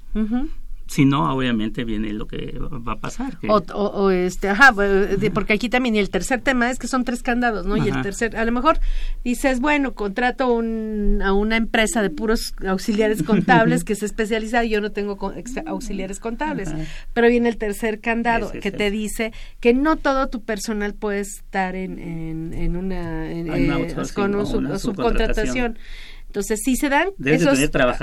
Si 0.87 1.05
no, 1.05 1.34
obviamente 1.34 1.84
viene 1.84 2.12
lo 2.12 2.26
que 2.26 2.59
va 2.61 2.93
a 2.93 2.97
pasar. 2.97 3.39
O, 3.49 4.11
este, 4.11 4.49
ajá, 4.49 4.72
porque 5.34 5.53
aquí 5.53 5.68
también, 5.68 5.97
y 5.97 5.99
el 5.99 6.11
tercer 6.11 6.41
tema 6.41 6.70
es 6.70 6.78
que 6.78 6.87
son 6.87 7.05
tres 7.05 7.22
candados, 7.22 7.66
¿no? 7.66 7.76
Y 7.76 7.89
el 7.89 8.03
tercer, 8.03 8.37
a 8.37 8.45
lo 8.45 8.53
mejor 8.53 8.78
dices, 9.24 9.61
bueno, 9.61 9.95
contrato 9.95 10.53
un, 10.53 11.20
a 11.24 11.32
una 11.32 11.57
empresa 11.57 12.03
de 12.03 12.11
puros 12.11 12.55
auxiliares 12.66 13.22
contables 13.24 13.82
que 13.82 13.97
se 13.97 14.07
especializa, 14.07 14.64
y 14.64 14.70
yo 14.70 14.80
no 14.80 14.93
tengo 14.93 15.18
auxiliares 15.66 16.20
contables, 16.20 16.72
pero 17.12 17.28
viene 17.28 17.49
el 17.49 17.57
tercer 17.57 18.01
candado 18.01 18.53
que 18.53 18.70
te 18.70 18.91
dice 18.91 19.32
que 19.61 19.74
no 19.74 19.97
todo 19.97 20.28
tu 20.28 20.43
personal 20.43 20.95
puede 20.95 21.20
estar 21.20 21.74
en, 21.74 21.99
en, 21.99 22.76
una, 22.76 23.30
eh, 23.30 23.95
con 24.14 24.34
una 24.34 24.78
subcontratación. 24.78 25.78
Entonces, 26.27 26.61
si 26.62 26.77
se 26.77 26.89
dan 26.89 27.09
esos 27.24 27.59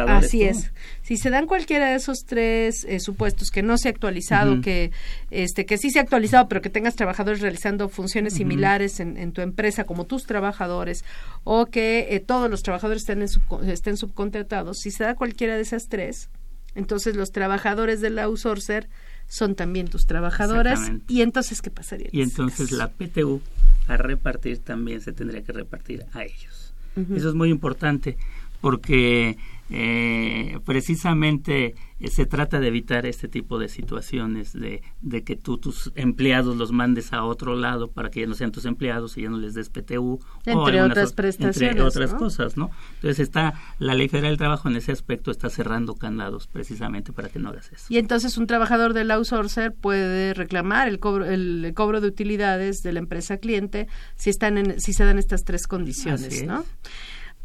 así 0.08 0.44
es. 0.44 0.72
Si 1.04 1.18
se 1.18 1.30
dan 1.30 1.46
cualquiera 1.46 1.90
de 1.90 1.96
esos 1.96 2.26
tres 2.26 2.84
eh, 2.86 3.00
supuestos 3.00 3.52
que 3.52 3.62
no 3.62 3.78
se 3.78 3.90
ha 3.90 3.92
actualizado, 3.92 4.62
que 4.62 4.92
este 5.30 5.66
que 5.66 5.78
sí 5.78 5.92
se 5.92 6.00
ha 6.00 6.02
actualizado, 6.02 6.48
pero 6.48 6.62
que 6.62 6.70
tengas 6.70 6.96
trabajadores 6.96 7.42
realizando 7.42 7.90
funciones 7.90 8.34
similares 8.34 9.00
en, 9.00 9.32
tu 9.34 9.42
empresa 9.42 9.84
como 9.84 10.06
tus 10.06 10.24
trabajadores 10.26 11.04
o 11.44 11.68
que 11.68 12.08
eh, 12.10 12.20
todos 12.20 12.50
los 12.50 12.64
trabajadores 12.64 13.04
estén, 13.04 13.22
estén 13.68 13.98
subcontratados, 13.98 14.80
si 14.80 14.92
se 14.92 15.04
da 15.04 15.16
cualquiera 15.16 15.56
de 15.56 15.62
esas 15.62 15.88
tres, 15.88 16.30
entonces 16.76 17.16
los 17.16 17.32
trabajadores 17.32 18.02
del 18.02 18.18
outsourcer 18.20 18.90
son 19.28 19.56
también 19.56 19.88
tus 19.88 20.06
trabajadores 20.06 20.80
y 21.08 21.22
entonces 21.22 21.62
qué 21.62 21.70
pasaría 21.70 22.10
y 22.12 22.22
entonces 22.22 22.72
la 22.72 22.90
PTU 22.90 23.42
a 23.88 23.98
repartir 23.98 24.60
también 24.60 25.02
se 25.02 25.14
tendría 25.14 25.44
que 25.44 25.52
repartir 25.52 26.06
a 26.14 26.24
ellos 26.24 26.63
eso 26.96 27.30
es 27.30 27.36
muy 27.36 27.50
importante 27.50 28.18
porque 28.62 29.38
eh, 29.70 30.60
precisamente 30.66 31.76
eh, 32.00 32.08
se 32.10 32.26
trata 32.26 32.60
de 32.60 32.68
evitar 32.68 33.06
este 33.06 33.28
tipo 33.28 33.58
de 33.58 33.70
situaciones 33.70 34.52
de, 34.54 34.84
de, 35.02 35.24
que 35.24 35.36
tú 35.36 35.58
tus 35.58 35.92
empleados 35.96 36.58
los 36.58 36.72
mandes 36.72 37.14
a 37.14 37.24
otro 37.24 37.56
lado 37.56 37.90
para 37.90 38.10
que 38.10 38.22
ya 38.22 38.28
no 38.28 38.34
sean 38.34 38.52
tus 38.52 38.66
empleados 38.66 39.18
y 39.18 39.22
ya 39.22 39.30
no 39.30 39.38
les 39.38 39.54
des 39.54 39.70
PTU 39.70 40.20
entre 40.46 40.82
otras 40.82 41.14
prestaciones 41.14 41.62
entre 41.62 41.82
otras 41.82 42.14
cosas 42.14 42.58
no 42.58 42.72
entonces 42.96 43.22
está 43.22 43.54
la 43.80 43.94
ley 43.94 44.10
federal 44.10 44.32
del 44.32 44.38
trabajo 44.38 44.68
en 44.68 44.76
ese 44.76 44.92
aspecto 44.92 45.32
está 45.32 45.50
cerrando 45.50 45.96
candados 45.96 46.48
precisamente 46.48 47.14
para 47.14 47.30
que 47.30 47.40
no 47.40 47.50
hagas 47.50 47.72
eso. 47.72 47.86
Y 47.90 47.98
entonces 47.98 48.38
un 48.38 48.48
trabajador 48.48 48.94
del 48.94 49.12
outsourcer 49.12 49.74
puede 49.74 50.34
reclamar 50.34 50.88
el 50.88 51.00
cobro 51.00 51.26
el, 51.26 51.72
cobro 51.74 52.02
de 52.02 52.08
utilidades 52.08 52.84
de 52.84 52.94
la 52.94 53.00
empresa 53.00 53.38
cliente 53.38 53.88
si 54.16 54.30
están 54.30 54.58
en, 54.58 54.80
si 54.80 54.94
se 54.94 55.06
dan 55.06 55.18
estas 55.18 55.46
tres 55.46 55.68
condiciones 55.68 56.44
no 56.44 56.66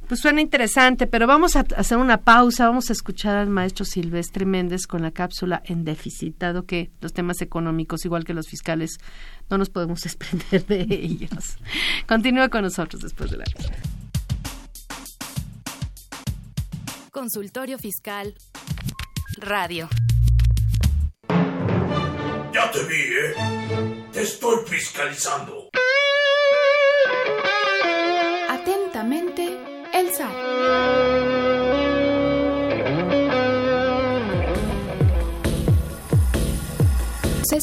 pues 0.08 0.20
suena 0.20 0.40
interesante, 0.40 1.06
pero 1.06 1.26
vamos 1.26 1.54
a 1.54 1.66
hacer 1.76 1.98
una 1.98 2.22
pausa, 2.22 2.66
vamos 2.66 2.88
a 2.88 2.94
escuchar 2.94 3.36
al 3.36 3.50
maestro 3.50 3.84
Silvestre 3.84 4.46
Méndez 4.46 4.86
con 4.86 5.02
la 5.02 5.10
cápsula 5.10 5.62
en 5.66 5.84
déficit, 5.84 6.38
dado 6.38 6.64
que 6.64 6.90
los 7.00 7.12
temas 7.12 7.42
económicos, 7.42 8.04
igual 8.06 8.24
que 8.24 8.32
los 8.32 8.48
fiscales, 8.48 8.98
no 9.50 9.58
nos 9.58 9.68
podemos 9.68 10.00
desprender 10.02 10.64
de 10.66 10.86
ellos. 10.90 11.58
Continúa 12.06 12.48
con 12.48 12.62
nosotros 12.62 13.02
después 13.02 13.30
de 13.30 13.36
la 13.36 13.44
Consultorio 17.10 17.78
Fiscal 17.78 18.34
Radio. 19.38 19.88
Ya 22.52 22.70
te 22.70 22.82
vi, 22.84 22.94
¿eh? 22.94 24.06
Te 24.12 24.22
estoy 24.22 24.56
fiscalizando. 24.66 25.68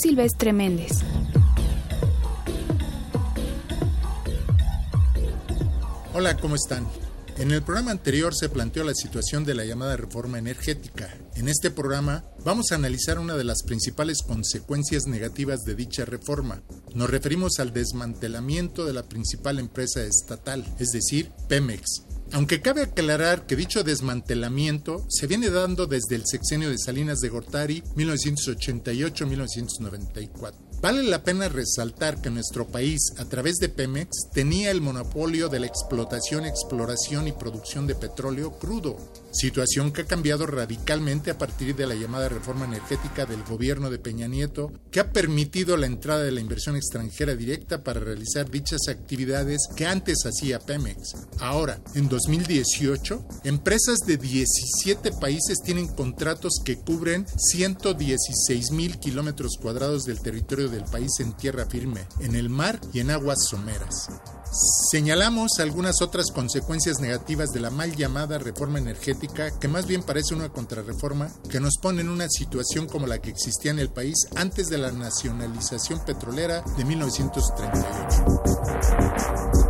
Silvestre 0.05 0.53
Méndez. 0.53 0.91
Hola, 6.13 6.37
¿cómo 6.37 6.55
están? 6.55 6.87
En 7.37 7.51
el 7.51 7.63
programa 7.63 7.91
anterior 7.91 8.33
se 8.33 8.49
planteó 8.49 8.83
la 8.83 8.93
situación 8.93 9.43
de 9.43 9.55
la 9.55 9.65
llamada 9.65 9.97
reforma 9.97 10.37
energética. 10.37 11.13
En 11.35 11.49
este 11.49 11.71
programa 11.71 12.23
vamos 12.45 12.71
a 12.71 12.75
analizar 12.75 13.19
una 13.19 13.35
de 13.35 13.43
las 13.43 13.63
principales 13.63 14.21
consecuencias 14.21 15.07
negativas 15.07 15.63
de 15.63 15.75
dicha 15.75 16.05
reforma. 16.05 16.61
Nos 16.93 17.09
referimos 17.09 17.59
al 17.59 17.73
desmantelamiento 17.73 18.85
de 18.85 18.93
la 18.93 19.03
principal 19.03 19.59
empresa 19.59 20.03
estatal, 20.03 20.63
es 20.79 20.91
decir, 20.91 21.31
Pemex, 21.49 22.03
aunque 22.36 22.61
cabe 22.61 22.81
aclarar 22.81 23.45
que 23.45 23.55
dicho 23.55 23.86
desmantelamiento 23.86 25.05
se 25.07 25.25
viene 25.25 25.49
dando 25.49 25.88
desde 25.88 26.15
el 26.15 26.25
sexenio 26.25 26.69
de 26.69 26.77
Salinas 26.77 27.21
de 27.21 27.29
Gortari 27.29 27.81
1988-1994. 27.95 30.53
Vale 30.81 31.03
la 31.03 31.23
pena 31.23 31.47
resaltar 31.47 32.21
que 32.21 32.29
nuestro 32.29 32.67
país, 32.67 33.13
a 33.19 33.25
través 33.25 33.55
de 33.55 33.69
Pemex, 33.69 34.09
tenía 34.33 34.71
el 34.71 34.81
monopolio 34.81 35.47
de 35.47 35.61
la 35.61 35.67
explotación, 35.67 36.45
exploración 36.45 37.29
y 37.29 37.31
producción 37.31 37.88
de 37.88 37.95
petróleo 37.95 38.59
crudo, 38.59 38.97
situación 39.36 39.91
que 39.91 40.01
ha 40.01 40.05
cambiado 40.05 40.45
radicalmente 40.47 41.29
a 41.29 41.38
partir 41.38 41.75
de 41.75 41.86
la 41.86 41.95
llamada 41.95 42.29
reforma 42.29 42.65
energética 42.65 43.25
del 43.25 43.43
gobierno 43.43 43.89
de 43.89 43.99
Peña 43.99 44.27
Nieto, 44.27 44.71
que 44.91 44.99
ha 44.99 45.11
permitido 45.11 45.77
la 45.77 45.86
entrada 45.86 46.23
de 46.23 46.31
la 46.31 46.41
inversión 46.41 46.75
extranjera 46.75 47.36
directa 47.36 47.83
para 47.83 47.99
realizar 47.99 48.49
dichas 48.49 48.88
actividades 48.88 49.67
que 49.75 49.86
antes 49.86 50.25
hacía 50.25 50.59
Pemex. 50.59 51.15
Ahora, 51.39 51.79
en 51.93 52.07
2018, 52.09 53.25
empresas 53.43 53.99
de 54.07 54.17
17 54.17 55.11
países 55.13 55.59
tienen 55.63 55.88
contratos 55.88 56.61
que 56.63 56.77
cubren 56.77 57.25
116 57.27 58.71
mil 58.71 58.99
kilómetros 58.99 59.57
cuadrados 59.61 60.05
del 60.05 60.21
territorio 60.21 60.69
del 60.69 60.86
país 60.86 61.19
en 61.19 61.33
tierra 61.33 61.65
firme, 61.65 62.01
en 62.19 62.36
el 62.36 62.49
mar 62.49 62.79
y 62.93 62.99
en 62.99 63.11
aguas 63.11 63.39
someras. 63.49 64.09
Señalamos 64.89 65.59
algunas 65.59 66.01
otras 66.01 66.31
consecuencias 66.31 67.01
negativas 67.01 67.51
de 67.51 67.59
la 67.59 67.71
mal 67.71 67.93
llamada 67.93 68.37
reforma 68.37 68.79
energética, 68.79 69.51
que 69.59 69.67
más 69.67 69.85
bien 69.85 70.01
parece 70.01 70.33
una 70.33 70.47
contrarreforma, 70.47 71.29
que 71.49 71.59
nos 71.59 71.75
pone 71.81 71.99
en 71.99 72.07
una 72.07 72.29
situación 72.29 72.87
como 72.87 73.05
la 73.05 73.19
que 73.19 73.31
existía 73.31 73.71
en 73.71 73.79
el 73.79 73.89
país 73.89 74.15
antes 74.37 74.67
de 74.67 74.77
la 74.77 74.93
nacionalización 74.93 75.99
petrolera 76.05 76.63
de 76.77 76.85
1938. 76.85 79.64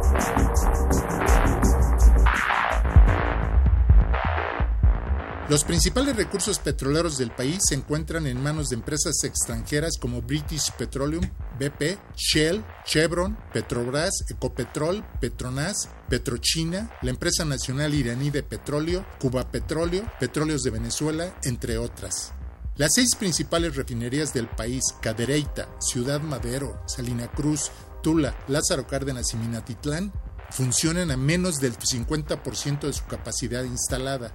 Los 5.48 5.64
principales 5.64 6.16
recursos 6.16 6.58
petroleros 6.58 7.20
del 7.20 7.30
país 7.30 7.60
se 7.70 7.76
encuentran 7.76 8.26
en 8.26 8.41
manos 8.41 8.70
de 8.70 8.78
empresas 8.78 9.24
extranjeras 9.24 9.91
como 10.02 10.24
British 10.24 10.72
Petroleum, 10.72 11.24
BP, 11.60 12.00
Shell, 12.16 12.66
Chevron, 12.84 13.38
Petrobras, 13.54 14.12
Ecopetrol, 14.28 15.06
Petronas, 15.22 15.88
Petrochina, 16.10 16.89
la 17.04 17.12
empresa 17.12 17.46
nacional 17.46 17.93
iraní 17.93 18.32
de 18.32 18.41
petróleo, 18.41 19.06
Cuba 19.20 19.52
Petróleo, 19.52 20.12
Petróleos 20.20 20.64
de 20.64 20.72
Venezuela, 20.72 21.36
entre 21.43 21.78
otras. 21.78 22.32
Las 22.76 22.93
seis 22.96 23.16
principales 23.16 23.76
refinerías 23.76 24.34
del 24.34 24.48
país, 24.48 24.82
Cadereyta, 25.00 25.70
Ciudad 25.80 26.22
Madero, 26.22 26.82
Salina 26.88 27.28
Cruz, 27.28 27.70
Tula, 28.02 28.36
Lázaro 28.48 28.88
Cárdenas 28.88 29.32
y 29.36 29.38
Minatitlán, 29.38 30.12
funcionan 30.50 31.12
a 31.12 31.18
menos 31.18 31.58
del 31.58 31.78
50% 31.78 32.80
de 32.80 32.93
su 32.93 33.06
capacidad 33.06 33.64
instalada 33.64 34.34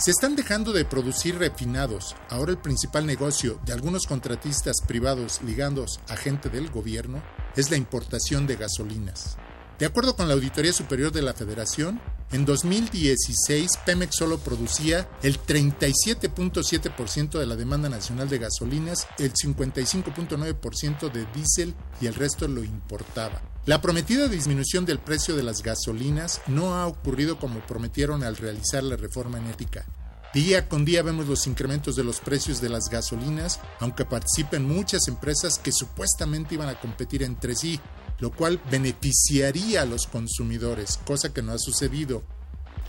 se 0.00 0.12
están 0.12 0.34
dejando 0.34 0.72
de 0.72 0.86
producir 0.86 1.36
refinados. 1.36 2.16
Ahora 2.30 2.52
el 2.52 2.58
principal 2.58 3.04
negocio 3.04 3.60
de 3.66 3.74
algunos 3.74 4.06
contratistas 4.06 4.76
privados 4.88 5.42
ligados 5.42 6.00
a 6.08 6.16
gente 6.16 6.48
del 6.48 6.70
gobierno 6.70 7.22
es 7.54 7.70
la 7.70 7.76
importación 7.76 8.46
de 8.46 8.56
gasolinas. 8.56 9.36
De 9.78 9.84
acuerdo 9.84 10.16
con 10.16 10.26
la 10.26 10.34
Auditoría 10.34 10.72
Superior 10.72 11.12
de 11.12 11.20
la 11.20 11.34
Federación, 11.34 12.00
en 12.32 12.46
2016 12.46 13.72
Pemex 13.84 14.16
solo 14.16 14.38
producía 14.38 15.06
el 15.22 15.38
37.7% 15.38 17.38
de 17.38 17.46
la 17.46 17.56
demanda 17.56 17.90
nacional 17.90 18.30
de 18.30 18.38
gasolinas, 18.38 19.06
el 19.18 19.34
55.9% 19.34 21.12
de 21.12 21.26
diésel 21.34 21.74
y 22.00 22.06
el 22.06 22.14
resto 22.14 22.48
lo 22.48 22.64
importaba. 22.64 23.49
La 23.70 23.80
prometida 23.80 24.26
disminución 24.26 24.84
del 24.84 24.98
precio 24.98 25.36
de 25.36 25.44
las 25.44 25.62
gasolinas 25.62 26.40
no 26.48 26.74
ha 26.74 26.88
ocurrido 26.88 27.38
como 27.38 27.64
prometieron 27.68 28.24
al 28.24 28.36
realizar 28.36 28.82
la 28.82 28.96
reforma 28.96 29.38
energética. 29.38 29.86
Día 30.34 30.68
con 30.68 30.84
día 30.84 31.04
vemos 31.04 31.28
los 31.28 31.46
incrementos 31.46 31.94
de 31.94 32.02
los 32.02 32.18
precios 32.18 32.60
de 32.60 32.68
las 32.68 32.88
gasolinas, 32.90 33.60
aunque 33.78 34.04
participen 34.04 34.66
muchas 34.66 35.06
empresas 35.06 35.60
que 35.60 35.70
supuestamente 35.70 36.56
iban 36.56 36.68
a 36.68 36.80
competir 36.80 37.22
entre 37.22 37.54
sí, 37.54 37.78
lo 38.18 38.32
cual 38.32 38.60
beneficiaría 38.72 39.82
a 39.82 39.86
los 39.86 40.08
consumidores, 40.08 40.98
cosa 41.06 41.32
que 41.32 41.40
no 41.40 41.52
ha 41.52 41.58
sucedido. 41.60 42.24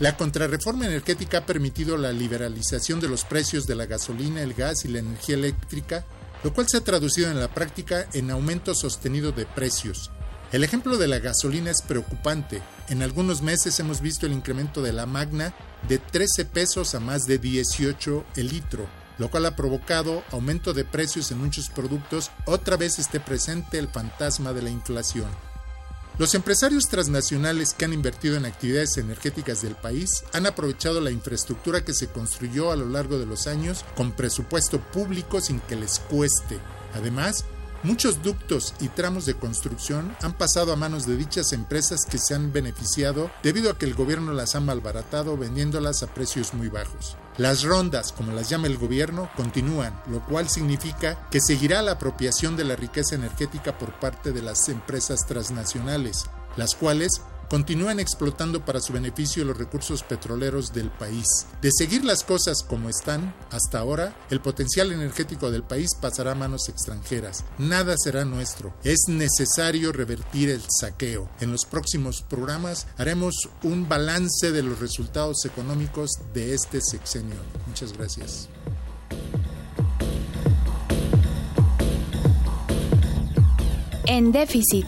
La 0.00 0.16
contrarreforma 0.16 0.86
energética 0.86 1.38
ha 1.38 1.46
permitido 1.46 1.96
la 1.96 2.10
liberalización 2.10 2.98
de 2.98 3.06
los 3.06 3.22
precios 3.22 3.68
de 3.68 3.76
la 3.76 3.86
gasolina, 3.86 4.42
el 4.42 4.54
gas 4.54 4.84
y 4.84 4.88
la 4.88 4.98
energía 4.98 5.36
eléctrica, 5.36 6.04
lo 6.42 6.52
cual 6.52 6.66
se 6.68 6.78
ha 6.78 6.80
traducido 6.80 7.30
en 7.30 7.38
la 7.38 7.54
práctica 7.54 8.08
en 8.14 8.32
aumento 8.32 8.74
sostenido 8.74 9.30
de 9.30 9.46
precios. 9.46 10.10
El 10.52 10.64
ejemplo 10.64 10.98
de 10.98 11.08
la 11.08 11.18
gasolina 11.18 11.70
es 11.70 11.80
preocupante. 11.80 12.60
En 12.90 13.02
algunos 13.02 13.40
meses 13.40 13.80
hemos 13.80 14.02
visto 14.02 14.26
el 14.26 14.34
incremento 14.34 14.82
de 14.82 14.92
la 14.92 15.06
magna 15.06 15.54
de 15.88 15.98
13 15.98 16.44
pesos 16.44 16.94
a 16.94 17.00
más 17.00 17.22
de 17.22 17.38
18 17.38 18.22
el 18.36 18.48
litro, 18.48 18.86
lo 19.16 19.30
cual 19.30 19.46
ha 19.46 19.56
provocado 19.56 20.22
aumento 20.30 20.74
de 20.74 20.84
precios 20.84 21.30
en 21.30 21.38
muchos 21.38 21.70
productos, 21.70 22.30
otra 22.44 22.76
vez 22.76 22.98
esté 22.98 23.18
presente 23.18 23.78
el 23.78 23.88
fantasma 23.88 24.52
de 24.52 24.60
la 24.60 24.68
inflación. 24.68 25.30
Los 26.18 26.34
empresarios 26.34 26.84
transnacionales 26.84 27.72
que 27.72 27.86
han 27.86 27.94
invertido 27.94 28.36
en 28.36 28.44
actividades 28.44 28.98
energéticas 28.98 29.62
del 29.62 29.74
país 29.74 30.22
han 30.34 30.44
aprovechado 30.44 31.00
la 31.00 31.10
infraestructura 31.10 31.82
que 31.82 31.94
se 31.94 32.08
construyó 32.08 32.70
a 32.70 32.76
lo 32.76 32.90
largo 32.90 33.18
de 33.18 33.24
los 33.24 33.46
años 33.46 33.86
con 33.96 34.12
presupuesto 34.12 34.78
público 34.78 35.40
sin 35.40 35.60
que 35.60 35.76
les 35.76 35.98
cueste. 35.98 36.58
Además, 36.92 37.46
Muchos 37.84 38.22
ductos 38.22 38.74
y 38.78 38.86
tramos 38.86 39.26
de 39.26 39.34
construcción 39.34 40.16
han 40.22 40.34
pasado 40.34 40.72
a 40.72 40.76
manos 40.76 41.04
de 41.04 41.16
dichas 41.16 41.52
empresas 41.52 42.06
que 42.08 42.16
se 42.16 42.32
han 42.32 42.52
beneficiado 42.52 43.28
debido 43.42 43.72
a 43.72 43.76
que 43.76 43.86
el 43.86 43.94
gobierno 43.94 44.32
las 44.32 44.54
ha 44.54 44.60
malbaratado 44.60 45.36
vendiéndolas 45.36 46.04
a 46.04 46.06
precios 46.06 46.54
muy 46.54 46.68
bajos. 46.68 47.16
Las 47.38 47.64
rondas, 47.64 48.12
como 48.12 48.30
las 48.30 48.48
llama 48.48 48.68
el 48.68 48.78
gobierno, 48.78 49.28
continúan, 49.36 50.00
lo 50.06 50.24
cual 50.24 50.48
significa 50.48 51.26
que 51.28 51.40
seguirá 51.40 51.82
la 51.82 51.92
apropiación 51.92 52.56
de 52.56 52.62
la 52.62 52.76
riqueza 52.76 53.16
energética 53.16 53.76
por 53.76 53.98
parte 53.98 54.30
de 54.30 54.42
las 54.42 54.68
empresas 54.68 55.26
transnacionales, 55.26 56.26
las 56.56 56.76
cuales 56.76 57.20
continúan 57.52 58.00
explotando 58.00 58.64
para 58.64 58.80
su 58.80 58.94
beneficio 58.94 59.44
los 59.44 59.58
recursos 59.58 60.02
petroleros 60.02 60.72
del 60.72 60.88
país. 60.90 61.26
De 61.60 61.68
seguir 61.70 62.02
las 62.02 62.24
cosas 62.24 62.62
como 62.66 62.88
están 62.88 63.34
hasta 63.50 63.78
ahora, 63.78 64.16
el 64.30 64.40
potencial 64.40 64.90
energético 64.90 65.50
del 65.50 65.62
país 65.62 65.90
pasará 66.00 66.32
a 66.32 66.34
manos 66.34 66.70
extranjeras. 66.70 67.44
Nada 67.58 67.94
será 68.02 68.24
nuestro. 68.24 68.72
Es 68.84 69.00
necesario 69.06 69.92
revertir 69.92 70.48
el 70.48 70.62
saqueo. 70.66 71.28
En 71.40 71.52
los 71.52 71.66
próximos 71.66 72.22
programas 72.22 72.86
haremos 72.96 73.34
un 73.62 73.86
balance 73.86 74.50
de 74.50 74.62
los 74.62 74.78
resultados 74.78 75.44
económicos 75.44 76.10
de 76.32 76.54
este 76.54 76.80
sexenio. 76.80 77.36
Muchas 77.66 77.92
gracias. 77.92 78.48
En 84.06 84.32
déficit 84.32 84.86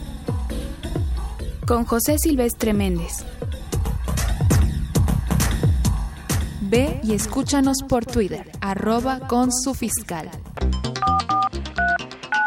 con 1.66 1.84
José 1.84 2.16
Silvestre 2.18 2.72
Méndez. 2.72 3.24
Ve 6.60 7.00
y 7.02 7.14
escúchanos 7.14 7.78
por 7.88 8.04
Twitter, 8.04 8.50
arroba 8.60 9.20
con 9.20 9.52
su 9.52 9.74
fiscal. 9.74 10.30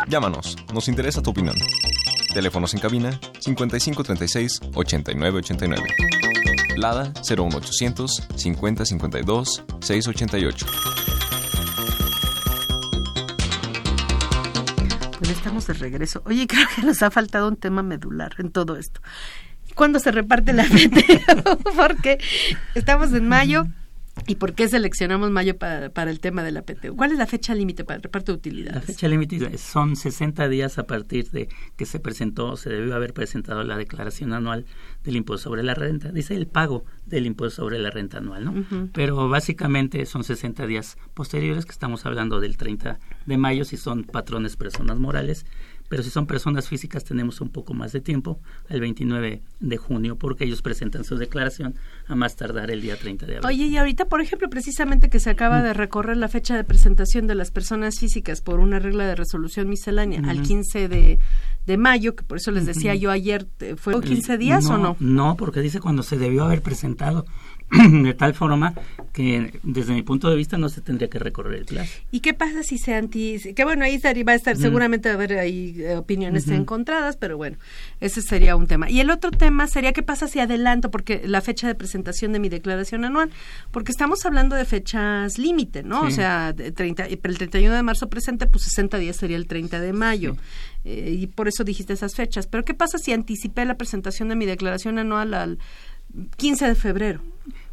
Llámanos, 0.09 0.55
nos 0.73 0.87
interesa 0.87 1.21
tu 1.21 1.31
opinión. 1.31 1.55
Teléfonos 2.33 2.73
en 2.73 2.79
cabina 2.79 3.19
5536 3.39 4.59
8989. 4.73 5.83
Lada 6.77 7.13
01800 7.27 8.27
5052 8.35 9.63
688. 9.81 11.16
Estamos 15.37 15.67
de 15.67 15.73
regreso. 15.73 16.21
Oye, 16.25 16.47
creo 16.47 16.67
que 16.75 16.81
nos 16.81 17.01
ha 17.03 17.11
faltado 17.11 17.47
un 17.47 17.55
tema 17.55 17.83
medular 17.83 18.33
en 18.39 18.51
todo 18.51 18.75
esto. 18.77 19.01
¿Cuándo 19.75 19.99
se 19.99 20.11
reparte 20.11 20.53
la 20.53 20.63
PTU? 20.65 21.57
Porque 21.75 22.19
estamos 22.75 23.13
en 23.13 23.27
mayo. 23.27 23.65
¿Y 24.25 24.35
por 24.35 24.53
qué 24.53 24.67
seleccionamos 24.67 25.31
mayo 25.31 25.57
para, 25.57 25.89
para, 25.89 26.11
el 26.11 26.19
tema 26.19 26.43
de 26.43 26.51
la 26.51 26.63
PTU? 26.63 26.95
¿Cuál 26.95 27.11
es 27.11 27.17
la 27.17 27.27
fecha 27.27 27.53
límite 27.53 27.83
para 27.83 27.97
el 27.97 28.03
reparto 28.03 28.31
de 28.31 28.37
utilidades? 28.37 28.75
La 28.75 28.81
fecha 28.81 29.07
límite 29.07 29.57
son 29.57 29.95
60 29.95 30.49
días 30.49 30.77
a 30.77 30.87
partir 30.87 31.29
de 31.31 31.49
que 31.75 31.85
se 31.85 31.99
presentó, 31.99 32.57
se 32.57 32.69
debió 32.69 32.95
haber 32.95 33.13
presentado 33.13 33.63
la 33.63 33.77
declaración 33.77 34.33
anual 34.33 34.65
del 35.03 35.15
impuesto 35.15 35.49
sobre 35.49 35.63
la 35.63 35.73
renta. 35.75 36.11
Dice 36.11 36.35
el 36.35 36.47
pago 36.47 36.85
del 37.05 37.25
impuesto 37.25 37.61
sobre 37.63 37.79
la 37.79 37.91
renta 37.91 38.17
anual, 38.17 38.45
¿no? 38.45 38.51
Uh 38.51 38.55
-huh. 38.55 38.89
Pero 38.93 39.29
básicamente 39.29 40.05
son 40.05 40.23
60 40.23 40.65
días 40.67 40.97
posteriores, 41.13 41.65
que 41.65 41.71
estamos 41.71 42.05
hablando 42.05 42.39
del 42.39 42.57
30 42.57 42.99
de 43.25 43.37
mayo, 43.37 43.65
si 43.65 43.77
son 43.77 44.03
patrones 44.03 44.55
personas 44.55 44.97
morales, 44.97 45.45
pero 45.89 46.03
si 46.03 46.09
son 46.09 46.27
personas 46.27 46.67
físicas 46.67 47.03
tenemos 47.03 47.41
un 47.41 47.49
poco 47.49 47.73
más 47.73 47.91
de 47.91 48.01
tiempo, 48.01 48.39
el 48.69 48.81
29 48.81 49.41
de 49.59 49.77
junio, 49.77 50.17
porque 50.17 50.43
ellos 50.43 50.61
presentan 50.61 51.03
su 51.03 51.17
declaración 51.17 51.75
a 52.07 52.15
más 52.15 52.35
tardar 52.35 52.71
el 52.71 52.81
día 52.81 52.97
30 52.97 53.25
de 53.25 53.37
abril. 53.37 53.47
Oye, 53.47 53.65
y 53.65 53.77
ahorita, 53.77 54.05
por 54.05 54.21
ejemplo, 54.21 54.49
precisamente 54.49 55.09
que 55.09 55.19
se 55.19 55.29
acaba 55.29 55.61
de 55.61 55.73
recorrer 55.73 56.17
la 56.17 56.27
fecha 56.27 56.55
de 56.55 56.63
presentación 56.63 57.27
de 57.27 57.35
las 57.35 57.51
personas 57.51 57.99
físicas 57.99 58.41
por 58.41 58.59
una 58.59 58.79
regla 58.79 59.05
de 59.05 59.15
resolución 59.15 59.69
miscelánea 59.69 60.21
al 60.27 60.41
15 60.41 60.87
de, 60.87 61.19
de 61.65 61.77
mayo, 61.77 62.15
que 62.15 62.23
por 62.23 62.37
eso 62.37 62.51
les 62.51 62.65
decía 62.65 62.95
yo 62.95 63.11
ayer, 63.11 63.47
¿fue 63.77 63.99
15 63.99 64.37
días 64.37 64.65
no, 64.65 64.75
o 64.75 64.77
no? 64.77 64.95
No, 64.99 65.35
porque 65.37 65.61
dice 65.61 65.79
cuando 65.79 66.03
se 66.03 66.17
debió 66.17 66.45
haber 66.45 66.61
presentado 66.61 67.25
de 68.03 68.13
tal 68.13 68.33
forma 68.33 68.73
que 69.11 69.59
desde 69.63 69.93
mi 69.93 70.03
punto 70.03 70.29
de 70.29 70.35
vista 70.35 70.57
no 70.57 70.69
se 70.69 70.79
tendría 70.81 71.09
que 71.09 71.19
recorrer 71.19 71.55
el 71.55 71.65
plazo. 71.65 71.91
¿Y 72.11 72.21
qué 72.21 72.33
pasa 72.33 72.63
si 72.63 72.77
se 72.77 72.93
anti... 72.93 73.39
que 73.55 73.63
bueno, 73.65 73.83
ahí 73.83 73.99
va 74.23 74.31
a 74.31 74.35
estar, 74.35 74.55
seguramente 74.55 75.09
va 75.09 75.13
a 75.13 75.17
haber 75.17 75.39
ahí 75.39 75.75
eh, 75.79 75.95
opiniones 75.95 76.47
uh 76.47 76.51
-huh. 76.51 76.55
encontradas, 76.57 77.17
pero 77.17 77.35
bueno, 77.35 77.57
ese 77.99 78.21
sería 78.21 78.55
un 78.55 78.67
tema. 78.67 78.89
Y 78.89 78.99
el 78.99 79.09
otro 79.09 79.31
tema 79.31 79.67
sería 79.67 79.91
qué 79.91 80.03
pasa 80.03 80.27
si 80.27 80.39
adelanto, 80.39 80.91
porque 80.91 81.23
la 81.25 81.41
fecha 81.41 81.67
de 81.67 81.75
presentación 81.75 82.31
de 82.31 82.39
mi 82.39 82.47
declaración 82.47 83.03
anual, 83.03 83.31
porque 83.71 83.91
estamos 83.91 84.25
hablando 84.25 84.55
de 84.55 84.63
fechas 84.63 85.37
límite, 85.37 85.83
¿no? 85.83 86.01
Sí. 86.01 86.07
O 86.07 86.11
sea, 86.11 86.53
de 86.53 86.71
30, 86.71 87.07
el 87.07 87.19
31 87.19 87.75
de 87.75 87.83
marzo 87.83 88.09
presente, 88.09 88.47
pues 88.47 88.63
60 88.65 88.97
días 88.97 89.17
sería 89.17 89.35
el 89.37 89.47
30 89.47 89.81
de 89.81 89.93
mayo. 89.93 90.33
Sí. 90.33 90.39
Eh, 90.85 91.17
y 91.19 91.27
por 91.27 91.47
eso 91.47 91.63
dijiste 91.65 91.93
esas 91.93 92.15
fechas. 92.15 92.47
Pero 92.47 92.63
¿qué 92.63 92.73
pasa 92.73 92.97
si 92.97 93.11
anticipé 93.11 93.65
la 93.65 93.75
presentación 93.75 94.29
de 94.29 94.35
mi 94.35 94.45
declaración 94.45 94.99
anual 94.99 95.33
al 95.33 95.59
15 96.37 96.67
de 96.67 96.75
febrero? 96.75 97.21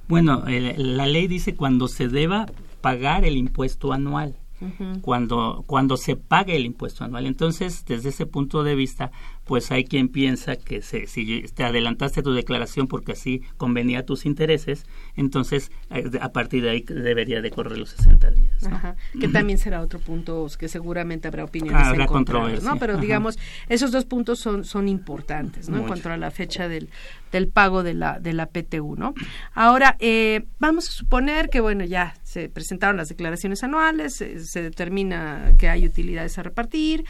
Bueno, 0.08 0.44
el, 0.46 0.96
la 0.96 1.06
ley 1.06 1.26
dice 1.26 1.54
cuando 1.54 1.88
se 1.88 2.08
deba 2.08 2.46
pagar 2.80 3.24
el 3.24 3.36
impuesto 3.36 3.92
anual. 3.92 4.36
Uh 4.60 4.66
-huh. 4.66 5.00
cuando 5.00 5.64
cuando 5.66 5.96
se 5.96 6.14
pague 6.14 6.54
el 6.54 6.64
impuesto 6.64 7.02
anual 7.02 7.26
entonces 7.26 7.84
desde 7.86 8.10
ese 8.10 8.24
punto 8.24 8.62
de 8.62 8.76
vista 8.76 9.10
pues 9.44 9.70
hay 9.70 9.84
quien 9.84 10.08
piensa 10.08 10.56
que 10.56 10.82
se, 10.82 11.06
si 11.06 11.42
te 11.54 11.64
adelantaste 11.64 12.22
tu 12.22 12.32
declaración 12.32 12.88
porque 12.88 13.12
así 13.12 13.42
convenía 13.56 14.00
a 14.00 14.02
tus 14.04 14.26
intereses 14.26 14.86
entonces 15.16 15.70
eh, 15.90 16.10
a 16.20 16.32
partir 16.32 16.62
de 16.62 16.70
ahí 16.70 16.80
debería 16.82 17.42
de 17.42 17.50
correr 17.50 17.78
los 17.78 17.90
60 17.90 18.30
días 18.30 18.62
¿no? 18.62 18.76
Ajá. 18.76 18.96
que 19.20 19.28
también 19.28 19.58
será 19.58 19.82
otro 19.82 19.98
punto 19.98 20.46
que 20.58 20.68
seguramente 20.68 21.28
habrá 21.28 21.44
opiniones 21.44 21.82
ah, 21.82 21.90
habrá 21.90 22.06
controversia 22.06 22.68
no 22.68 22.78
pero 22.78 22.94
Ajá. 22.94 23.02
digamos 23.02 23.38
esos 23.68 23.92
dos 23.92 24.04
puntos 24.04 24.38
son 24.38 24.64
son 24.64 24.88
importantes 24.88 25.68
no 25.68 25.76
Mucho. 25.76 25.82
en 25.84 25.88
cuanto 25.88 26.10
a 26.10 26.16
la 26.16 26.30
fecha 26.30 26.68
del 26.68 26.88
del 27.30 27.48
pago 27.48 27.82
de 27.82 27.94
la 27.94 28.18
de 28.20 28.32
la 28.32 28.46
PTU 28.46 28.96
no 28.96 29.14
ahora 29.52 29.96
eh, 30.00 30.46
vamos 30.58 30.88
a 30.88 30.92
suponer 30.92 31.50
que 31.50 31.60
bueno 31.60 31.84
ya 31.84 32.14
se 32.22 32.48
presentaron 32.48 32.96
las 32.96 33.08
declaraciones 33.08 33.62
anuales 33.62 34.14
se, 34.14 34.40
se 34.40 34.62
determina 34.62 35.52
que 35.58 35.68
hay 35.68 35.84
utilidades 35.84 36.38
a 36.38 36.42
repartir 36.42 37.04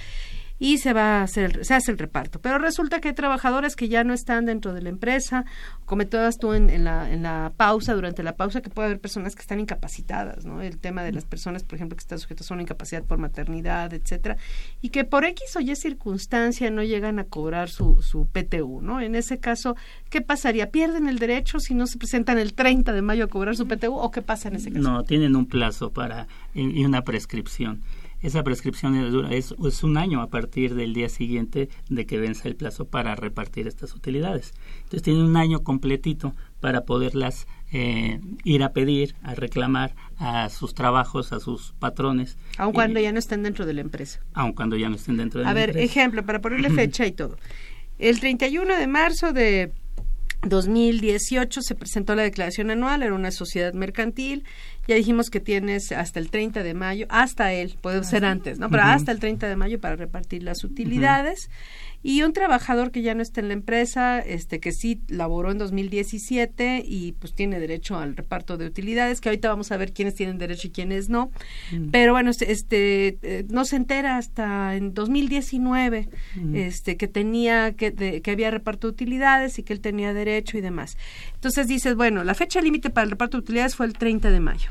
y 0.64 0.78
se 0.78 0.94
va 0.94 1.20
a 1.20 1.22
hacer 1.24 1.62
se 1.62 1.74
hace 1.74 1.90
el 1.90 1.98
reparto. 1.98 2.40
Pero 2.40 2.56
resulta 2.56 2.98
que 3.00 3.08
hay 3.08 3.14
trabajadores 3.14 3.76
que 3.76 3.88
ya 3.88 4.02
no 4.02 4.14
están 4.14 4.46
dentro 4.46 4.72
de 4.72 4.80
la 4.80 4.88
empresa. 4.88 5.44
Comentabas 5.84 6.38
tú 6.38 6.54
en, 6.54 6.70
en, 6.70 6.84
la 6.84 7.12
en 7.12 7.22
la 7.22 7.52
pausa 7.54 7.92
durante 7.92 8.22
la 8.22 8.36
pausa 8.36 8.62
que 8.62 8.70
puede 8.70 8.86
haber 8.86 8.98
personas 8.98 9.34
que 9.34 9.42
están 9.42 9.60
incapacitadas 9.60 10.46
no 10.46 10.62
el 10.62 10.78
tema 10.78 11.02
de 11.02 11.12
las 11.12 11.26
personas 11.26 11.64
por 11.64 11.76
ejemplo 11.76 11.96
que 11.96 12.00
están 12.00 12.18
sujetas 12.18 12.50
a 12.50 12.54
una 12.54 12.62
incapacidad 12.62 13.02
por 13.04 13.18
maternidad 13.18 13.92
etcétera 13.92 14.38
y 14.80 14.88
que 14.88 15.04
por 15.04 15.26
x 15.26 15.54
o 15.56 15.60
y 15.60 15.76
circunstancia 15.76 16.70
no 16.70 16.82
llegan 16.82 17.18
a 17.18 17.24
cobrar 17.24 17.68
su 17.68 18.00
su 18.00 18.26
PTU 18.26 18.80
no 18.80 19.02
en 19.02 19.14
ese 19.14 19.38
caso 19.38 19.76
qué 20.08 20.22
pasaría 20.22 20.70
pierden 20.70 21.08
el 21.08 21.18
derecho 21.18 21.60
si 21.60 21.74
no 21.74 21.86
se 21.86 21.98
presentan 21.98 22.38
el 22.38 22.54
30 22.54 22.92
de 22.92 23.02
mayo 23.02 23.24
a 23.24 23.28
cobrar 23.28 23.54
su 23.56 23.66
PTU 23.66 23.94
o 23.94 24.10
qué 24.10 24.22
pasa 24.22 24.48
en 24.48 24.56
ese 24.56 24.72
caso 24.72 24.82
no 24.82 25.02
tienen 25.04 25.36
un 25.36 25.46
plazo 25.46 25.90
para 25.90 26.26
y 26.54 26.84
una 26.84 27.02
prescripción 27.02 27.82
esa 28.24 28.42
prescripción 28.42 29.28
es, 29.30 29.54
es, 29.62 29.82
un 29.84 29.98
año 29.98 30.22
a 30.22 30.30
partir 30.30 30.74
del 30.74 30.94
día 30.94 31.10
siguiente 31.10 31.68
de 31.90 32.06
que 32.06 32.18
vence 32.18 32.48
el 32.48 32.56
plazo 32.56 32.86
para 32.86 33.14
repartir 33.14 33.68
estas 33.68 33.94
utilidades. 33.94 34.54
Entonces 34.78 35.02
tienen 35.02 35.24
un 35.24 35.36
año 35.36 35.62
completito 35.62 36.34
para 36.58 36.86
poderlas 36.86 37.46
eh, 37.70 38.20
ir 38.42 38.62
a 38.62 38.72
pedir, 38.72 39.14
a 39.22 39.34
reclamar 39.34 39.94
a 40.16 40.48
sus 40.48 40.72
trabajos, 40.74 41.34
a 41.34 41.40
sus 41.40 41.74
patrones. 41.78 42.38
Aun 42.56 42.72
cuando 42.72 42.98
ya 42.98 43.12
no 43.12 43.18
estén 43.18 43.42
dentro 43.42 43.66
de 43.66 43.74
la 43.74 43.82
empresa. 43.82 44.20
Aun 44.32 44.54
cuando 44.54 44.76
ya 44.76 44.88
no 44.88 44.96
estén 44.96 45.18
dentro 45.18 45.40
de 45.40 45.46
a 45.46 45.50
la 45.50 45.54
ver, 45.54 45.70
empresa. 45.70 45.82
A 45.82 45.84
ver, 45.84 45.90
ejemplo, 45.90 46.24
para 46.24 46.40
ponerle 46.40 46.70
fecha 46.70 47.06
y 47.06 47.12
todo. 47.12 47.36
El 47.98 48.20
31 48.20 48.74
de 48.74 48.86
marzo 48.86 49.34
de 49.34 49.74
2018 50.48 51.62
se 51.62 51.74
presentó 51.74 52.14
la 52.14 52.22
declaración 52.22 52.70
anual, 52.70 53.02
era 53.02 53.14
una 53.14 53.30
sociedad 53.30 53.72
mercantil 53.72 54.44
Ya 54.86 54.94
dijimos 54.96 55.30
que 55.30 55.40
tienes 55.40 55.92
hasta 55.92 56.20
el 56.20 56.30
30 56.30 56.62
de 56.62 56.74
mayo, 56.74 57.06
hasta 57.08 57.52
él, 57.52 57.76
puede 57.80 58.04
ser 58.04 58.24
antes, 58.24 58.58
¿no? 58.58 58.68
Pero 58.70 58.82
hasta 58.82 59.12
el 59.12 59.18
30 59.18 59.48
de 59.48 59.56
mayo 59.56 59.80
para 59.80 59.96
repartir 59.96 60.42
las 60.42 60.62
utilidades. 60.64 61.48
Y 62.06 62.20
un 62.22 62.34
trabajador 62.34 62.90
que 62.90 63.00
ya 63.00 63.14
no 63.14 63.22
está 63.22 63.40
en 63.40 63.48
la 63.48 63.54
empresa, 63.54 64.18
este 64.18 64.60
que 64.60 64.72
sí 64.72 65.00
laboró 65.08 65.50
en 65.50 65.56
2017 65.56 66.82
y 66.86 67.12
pues 67.12 67.34
tiene 67.34 67.58
derecho 67.58 67.96
al 67.98 68.14
reparto 68.14 68.58
de 68.58 68.66
utilidades, 68.66 69.22
que 69.22 69.30
ahorita 69.30 69.48
vamos 69.48 69.72
a 69.72 69.78
ver 69.78 69.94
quiénes 69.94 70.14
tienen 70.14 70.36
derecho 70.36 70.68
y 70.68 70.70
quiénes 70.70 71.08
no. 71.08 71.30
Mm. 71.72 71.88
Pero 71.90 72.12
bueno, 72.12 72.30
este, 72.30 72.52
este 72.52 73.18
eh, 73.22 73.46
no 73.48 73.64
se 73.64 73.76
entera 73.76 74.18
hasta 74.18 74.76
en 74.76 74.92
2019 74.92 76.08
Mm. 76.36 76.56
este 76.56 76.96
que 76.98 77.08
tenía 77.08 77.72
que, 77.72 77.90
de- 77.90 78.20
que 78.20 78.30
había 78.32 78.50
reparto 78.50 78.86
de 78.88 78.92
utilidades 78.92 79.58
y 79.58 79.62
que 79.62 79.72
él 79.72 79.80
tenía 79.80 80.12
derecho 80.12 80.58
y 80.58 80.60
demás. 80.60 80.98
Entonces 81.34 81.68
dices, 81.68 81.94
bueno, 81.94 82.22
la 82.22 82.34
fecha 82.34 82.60
límite 82.60 82.90
para 82.90 83.04
el 83.04 83.10
reparto 83.12 83.38
de 83.38 83.42
utilidades 83.44 83.76
fue 83.76 83.86
el 83.86 83.94
30 83.94 84.30
de 84.30 84.40
mayo. 84.40 84.70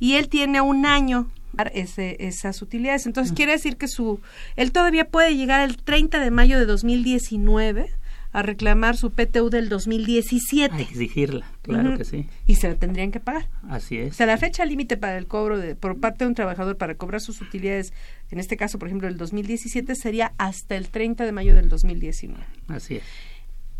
Y 0.00 0.14
él 0.14 0.28
tiene 0.28 0.60
un 0.60 0.84
año 0.86 1.30
ese, 1.74 2.16
esas 2.26 2.62
utilidades. 2.62 3.06
Entonces 3.06 3.32
quiere 3.34 3.52
decir 3.52 3.76
que 3.76 3.86
su 3.86 4.20
él 4.56 4.72
todavía 4.72 5.04
puede 5.08 5.36
llegar 5.36 5.60
el 5.60 5.76
30 5.76 6.18
de 6.20 6.30
mayo 6.30 6.58
de 6.58 6.64
2019 6.66 7.90
a 8.32 8.42
reclamar 8.42 8.96
su 8.96 9.10
PTU 9.10 9.50
del 9.50 9.68
2017 9.68 10.72
A 10.72 10.80
exigirla, 10.80 11.50
claro 11.62 11.98
que 11.98 12.04
sí. 12.04 12.28
y 12.46 12.54
se 12.54 12.68
la 12.68 12.76
tendrían 12.76 13.10
que 13.10 13.18
pagar. 13.18 13.48
Así 13.68 13.98
O 13.98 14.02
es. 14.04 14.14
sea, 14.16 14.26
la 14.26 14.38
fecha 14.38 14.64
límite 14.64 14.96
para 14.96 15.18
el 15.18 15.26
cobro 15.26 15.58
de, 15.58 15.74
por 15.74 15.98
parte 15.98 16.24
de 16.24 16.28
un 16.28 16.36
trabajador 16.36 16.76
para 16.76 16.94
cobrar 16.94 17.20
sus 17.20 17.40
utilidades, 17.40 17.92
en 18.30 18.38
este 18.38 18.56
caso, 18.56 18.78
por 18.78 18.86
ejemplo, 18.86 19.08
el 19.08 19.16
2017, 19.16 19.96
sería 19.96 20.32
hasta 20.38 20.76
el 20.76 20.90
30 20.90 21.24
de 21.24 21.32
mayo 21.32 21.56
del 21.56 21.68
2019. 21.68 22.40
Así 22.68 22.96
es. 22.96 23.02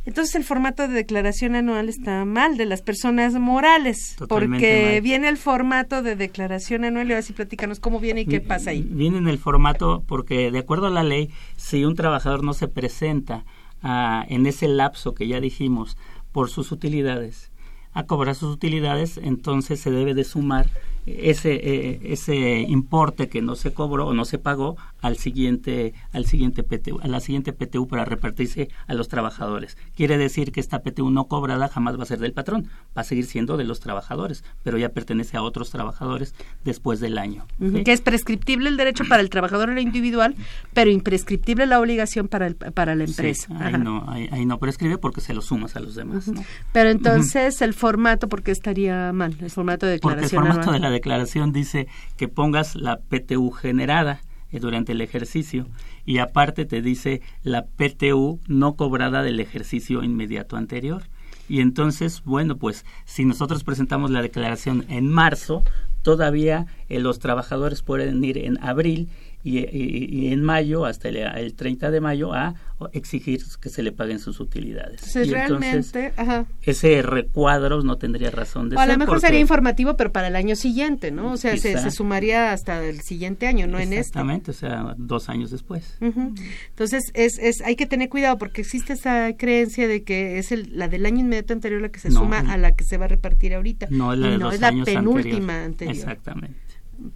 Entonces 0.07 0.35
el 0.35 0.45
formato 0.45 0.89
de 0.89 0.95
declaración 0.95 1.55
anual 1.55 1.89
está 1.89 2.25
mal 2.25 2.57
de 2.57 2.65
las 2.65 2.81
personas 2.81 3.35
morales, 3.35 4.17
Totalmente 4.17 4.57
porque 4.57 4.93
mal. 4.93 5.01
viene 5.03 5.29
el 5.29 5.37
formato 5.37 6.03
de 6.03 6.17
declaración 6.17 6.85
anual 6.85 7.09
y 7.09 7.13
ahora 7.13 7.23
sí 7.23 7.35
platícanos 7.35 7.81
cómo 7.81 8.01
viene 8.01 8.23
y 8.23 8.27
qué 8.27 8.41
pasa 8.41 8.71
ahí. 8.71 8.83
Viene 8.83 9.19
en 9.19 9.29
el 9.29 9.39
formato 9.39 10.03
porque 10.07 10.51
de 10.51 10.59
acuerdo 10.59 10.87
a 10.87 10.91
la 10.91 11.05
ley, 11.05 11.31
si 11.57 11.85
un 11.85 11.97
trabajador 11.97 12.43
no 12.43 12.55
se 12.55 12.67
presenta 12.67 13.45
ah, 13.83 14.25
en 14.29 14.47
ese 14.47 14.69
lapso 14.69 15.15
que 15.15 15.29
ya 15.29 15.39
dijimos 15.39 15.99
por 16.33 16.49
sus 16.49 16.73
utilidades 16.73 17.51
a 17.93 18.05
cobrar 18.05 18.35
sus 18.35 18.55
utilidades, 18.55 19.19
entonces 19.23 19.81
se 19.81 19.91
debe 19.91 20.15
de 20.15 20.25
sumar 20.25 20.71
ese 21.19 21.55
eh, 21.55 22.01
ese 22.05 22.61
importe 22.61 23.29
que 23.29 23.43
no 23.43 23.57
se 23.57 23.73
cobró 23.73 24.07
o 24.07 24.15
no 24.15 24.25
se 24.25 24.39
pagó 24.39 24.77
al 25.01 25.17
siguiente 25.17 25.95
al 26.13 26.27
siguiente 26.27 26.63
PTU, 26.63 27.01
a 27.01 27.09
la 27.09 27.21
siguiente 27.21 27.53
PTU 27.53 27.87
para 27.89 28.05
repartirse 28.05 28.69
a 28.87 28.95
los 28.95 29.09
trabajadores. 29.09 29.77
Quiere 29.97 30.19
decir 30.19 30.53
que 30.53 30.61
esta 30.61 30.81
PTU 30.83 31.11
no 31.11 31.25
cobrada 31.25 31.69
jamás 31.69 31.99
va 31.99 32.03
a 32.03 32.07
ser 32.07 32.19
del 32.19 32.33
patrón, 32.33 32.69
va 32.97 33.03
a 33.03 33.05
seguir 33.05 33.27
siendo 33.27 33.57
de 33.57 33.65
los 33.65 33.81
trabajadores, 33.81 34.45
pero 34.63 34.79
ya 34.79 34.91
pertenece 34.91 35.37
a 35.37 35.43
otros 35.43 35.71
trabajadores 35.71 36.35
después 36.65 37.01
del 37.01 37.19
año. 37.19 37.47
Que 37.85 37.93
es 37.93 38.01
prescriptible 38.01 38.69
el 38.69 38.77
derecho 38.77 39.05
para 39.09 39.23
el 39.23 39.31
trabajador 39.31 39.69
en 39.69 39.77
lo 39.77 39.81
individual, 39.81 40.35
pero 40.75 40.91
imprescriptible 40.91 41.67
la 41.67 41.81
obligación 41.81 42.29
para, 42.29 42.47
el, 42.47 42.57
para 42.57 42.95
la 42.95 43.05
empresa. 43.05 43.47
Sí, 43.49 43.55
ahí 43.59 43.75
no, 43.75 44.05
ahí, 44.09 44.29
ahí 44.33 44.47
no 44.47 44.59
prescribe 44.59 44.99
porque 44.99 45.21
se 45.21 45.35
lo 45.35 45.43
sumas 45.43 45.77
a 45.77 45.81
los 45.81 45.95
demás. 45.95 46.29
¿no? 46.29 46.43
Pero 46.73 46.91
entonces 46.91 47.61
el 47.63 47.75
formato, 47.75 48.29
¿por 48.29 48.43
qué 48.43 48.51
estaría 48.51 49.13
mal? 49.13 49.37
El 49.41 49.51
formato 49.51 49.87
de 49.87 49.99
Porque 49.99 50.19
el 50.19 50.23
declaración 50.23 50.43
formato 50.43 50.71
anual. 50.71 50.75
de 50.83 50.89
la 50.89 50.91
declaración 51.01 51.53
dice 51.53 51.89
que 52.17 52.29
pongas 52.29 52.77
la 52.77 52.99
PTU 52.99 53.51
generada 53.51 54.21
eh, 54.53 54.61
durante 54.61 54.93
el 54.93 55.01
ejercicio 55.01 55.67
y 56.05 56.19
aparte 56.19 56.67
te 56.67 56.83
dice 56.83 57.23
la 57.43 57.65
PTU 57.65 58.39
no 58.47 58.75
cobrada 58.75 59.23
del 59.23 59.41
ejercicio 59.41 60.03
inmediato 60.03 60.57
anterior. 60.57 61.05
Y 61.49 61.61
entonces, 61.61 62.23
bueno, 62.25 62.57
pues 62.57 62.85
si 63.07 63.25
nosotros 63.25 63.65
presentamos 63.65 64.11
la 64.11 64.23
declaración 64.23 64.85
en 64.89 65.09
marzo, 65.09 65.65
todavía 66.03 66.67
eh, 66.89 67.01
los 67.01 67.19
trabajadores 67.19 67.83
pueden 67.83 68.23
ir 68.23 68.39
en 68.39 68.63
abril 68.63 69.09
y, 69.43 69.59
y- 69.59 70.09
y 70.11 70.33
en 70.33 70.43
mayo, 70.43 70.85
hasta 70.85 71.09
el, 71.09 71.17
el 71.17 71.55
30 71.55 71.91
de 71.91 72.01
mayo, 72.01 72.33
a 72.35 72.55
exigir 72.93 73.43
que 73.61 73.69
se 73.69 73.83
le 73.83 73.93
paguen 73.93 74.19
sus 74.19 74.41
utilidades. 74.41 75.03
Entonces, 75.03 75.29
y 75.29 75.35
entonces, 75.35 75.93
realmente, 75.93 76.13
ajá. 76.17 76.47
ese 76.63 77.03
recuadro 77.03 77.83
no 77.83 77.97
tendría 77.97 78.31
razón 78.31 78.71
de 78.71 78.77
O 78.77 78.81
a 78.81 78.85
ser. 78.87 78.95
lo 78.95 78.99
mejor 78.99 79.21
sería 79.21 79.41
informativo, 79.41 79.97
pero 79.97 80.13
para 80.13 80.29
el 80.29 80.37
año 80.37 80.57
siguiente, 80.57 81.11
¿no? 81.11 81.33
O 81.33 81.37
sea, 81.37 81.57
se, 81.59 81.71
Quizá. 81.73 81.83
se 81.83 81.91
sumaría 81.91 82.53
hasta 82.53 82.83
el 82.85 83.01
siguiente 83.03 83.47
año, 83.47 83.67
no 83.67 83.79
en 83.79 83.89
este. 83.93 83.99
Exactamente, 84.01 84.51
o 84.51 84.55
sea, 84.55 84.95
dos 84.97 85.29
años 85.29 85.51
después. 85.51 85.99
Entonces, 86.01 87.11
es, 87.15 87.39
es, 87.39 87.61
hay 87.63 87.77
que 87.77 87.87
tener 87.87 88.09
cuidado 88.09 88.39
porque 88.39 88.63
existe 88.63 88.95
esa 88.95 89.31
creencia 89.37 89.87
de 89.89 90.03
que 90.03 90.39
es 90.39 90.51
el, 90.53 90.71
la 90.79 90.89
del 90.89 91.05
año 91.07 91.21
inmediato 91.21 91.53
anterior 91.53 91.81
la 91.83 91.91
que 91.91 92.01
se 92.01 92.09
No. 92.11 92.21
suma 92.21 92.39
a 92.41 92.57
la 92.57 92.73
que 92.73 92.85
se 92.85 92.97
va 92.97 93.05
a 93.05 93.09
repartir 93.09 93.55
ahorita. 93.55 93.89
No 93.91 94.13
es 94.15 94.19
la 94.19 94.35
Y 94.35 94.39
no, 94.39 94.51
es 94.53 94.61
la 94.61 94.69
penúltima 94.71 95.03
anterior. 95.05 95.65
anterior. 95.65 95.95
Exactamente. 95.97 96.57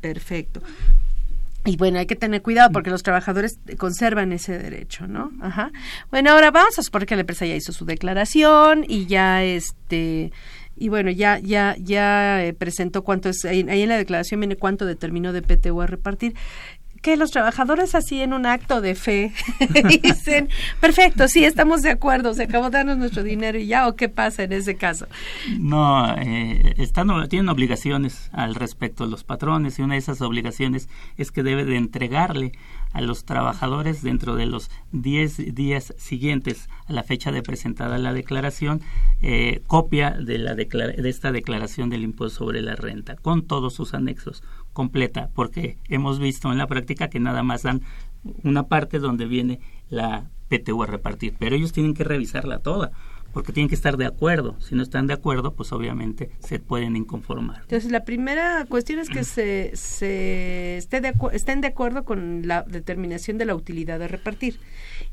Perfecto. 0.01 0.61
Y 1.67 1.77
bueno, 1.77 1.99
hay 1.99 2.07
que 2.07 2.17
tener 2.17 2.43
cuidado 2.43 2.71
porque 2.73 2.91
los 2.91 3.03
trabajadores 3.03 3.59
conservan 3.79 4.33
ese 4.33 4.59
derecho, 4.59 5.07
¿no? 5.07 5.33
Ajá. 5.41 5.73
Bueno, 6.11 6.33
ahora 6.33 6.51
vamos 6.51 6.79
a 6.79 6.83
suponer 6.83 7.09
que 7.09 7.17
la 7.17 7.23
empresa 7.23 7.47
ya 7.47 7.55
hizo 7.55 7.73
su 7.73 7.87
declaración 7.87 8.85
y 8.87 9.07
ya 9.07 9.43
este 9.43 10.31
y 10.77 10.89
bueno, 10.89 11.11
ya 11.11 11.39
ya 11.39 11.77
ya 11.79 12.45
eh, 12.45 12.53
presentó 12.53 13.03
cuánto 13.03 13.29
es 13.29 13.45
ahí, 13.45 13.65
ahí 13.69 13.83
en 13.83 13.89
la 13.89 13.97
declaración 13.97 14.41
viene 14.41 14.57
cuánto 14.57 14.87
determinó 14.87 15.33
de 15.33 15.41
PTU 15.41 15.81
a 15.81 15.87
repartir 15.87 16.35
que 17.05 17.18
los 17.18 17.32
trabajadores 17.32 17.94
así 17.94 18.22
en 18.22 18.32
un 18.32 18.46
acto 18.46 18.80
de 18.80 18.94
fe 18.94 19.30
dicen, 20.02 20.48
perfecto, 20.80 21.28
sí, 21.28 21.44
estamos 21.44 21.82
de 21.82 21.90
acuerdo, 21.90 22.32
se 22.32 22.44
acabó 22.44 22.70
de 22.70 22.78
darnos 22.78 22.96
nuestro 22.96 23.22
dinero 23.22 23.59
y 23.59 23.66
ya, 23.66 23.86
o 23.88 23.94
qué 23.94 24.09
pasa 24.09 24.42
en 24.42 24.55
ese 24.55 24.76
caso. 24.76 25.07
No, 25.59 26.16
eh, 26.16 26.74
están, 26.78 27.28
tienen 27.28 27.50
obligaciones 27.50 28.30
al 28.32 28.55
respecto 28.55 29.05
los 29.05 29.22
patrones 29.22 29.78
y 29.78 29.82
una 29.82 29.94
de 29.94 29.98
esas 29.98 30.22
obligaciones 30.22 30.88
es 31.18 31.30
que 31.30 31.42
debe 31.42 31.66
de 31.66 31.76
entregarle 31.76 32.52
a 32.94 33.02
los 33.02 33.26
trabajadores 33.26 34.02
dentro 34.02 34.34
de 34.34 34.46
los 34.46 34.70
10 34.92 35.55
días 35.55 35.92
siguientes 35.98 36.70
a 36.86 36.94
la 36.94 37.02
fecha 37.02 37.32
de 37.32 37.42
presentada 37.42 37.98
la 37.98 38.14
declaración 38.14 38.80
eh, 39.20 39.62
copia 39.66 40.12
de, 40.12 40.38
la 40.38 40.55
de 40.55 40.94
esta 41.05 41.32
declaración 41.32 41.90
del 41.90 42.02
impuesto 42.02 42.38
sobre 42.38 42.62
la 42.62 42.76
renta 42.76 43.16
con 43.16 43.46
todos 43.46 43.74
sus 43.74 43.92
anexos 43.92 44.42
completa 44.75 45.31
porque 45.35 45.79
hemos 45.89 46.18
visto 46.18 46.53
en 46.53 46.59
la 46.59 46.66
práctica 46.66 47.09
que 47.09 47.18
nada 47.20 47.43
más 47.43 47.62
dan 47.62 47.81
una 48.43 48.64
parte 48.64 48.99
donde 48.99 49.25
viene 49.25 49.61
la 49.89 50.29
PTU 50.49 50.83
a 50.83 50.87
repartir 50.87 51.35
pero 51.39 51.57
ellos 51.57 51.72
tienen 51.72 51.95
que 51.95 52.05
revisarla 52.05 52.59
toda 52.59 52.91
porque 53.33 53.53
tienen 53.53 53.68
que 53.68 53.75
estar 53.75 53.97
de 53.97 54.07
acuerdo. 54.07 54.55
Si 54.61 54.77
no 54.77 54.83
están 54.85 55.09
de 55.09 55.14
acuerdo, 55.14 55.55
pues 55.55 55.72
obviamente 55.72 56.31
se 56.39 56.61
pueden 56.61 56.95
inconformar. 56.95 57.62
Entonces, 57.62 57.91
la 57.91 58.05
primera 58.05 58.64
cuestión 58.68 59.01
es 59.01 59.09
que 59.11 59.25
se, 59.25 59.72
se 59.75 60.77
esté 60.77 61.01
de 61.01 61.12
acu- 61.12 61.31
estén 61.33 61.61
de 61.61 61.66
acuerdo 61.66 62.05
con 62.05 62.47
la 62.47 62.62
determinación 62.62 63.37
de 63.37 63.45
la 63.47 63.57
utilidad 63.57 63.99
de 63.99 64.07
repartir. 64.07 64.61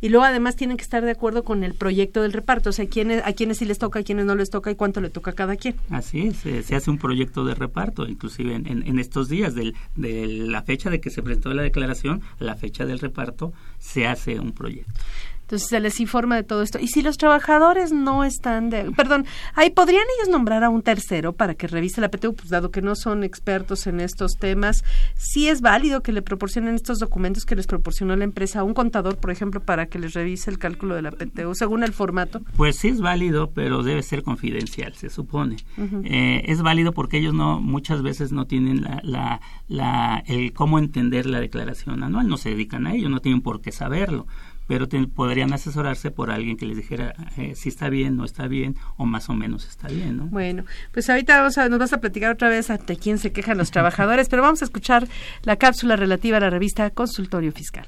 Y 0.01 0.09
luego, 0.09 0.25
además, 0.25 0.55
tienen 0.55 0.77
que 0.77 0.83
estar 0.83 1.03
de 1.05 1.11
acuerdo 1.11 1.43
con 1.43 1.63
el 1.63 1.75
proyecto 1.75 2.23
del 2.23 2.33
reparto, 2.33 2.71
o 2.71 2.73
sea, 2.73 2.87
quiénes, 2.87 3.21
a 3.23 3.33
quienes 3.33 3.59
sí 3.59 3.65
les 3.65 3.77
toca, 3.77 3.99
a 3.99 4.03
quienes 4.03 4.25
no 4.25 4.35
les 4.35 4.49
toca 4.49 4.71
y 4.71 4.75
cuánto 4.75 4.99
le 4.99 5.09
toca 5.11 5.31
a 5.31 5.33
cada 5.35 5.55
quien. 5.55 5.75
Así 5.91 6.21
es, 6.27 6.37
se 6.65 6.75
hace 6.75 6.89
un 6.89 6.97
proyecto 6.97 7.45
de 7.45 7.53
reparto, 7.53 8.07
inclusive 8.07 8.55
en, 8.55 8.67
en- 8.67 8.87
en 8.87 8.97
estos 8.99 9.29
días, 9.29 9.53
del- 9.53 9.75
de 9.95 10.25
la 10.27 10.63
fecha 10.63 10.89
de 10.89 10.99
que 10.99 11.11
se 11.11 11.21
presentó 11.21 11.53
la 11.53 11.61
declaración, 11.61 12.21
la 12.39 12.55
fecha 12.55 12.85
del 12.85 12.99
reparto, 12.99 13.53
se 13.81 14.07
hace 14.07 14.39
un 14.39 14.53
proyecto. 14.53 14.93
Entonces 15.41 15.67
se 15.67 15.81
les 15.81 15.99
informa 15.99 16.37
de 16.37 16.43
todo 16.43 16.61
esto. 16.61 16.79
Y 16.79 16.87
si 16.87 17.01
los 17.01 17.17
trabajadores 17.17 17.91
no 17.91 18.23
están 18.23 18.69
de... 18.69 18.89
Perdón, 18.95 19.25
ahí 19.53 19.69
podrían 19.69 20.05
ellos 20.17 20.31
nombrar 20.31 20.63
a 20.63 20.69
un 20.69 20.81
tercero 20.81 21.33
para 21.33 21.55
que 21.55 21.67
revise 21.67 21.99
la 21.99 22.07
PTU, 22.09 22.33
pues 22.35 22.47
dado 22.47 22.71
que 22.71 22.81
no 22.81 22.95
son 22.95 23.25
expertos 23.25 23.85
en 23.85 23.99
estos 23.99 24.35
temas, 24.39 24.85
sí 25.17 25.49
es 25.49 25.59
válido 25.59 26.03
que 26.03 26.13
le 26.13 26.21
proporcionen 26.21 26.73
estos 26.75 26.99
documentos 26.99 27.43
que 27.43 27.57
les 27.57 27.67
proporcionó 27.67 28.15
la 28.15 28.23
empresa 28.23 28.61
a 28.61 28.63
un 28.63 28.73
contador, 28.73 29.17
por 29.17 29.29
ejemplo, 29.29 29.59
para 29.59 29.87
que 29.87 29.99
les 29.99 30.13
revise 30.13 30.49
el 30.49 30.57
cálculo 30.57 30.95
de 30.95 31.01
la 31.01 31.11
PTU 31.11 31.53
según 31.53 31.83
el 31.83 31.91
formato. 31.91 32.39
Pues 32.55 32.77
sí 32.77 32.87
es 32.87 33.01
válido, 33.01 33.51
pero 33.51 33.83
debe 33.83 34.03
ser 34.03 34.23
confidencial, 34.23 34.93
se 34.93 35.09
supone. 35.09 35.57
Eh, 36.05 36.43
es 36.45 36.61
válido 36.61 36.93
porque 36.93 37.17
ellos 37.17 37.33
no 37.33 37.59
muchas 37.59 38.01
veces 38.03 38.31
no 38.31 38.45
tienen 38.47 38.83
la, 38.83 39.01
la, 39.03 39.41
la- 39.67 40.23
el 40.27 40.53
cómo 40.53 40.79
entender 40.79 41.25
la 41.25 41.41
declaración 41.41 42.03
anual, 42.05 42.29
no 42.29 42.37
se 42.37 42.51
dedican 42.51 42.87
a 42.87 42.93
ello, 42.93 43.09
no 43.09 43.19
tienen 43.19 43.41
por 43.41 43.59
qué 43.59 43.70
saberlo, 43.71 44.27
pero 44.67 44.87
te- 44.87 45.05
podrían 45.07 45.51
asesorarse 45.53 46.11
por 46.11 46.31
alguien 46.31 46.55
que 46.57 46.65
les 46.65 46.77
dijera 46.77 47.13
eh, 47.37 47.53
si 47.55 47.69
está 47.69 47.89
bien, 47.89 48.15
no 48.17 48.23
está 48.25 48.47
bien 48.47 48.75
o 48.97 49.05
más 49.05 49.29
o 49.29 49.33
menos 49.33 49.67
está 49.67 49.87
bien, 49.87 50.17
¿no? 50.17 50.25
Bueno, 50.27 50.63
pues 50.93 51.09
ahorita 51.09 51.37
vamos 51.39 51.57
a- 51.57 51.67
nos 51.69 51.79
vas 51.79 51.93
a 51.93 51.99
platicar 51.99 52.31
otra 52.31 52.49
vez 52.49 52.69
ante 52.69 52.95
quién 52.97 53.17
se 53.17 53.31
quejan 53.31 53.57
los 53.57 53.71
trabajadores, 53.71 54.29
pero 54.29 54.41
vamos 54.41 54.61
a 54.61 54.65
escuchar 54.65 55.07
la 55.43 55.55
cápsula 55.57 55.95
relativa 55.95 56.37
a 56.37 56.39
la 56.41 56.49
revista 56.49 56.89
Consultorio 56.89 57.51
Fiscal. 57.51 57.87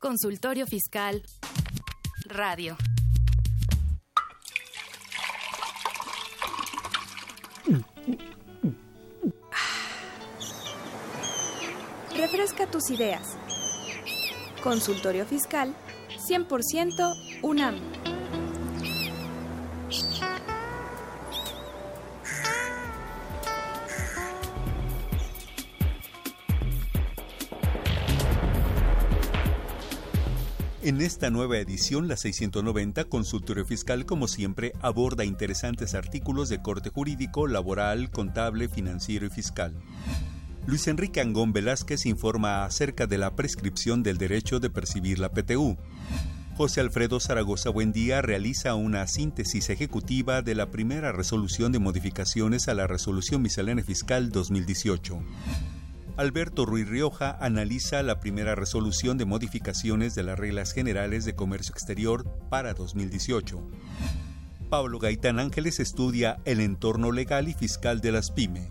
Consultorio 0.00 0.66
Fiscal 0.66 1.22
Radio. 2.26 2.76
Refresca 12.16 12.66
tus 12.68 12.90
ideas. 12.90 13.36
Consultorio 14.62 15.26
Fiscal 15.26 15.74
100% 16.28 17.40
UNAM. 17.42 17.74
En 30.82 31.00
esta 31.00 31.30
nueva 31.30 31.56
edición, 31.56 32.08
la 32.08 32.16
690 32.16 33.04
Consultorio 33.06 33.64
Fiscal, 33.64 34.06
como 34.06 34.28
siempre, 34.28 34.72
aborda 34.82 35.24
interesantes 35.24 35.94
artículos 35.94 36.48
de 36.48 36.62
corte 36.62 36.90
jurídico, 36.90 37.46
laboral, 37.46 38.10
contable, 38.10 38.68
financiero 38.68 39.26
y 39.26 39.30
fiscal. 39.30 39.74
Luis 40.66 40.88
Enrique 40.88 41.20
Angón 41.20 41.52
Velázquez 41.52 42.06
informa 42.06 42.64
acerca 42.64 43.06
de 43.06 43.18
la 43.18 43.36
prescripción 43.36 44.02
del 44.02 44.16
derecho 44.16 44.60
de 44.60 44.70
percibir 44.70 45.18
la 45.18 45.30
PTU. 45.30 45.76
José 46.56 46.80
Alfredo 46.80 47.20
Zaragoza 47.20 47.68
Buendía 47.68 48.22
realiza 48.22 48.74
una 48.74 49.06
síntesis 49.06 49.68
ejecutiva 49.68 50.40
de 50.40 50.54
la 50.54 50.70
primera 50.70 51.12
resolución 51.12 51.70
de 51.70 51.80
modificaciones 51.80 52.68
a 52.68 52.74
la 52.74 52.86
Resolución 52.86 53.42
Miscelánea 53.42 53.84
Fiscal 53.84 54.30
2018. 54.30 55.20
Alberto 56.16 56.64
Ruiz 56.64 56.88
Rioja 56.88 57.36
analiza 57.40 58.02
la 58.02 58.20
primera 58.20 58.54
resolución 58.54 59.18
de 59.18 59.26
modificaciones 59.26 60.14
de 60.14 60.22
las 60.22 60.38
reglas 60.38 60.72
generales 60.72 61.26
de 61.26 61.34
comercio 61.34 61.72
exterior 61.72 62.24
para 62.48 62.72
2018. 62.72 63.60
Pablo 64.70 64.98
Gaitán 64.98 65.40
Ángeles 65.40 65.78
estudia 65.78 66.38
el 66.46 66.60
entorno 66.60 67.12
legal 67.12 67.48
y 67.48 67.52
fiscal 67.52 68.00
de 68.00 68.12
las 68.12 68.30
pyme. 68.30 68.70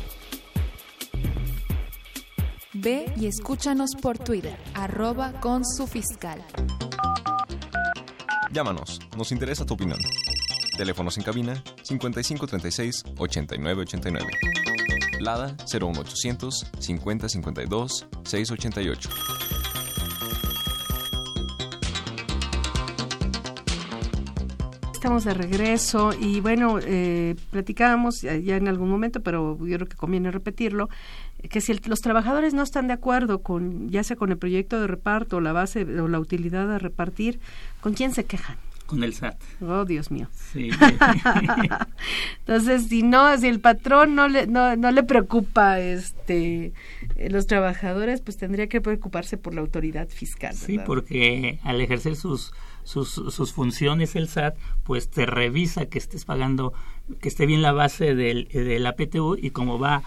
Ve 2.73 3.11
y 3.17 3.27
escúchanos 3.27 3.91
por 4.01 4.17
Twitter, 4.17 4.57
arroba 4.73 5.33
con 5.41 5.65
su 5.65 5.87
fiscal. 5.87 6.41
Llámanos, 8.53 8.99
nos 9.17 9.33
interesa 9.33 9.65
tu 9.65 9.73
opinión. 9.73 9.99
Teléfonos 10.77 11.17
en 11.17 11.23
cabina 11.23 11.61
5536 11.83 13.03
8989. 13.17 14.31
Lada 15.19 15.55
01800 15.69 16.71
5052 16.79 18.07
688. 18.23 19.09
Estamos 25.01 25.23
de 25.23 25.33
regreso 25.33 26.11
y 26.13 26.41
bueno, 26.41 26.77
eh, 26.79 27.33
platicábamos 27.49 28.21
ya 28.21 28.55
en 28.55 28.67
algún 28.67 28.87
momento, 28.87 29.19
pero 29.21 29.57
yo 29.65 29.77
creo 29.77 29.87
que 29.87 29.95
conviene 29.95 30.29
repetirlo, 30.29 30.89
que 31.49 31.59
si 31.59 31.71
el- 31.71 31.81
los 31.87 32.01
trabajadores 32.01 32.53
no 32.53 32.61
están 32.61 32.85
de 32.85 32.93
acuerdo 32.93 33.39
con, 33.41 33.89
ya 33.89 34.03
sea 34.03 34.15
con 34.15 34.29
el 34.29 34.37
proyecto 34.37 34.79
de 34.79 34.85
reparto 34.85 35.37
o 35.37 35.41
la 35.41 35.53
base 35.53 35.81
o 35.99 36.07
la 36.07 36.19
utilidad 36.19 36.71
a 36.71 36.77
repartir, 36.77 37.39
¿con 37.79 37.95
quién 37.95 38.13
se 38.13 38.25
quejan? 38.25 38.57
Con 38.85 39.03
el 39.03 39.15
SAT. 39.15 39.41
Oh, 39.61 39.85
Dios 39.85 40.11
mío. 40.11 40.27
Sí. 40.53 40.69
Entonces, 42.39 42.83
si 42.87 43.01
no, 43.01 43.35
si 43.39 43.47
el 43.47 43.59
patrón 43.59 44.13
no 44.13 44.27
le, 44.27 44.45
no, 44.45 44.75
no 44.75 44.91
le 44.91 45.01
preocupa 45.01 45.79
este 45.79 46.73
eh, 47.15 47.29
los 47.31 47.47
trabajadores, 47.47 48.21
pues 48.21 48.37
tendría 48.37 48.67
que 48.67 48.81
preocuparse 48.81 49.37
por 49.37 49.55
la 49.55 49.61
autoridad 49.61 50.09
fiscal. 50.09 50.53
Sí, 50.53 50.77
porque 50.85 51.59
al 51.63 51.81
ejercer 51.81 52.15
sus, 52.17 52.51
sus, 52.83 53.09
sus 53.09 53.53
funciones 53.53 54.15
el 54.15 54.27
SAT, 54.27 54.55
pues 54.83 55.09
te 55.09 55.25
revisa 55.25 55.85
que 55.85 55.97
estés 55.99 56.25
pagando, 56.25 56.73
que 57.19 57.29
esté 57.29 57.45
bien 57.45 57.61
la 57.61 57.71
base 57.71 58.15
del, 58.15 58.47
de 58.49 58.79
la 58.79 58.93
PTU 58.95 59.35
y 59.41 59.51
como 59.51 59.79
va 59.79 60.03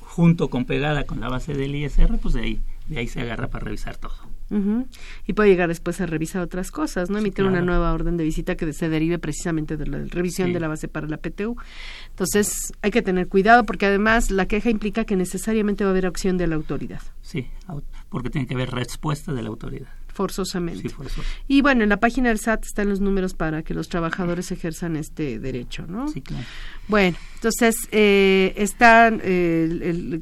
junto 0.00 0.48
con 0.48 0.64
pegada 0.64 1.04
con 1.04 1.20
la 1.20 1.28
base 1.28 1.54
del 1.54 1.74
ISR, 1.74 2.18
pues 2.18 2.34
de 2.34 2.40
ahí, 2.42 2.60
de 2.88 2.98
ahí 2.98 3.06
se 3.08 3.20
agarra 3.20 3.48
para 3.48 3.64
revisar 3.64 3.96
todo. 3.96 4.12
Y 5.28 5.32
puede 5.34 5.48
llegar 5.48 5.68
después 5.68 6.00
a 6.00 6.06
revisar 6.06 6.42
otras 6.42 6.72
cosas, 6.72 7.08
¿no? 7.08 7.18
Emitir 7.18 7.44
una 7.44 7.60
nueva 7.62 7.92
orden 7.92 8.16
de 8.16 8.24
visita 8.24 8.56
que 8.56 8.72
se 8.72 8.88
derive 8.88 9.20
precisamente 9.20 9.76
de 9.76 9.86
la 9.86 9.98
revisión 9.98 10.48
Sí. 10.48 10.54
de 10.54 10.58
la 10.58 10.66
base 10.66 10.88
para 10.88 11.06
la 11.06 11.18
PTU. 11.18 11.56
Entonces, 12.08 12.72
hay 12.82 12.90
que 12.90 13.00
tener 13.00 13.28
cuidado 13.28 13.62
porque 13.64 13.86
además 13.86 14.32
la 14.32 14.46
queja 14.46 14.68
implica 14.68 15.04
que 15.04 15.14
necesariamente 15.14 15.84
va 15.84 15.90
a 15.90 15.92
haber 15.92 16.06
acción 16.06 16.36
de 16.36 16.48
la 16.48 16.56
autoridad, 16.56 17.00
Sí, 17.22 17.46
porque 18.08 18.28
tiene 18.28 18.48
que 18.48 18.54
haber 18.54 18.70
respuesta 18.72 19.32
de 19.32 19.42
la 19.42 19.50
autoridad. 19.50 19.86
Forzosamente. 20.20 20.90
Sí. 20.90 20.94
Y 21.48 21.62
bueno, 21.62 21.82
en 21.82 21.88
la 21.88 21.96
página 21.96 22.28
del 22.28 22.38
SAT 22.38 22.64
están 22.66 22.90
los 22.90 23.00
números 23.00 23.32
para 23.32 23.62
que 23.62 23.72
los 23.72 23.88
trabajadores 23.88 24.52
ejerzan 24.52 24.96
este 24.96 25.38
derecho, 25.38 25.86
¿no? 25.88 26.08
Sí, 26.08 26.20
claro. 26.20 26.44
Bueno, 26.88 27.16
entonces 27.36 27.74
eh, 27.90 28.52
están, 28.56 29.22
eh, 29.24 29.64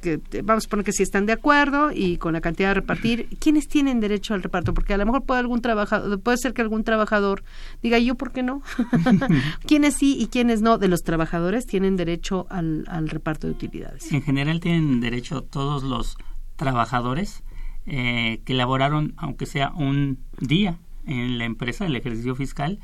el- 0.00 0.22
vamos 0.44 0.66
a 0.66 0.68
poner 0.68 0.84
que 0.84 0.92
si 0.92 1.02
están 1.02 1.26
de 1.26 1.32
acuerdo 1.32 1.90
y 1.92 2.16
con 2.18 2.32
la 2.32 2.40
cantidad 2.40 2.68
de 2.68 2.74
repartir, 2.74 3.26
¿quiénes 3.40 3.66
tienen 3.66 3.98
derecho 3.98 4.34
al 4.34 4.42
reparto? 4.44 4.72
Porque 4.72 4.94
a 4.94 4.98
lo 4.98 5.04
mejor 5.06 5.24
puede 5.24 5.40
algún 5.40 5.62
trabajador, 5.62 6.20
puede 6.20 6.36
ser 6.38 6.52
que 6.52 6.62
algún 6.62 6.84
trabajador 6.84 7.42
diga 7.82 7.98
yo, 7.98 8.14
¿por 8.14 8.30
qué 8.30 8.44
no? 8.44 8.62
¿Quiénes 9.66 9.94
sí 9.96 10.16
y 10.16 10.28
quiénes 10.28 10.62
no 10.62 10.78
de 10.78 10.86
los 10.86 11.02
trabajadores 11.02 11.66
tienen 11.66 11.96
derecho 11.96 12.46
al, 12.50 12.84
al 12.86 13.08
reparto 13.08 13.48
de 13.48 13.54
utilidades? 13.54 14.12
En 14.12 14.22
general 14.22 14.60
tienen 14.60 15.00
derecho 15.00 15.42
todos 15.42 15.82
los 15.82 16.16
trabajadores 16.56 17.42
eh, 17.88 18.40
que 18.44 18.54
laboraron, 18.54 19.14
aunque 19.16 19.46
sea 19.46 19.72
un 19.74 20.18
día 20.38 20.78
en 21.06 21.38
la 21.38 21.44
empresa, 21.46 21.86
el 21.86 21.96
ejercicio 21.96 22.34
fiscal, 22.34 22.78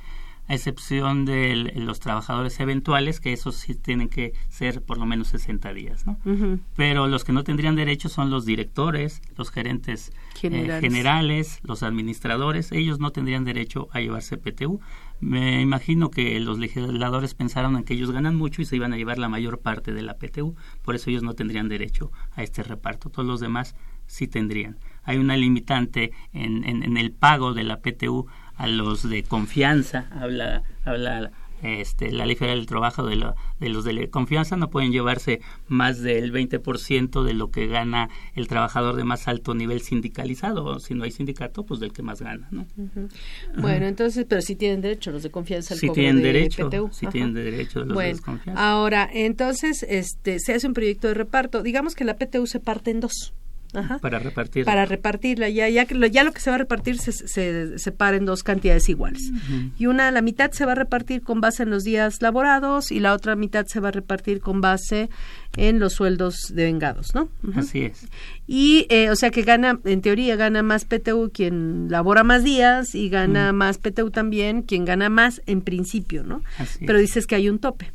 a 0.46 0.54
excepción 0.54 1.24
de 1.24 1.72
los 1.76 2.00
trabajadores 2.00 2.60
eventuales, 2.60 3.18
que 3.18 3.32
esos 3.32 3.54
sí 3.54 3.74
tienen 3.74 4.08
que 4.10 4.34
ser 4.50 4.82
por 4.82 4.98
lo 4.98 5.06
menos 5.06 5.28
60 5.28 5.72
días, 5.72 6.06
¿no? 6.06 6.18
Ujú. 6.26 6.58
Pero 6.76 7.06
los 7.06 7.24
que 7.24 7.32
no 7.32 7.44
tendrían 7.44 7.76
derecho 7.76 8.10
son 8.10 8.28
los 8.28 8.44
directores, 8.44 9.22
los 9.38 9.50
gerentes 9.50 10.08
eh, 10.10 10.38
Generales. 10.38 10.80
generales, 10.82 11.60
los 11.62 11.82
administradores, 11.82 12.72
ellos 12.72 12.98
no 12.98 13.10
tendrían 13.10 13.44
derecho 13.44 13.88
a 13.92 14.00
llevarse 14.00 14.36
PTU. 14.36 14.80
Me 15.20 15.62
imagino 15.62 16.10
que 16.10 16.38
los 16.40 16.58
legisladores 16.58 17.32
pensaron 17.32 17.76
en 17.76 17.84
que 17.84 17.94
ellos 17.94 18.10
ganan 18.10 18.36
mucho 18.36 18.60
y 18.60 18.66
se 18.66 18.76
iban 18.76 18.92
a 18.92 18.98
llevar 18.98 19.16
la 19.16 19.30
mayor 19.30 19.60
parte 19.60 19.94
de 19.94 20.02
la 20.02 20.18
PTU, 20.18 20.54
por 20.82 20.94
eso 20.94 21.08
ellos 21.08 21.22
no 21.22 21.32
tendrían 21.32 21.68
derecho 21.70 22.12
a 22.34 22.42
este 22.42 22.62
reparto. 22.62 23.08
Todos 23.08 23.26
los 23.26 23.40
demás 23.40 23.74
sí 24.06 24.28
tendrían. 24.28 24.76
Hay 25.04 25.18
una 25.18 25.36
limitante 25.36 26.12
en, 26.32 26.64
en, 26.64 26.82
en 26.82 26.96
el 26.96 27.12
pago 27.12 27.54
de 27.54 27.64
la 27.64 27.80
PTU 27.80 28.26
a 28.56 28.66
los 28.66 29.08
de 29.08 29.22
confianza, 29.22 30.08
habla, 30.12 30.62
habla 30.84 31.30
este, 31.62 32.12
la 32.12 32.26
ley 32.26 32.36
federal 32.36 32.58
del 32.58 32.66
trabajo 32.66 33.06
de, 33.06 33.16
lo- 33.16 33.34
de 33.58 33.68
los 33.70 33.84
de 33.84 34.10
confianza 34.10 34.56
no 34.56 34.68
pueden 34.68 34.92
llevarse 34.92 35.40
más 35.66 36.00
del 36.02 36.30
20% 36.30 37.22
de 37.24 37.32
lo 37.32 37.50
que 37.50 37.66
gana 37.68 38.10
el 38.34 38.48
trabajador 38.48 38.96
de 38.96 39.04
más 39.04 39.28
alto 39.28 39.54
nivel 39.54 39.80
sindicalizado. 39.80 40.78
Si 40.78 40.92
no 40.94 41.04
hay 41.04 41.10
sindicato, 41.10 41.64
pues 41.64 41.80
del 41.80 41.92
que 41.92 42.02
más 42.02 42.20
gana, 42.20 42.48
¿no? 42.50 42.66
Ujú. 42.76 43.08
Bueno, 43.56 43.86
entonces, 43.86 44.26
pero 44.28 44.42
sí 44.42 44.56
tienen 44.56 44.82
derecho 44.82 45.10
los 45.10 45.22
de 45.22 45.30
confianza 45.30 45.72
al 45.74 45.80
Sí 45.80 45.86
cobro 45.86 45.94
tienen 46.02 46.16
de 46.18 46.22
derecho, 46.32 46.68
PTU. 46.68 46.90
sí 46.92 47.06
Ajá. 47.06 47.12
tienen 47.12 47.32
derecho 47.34 47.78
los 47.80 47.88
de 47.88 47.94
bueno, 47.94 48.10
desconfianza. 48.12 48.70
ahora, 48.70 49.08
entonces, 49.12 49.84
este, 49.88 50.38
se 50.40 50.52
hace 50.54 50.66
un 50.66 50.74
proyecto 50.74 51.08
de 51.08 51.14
reparto. 51.14 51.62
Digamos 51.62 51.94
que 51.94 52.04
la 52.04 52.16
PTU 52.18 52.46
se 52.46 52.60
parte 52.60 52.90
en 52.90 53.00
dos. 53.00 53.32
Ajá. 53.74 53.98
para 53.98 54.18
repartir. 54.18 54.64
Para 54.64 54.86
repartirla, 54.86 55.48
ya, 55.48 55.68
ya, 55.68 55.84
que 55.84 55.94
lo, 55.94 56.06
ya 56.06 56.24
lo 56.24 56.32
que 56.32 56.40
se 56.40 56.50
va 56.50 56.56
a 56.56 56.58
repartir 56.58 56.98
se, 56.98 57.12
se 57.12 57.78
separa 57.78 58.16
en 58.16 58.24
dos 58.24 58.42
cantidades 58.42 58.88
iguales. 58.88 59.30
Y 59.78 59.86
una, 59.86 60.10
la 60.10 60.22
mitad 60.22 60.50
se 60.52 60.64
va 60.64 60.72
a 60.72 60.76
repartir 60.76 61.22
con 61.22 61.40
base 61.40 61.64
en 61.64 61.70
los 61.70 61.84
días 61.84 62.22
laborados 62.22 62.90
y 62.90 63.00
la 63.00 63.12
otra 63.12 63.36
mitad 63.36 63.66
se 63.66 63.80
va 63.80 63.88
a 63.88 63.92
repartir 63.92 64.40
con 64.40 64.60
base 64.60 65.08
en 65.56 65.78
los 65.78 65.92
sueldos 65.92 66.36
de 66.52 66.64
vengados, 66.64 67.14
¿no? 67.14 67.28
Así 67.54 67.82
es. 67.82 68.06
Y, 68.46 68.86
eh, 68.90 69.10
o 69.10 69.16
sea, 69.16 69.30
que 69.30 69.42
gana, 69.42 69.78
en 69.84 70.00
teoría, 70.00 70.36
gana 70.36 70.62
más 70.62 70.84
PTU 70.84 71.30
quien 71.32 71.86
labora 71.90 72.24
más 72.24 72.42
días 72.44 72.94
y 72.94 73.08
gana 73.08 73.52
más 73.52 73.78
PTU 73.78 74.10
también 74.10 74.62
quien 74.62 74.84
gana 74.84 75.08
más 75.08 75.42
en 75.46 75.60
principio, 75.62 76.24
¿no? 76.24 76.42
Así 76.58 76.84
Pero 76.86 76.98
es. 76.98 77.02
dices 77.02 77.26
que 77.26 77.36
hay 77.36 77.48
un 77.48 77.58
tope, 77.58 77.92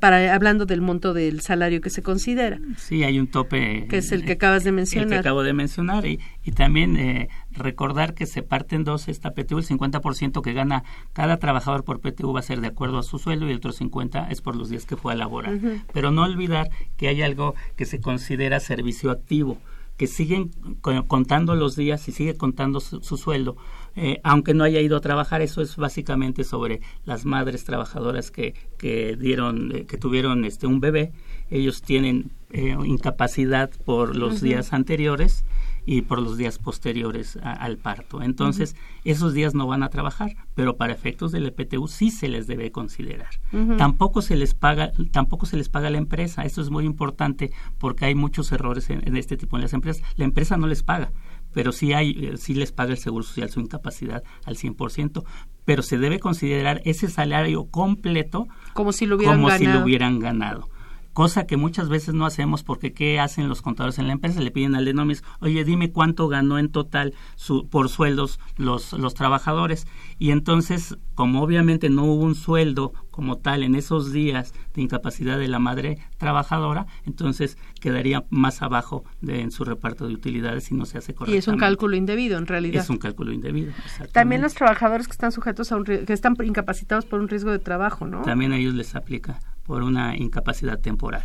para 0.00 0.34
hablando 0.34 0.66
del 0.66 0.80
monto 0.80 1.12
del 1.14 1.40
salario 1.40 1.80
que 1.80 1.90
se 1.90 2.02
considera, 2.02 2.58
Sí, 2.76 3.04
hay 3.04 3.18
un 3.18 3.26
tope. 3.28 3.86
que 3.88 3.98
es 3.98 4.12
el 4.12 4.24
que 4.24 4.32
acabas 4.32 4.64
de 4.64 4.70
El 4.70 4.74
que 4.74 4.80
mencionar. 4.80 5.18
acabo 5.20 5.42
de 5.42 5.52
mencionar. 5.52 6.06
Y, 6.06 6.20
y 6.44 6.52
también 6.52 6.96
eh, 6.96 7.28
recordar 7.52 8.14
que 8.14 8.26
se 8.26 8.42
parte 8.42 8.76
en 8.76 8.84
dos 8.84 9.08
esta 9.08 9.30
PTU. 9.32 9.58
El 9.58 9.64
50% 9.66 10.42
que 10.42 10.52
gana 10.52 10.84
cada 11.12 11.36
trabajador 11.38 11.84
por 11.84 12.00
PTU 12.00 12.32
va 12.32 12.40
a 12.40 12.42
ser 12.42 12.60
de 12.60 12.68
acuerdo 12.68 12.98
a 12.98 13.02
su 13.02 13.18
sueldo 13.18 13.46
y 13.46 13.50
el 13.52 13.56
otro 13.58 13.72
50% 13.72 14.26
es 14.30 14.40
por 14.40 14.56
los 14.56 14.68
días 14.70 14.86
que 14.86 14.96
fue 14.96 15.12
a 15.12 15.16
laborar. 15.16 15.58
Pero 15.92 16.10
no 16.10 16.22
olvidar 16.24 16.70
que 16.96 17.08
hay 17.08 17.22
algo 17.22 17.54
que 17.76 17.84
se 17.86 18.00
considera 18.00 18.60
servicio 18.60 19.10
activo 19.10 19.58
que 19.96 20.06
siguen 20.06 20.50
co- 20.80 21.06
contando 21.06 21.54
los 21.54 21.76
días 21.76 22.08
y 22.08 22.12
sigue 22.12 22.36
contando 22.36 22.80
su, 22.80 23.00
su 23.02 23.16
sueldo, 23.16 23.56
eh, 23.96 24.20
aunque 24.24 24.54
no 24.54 24.64
haya 24.64 24.80
ido 24.80 24.96
a 24.96 25.00
trabajar. 25.00 25.40
Eso 25.42 25.62
es 25.62 25.76
básicamente 25.76 26.42
sobre 26.44 26.80
las 27.04 27.24
madres 27.24 27.64
trabajadoras 27.64 28.30
que, 28.30 28.54
que 28.76 29.16
dieron, 29.16 29.70
eh, 29.74 29.86
que 29.86 29.96
tuvieron 29.98 30.44
este 30.44 30.66
un 30.66 30.80
bebé. 30.80 31.12
Ellos 31.50 31.82
tienen 31.82 32.32
eh, 32.50 32.76
incapacidad 32.84 33.70
por 33.84 34.16
los 34.16 34.40
días 34.40 34.72
anteriores 34.72 35.44
y 35.86 36.02
por 36.02 36.20
los 36.20 36.36
días 36.36 36.58
posteriores 36.58 37.38
al 37.42 37.78
parto. 37.78 38.22
Entonces, 38.22 38.76
esos 39.04 39.34
días 39.34 39.54
no 39.54 39.66
van 39.66 39.82
a 39.82 39.90
trabajar, 39.90 40.36
pero 40.54 40.76
para 40.76 40.92
efectos 40.92 41.32
del 41.32 41.46
EPTU 41.46 41.88
sí 41.88 42.10
se 42.10 42.28
les 42.28 42.46
debe 42.46 42.70
considerar. 42.70 43.30
Tampoco 43.76 44.22
se 44.22 44.36
les 44.36 44.54
paga, 44.54 44.92
tampoco 45.12 45.46
se 45.46 45.56
les 45.56 45.68
paga 45.68 45.88
a 45.88 45.90
la 45.90 45.98
empresa. 45.98 46.44
Esto 46.44 46.60
es 46.60 46.70
muy 46.70 46.84
importante 46.84 47.52
porque 47.78 48.06
hay 48.06 48.14
muchos 48.14 48.50
errores 48.52 48.90
en, 48.90 49.06
en 49.06 49.16
este 49.16 49.36
tipo 49.36 49.56
de 49.56 49.62
las 49.62 49.72
empresas. 49.72 50.02
La 50.16 50.24
empresa 50.24 50.56
no 50.56 50.66
les 50.66 50.82
paga, 50.82 51.12
pero 51.52 51.72
sí, 51.72 51.92
hay, 51.92 52.10
eh, 52.26 52.36
sí 52.36 52.54
les 52.54 52.72
paga 52.72 52.92
el 52.92 52.98
Seguro 52.98 53.24
Social 53.24 53.50
su 53.50 53.60
incapacidad 53.60 54.22
al 54.44 54.56
100%, 54.56 55.24
pero 55.64 55.82
se 55.82 55.98
debe 55.98 56.18
considerar 56.18 56.82
ese 56.84 57.08
salario 57.08 57.66
completo 57.66 58.48
como 58.74 58.92
si 58.92 59.06
lo 59.06 59.16
hubieran, 59.16 59.36
como 59.36 59.48
ganado. 59.48 59.72
Si 59.72 59.78
lo 59.78 59.84
hubieran 59.84 60.18
ganado 60.18 60.73
cosa 61.14 61.46
que 61.46 61.56
muchas 61.56 61.88
veces 61.88 62.12
no 62.12 62.26
hacemos 62.26 62.62
porque 62.62 62.92
¿qué 62.92 63.20
hacen 63.20 63.48
los 63.48 63.62
contadores 63.62 63.98
en 63.98 64.08
la 64.08 64.12
empresa? 64.12 64.40
Le 64.40 64.50
piden 64.50 64.74
al 64.74 64.84
Denomis, 64.84 65.22
oye, 65.40 65.64
dime 65.64 65.92
cuánto 65.92 66.28
ganó 66.28 66.58
en 66.58 66.68
total 66.68 67.14
su, 67.36 67.68
por 67.68 67.88
sueldos 67.88 68.40
los, 68.56 68.92
los 68.92 69.14
trabajadores. 69.14 69.86
Y 70.18 70.32
entonces, 70.32 70.98
como 71.14 71.42
obviamente 71.42 71.88
no 71.88 72.04
hubo 72.04 72.24
un 72.24 72.34
sueldo 72.34 72.92
como 73.10 73.38
tal 73.38 73.62
en 73.62 73.76
esos 73.76 74.12
días 74.12 74.52
de 74.74 74.82
incapacidad 74.82 75.38
de 75.38 75.46
la 75.46 75.60
madre 75.60 75.98
trabajadora, 76.18 76.86
entonces 77.06 77.56
quedaría 77.80 78.24
más 78.28 78.60
abajo 78.60 79.04
de, 79.20 79.40
en 79.40 79.52
su 79.52 79.64
reparto 79.64 80.08
de 80.08 80.14
utilidades 80.14 80.64
si 80.64 80.74
no 80.74 80.84
se 80.84 80.98
hace 80.98 81.14
correctamente. 81.14 81.36
Y 81.36 81.38
es 81.38 81.48
un 81.48 81.58
cálculo 81.58 81.96
indebido, 81.96 82.38
en 82.38 82.48
realidad. 82.48 82.82
Es 82.82 82.90
un 82.90 82.98
cálculo 82.98 83.32
indebido, 83.32 83.72
También 84.12 84.42
los 84.42 84.54
trabajadores 84.54 85.06
que 85.06 85.12
están 85.12 85.30
sujetos 85.30 85.70
a 85.70 85.76
un 85.76 85.84
que 85.84 86.12
están 86.12 86.34
incapacitados 86.42 87.04
por 87.04 87.20
un 87.20 87.28
riesgo 87.28 87.52
de 87.52 87.60
trabajo, 87.60 88.04
¿no? 88.04 88.22
También 88.22 88.52
a 88.52 88.58
ellos 88.58 88.74
les 88.74 88.96
aplica 88.96 89.38
por 89.64 89.82
una 89.82 90.16
incapacidad 90.16 90.78
temporal. 90.78 91.24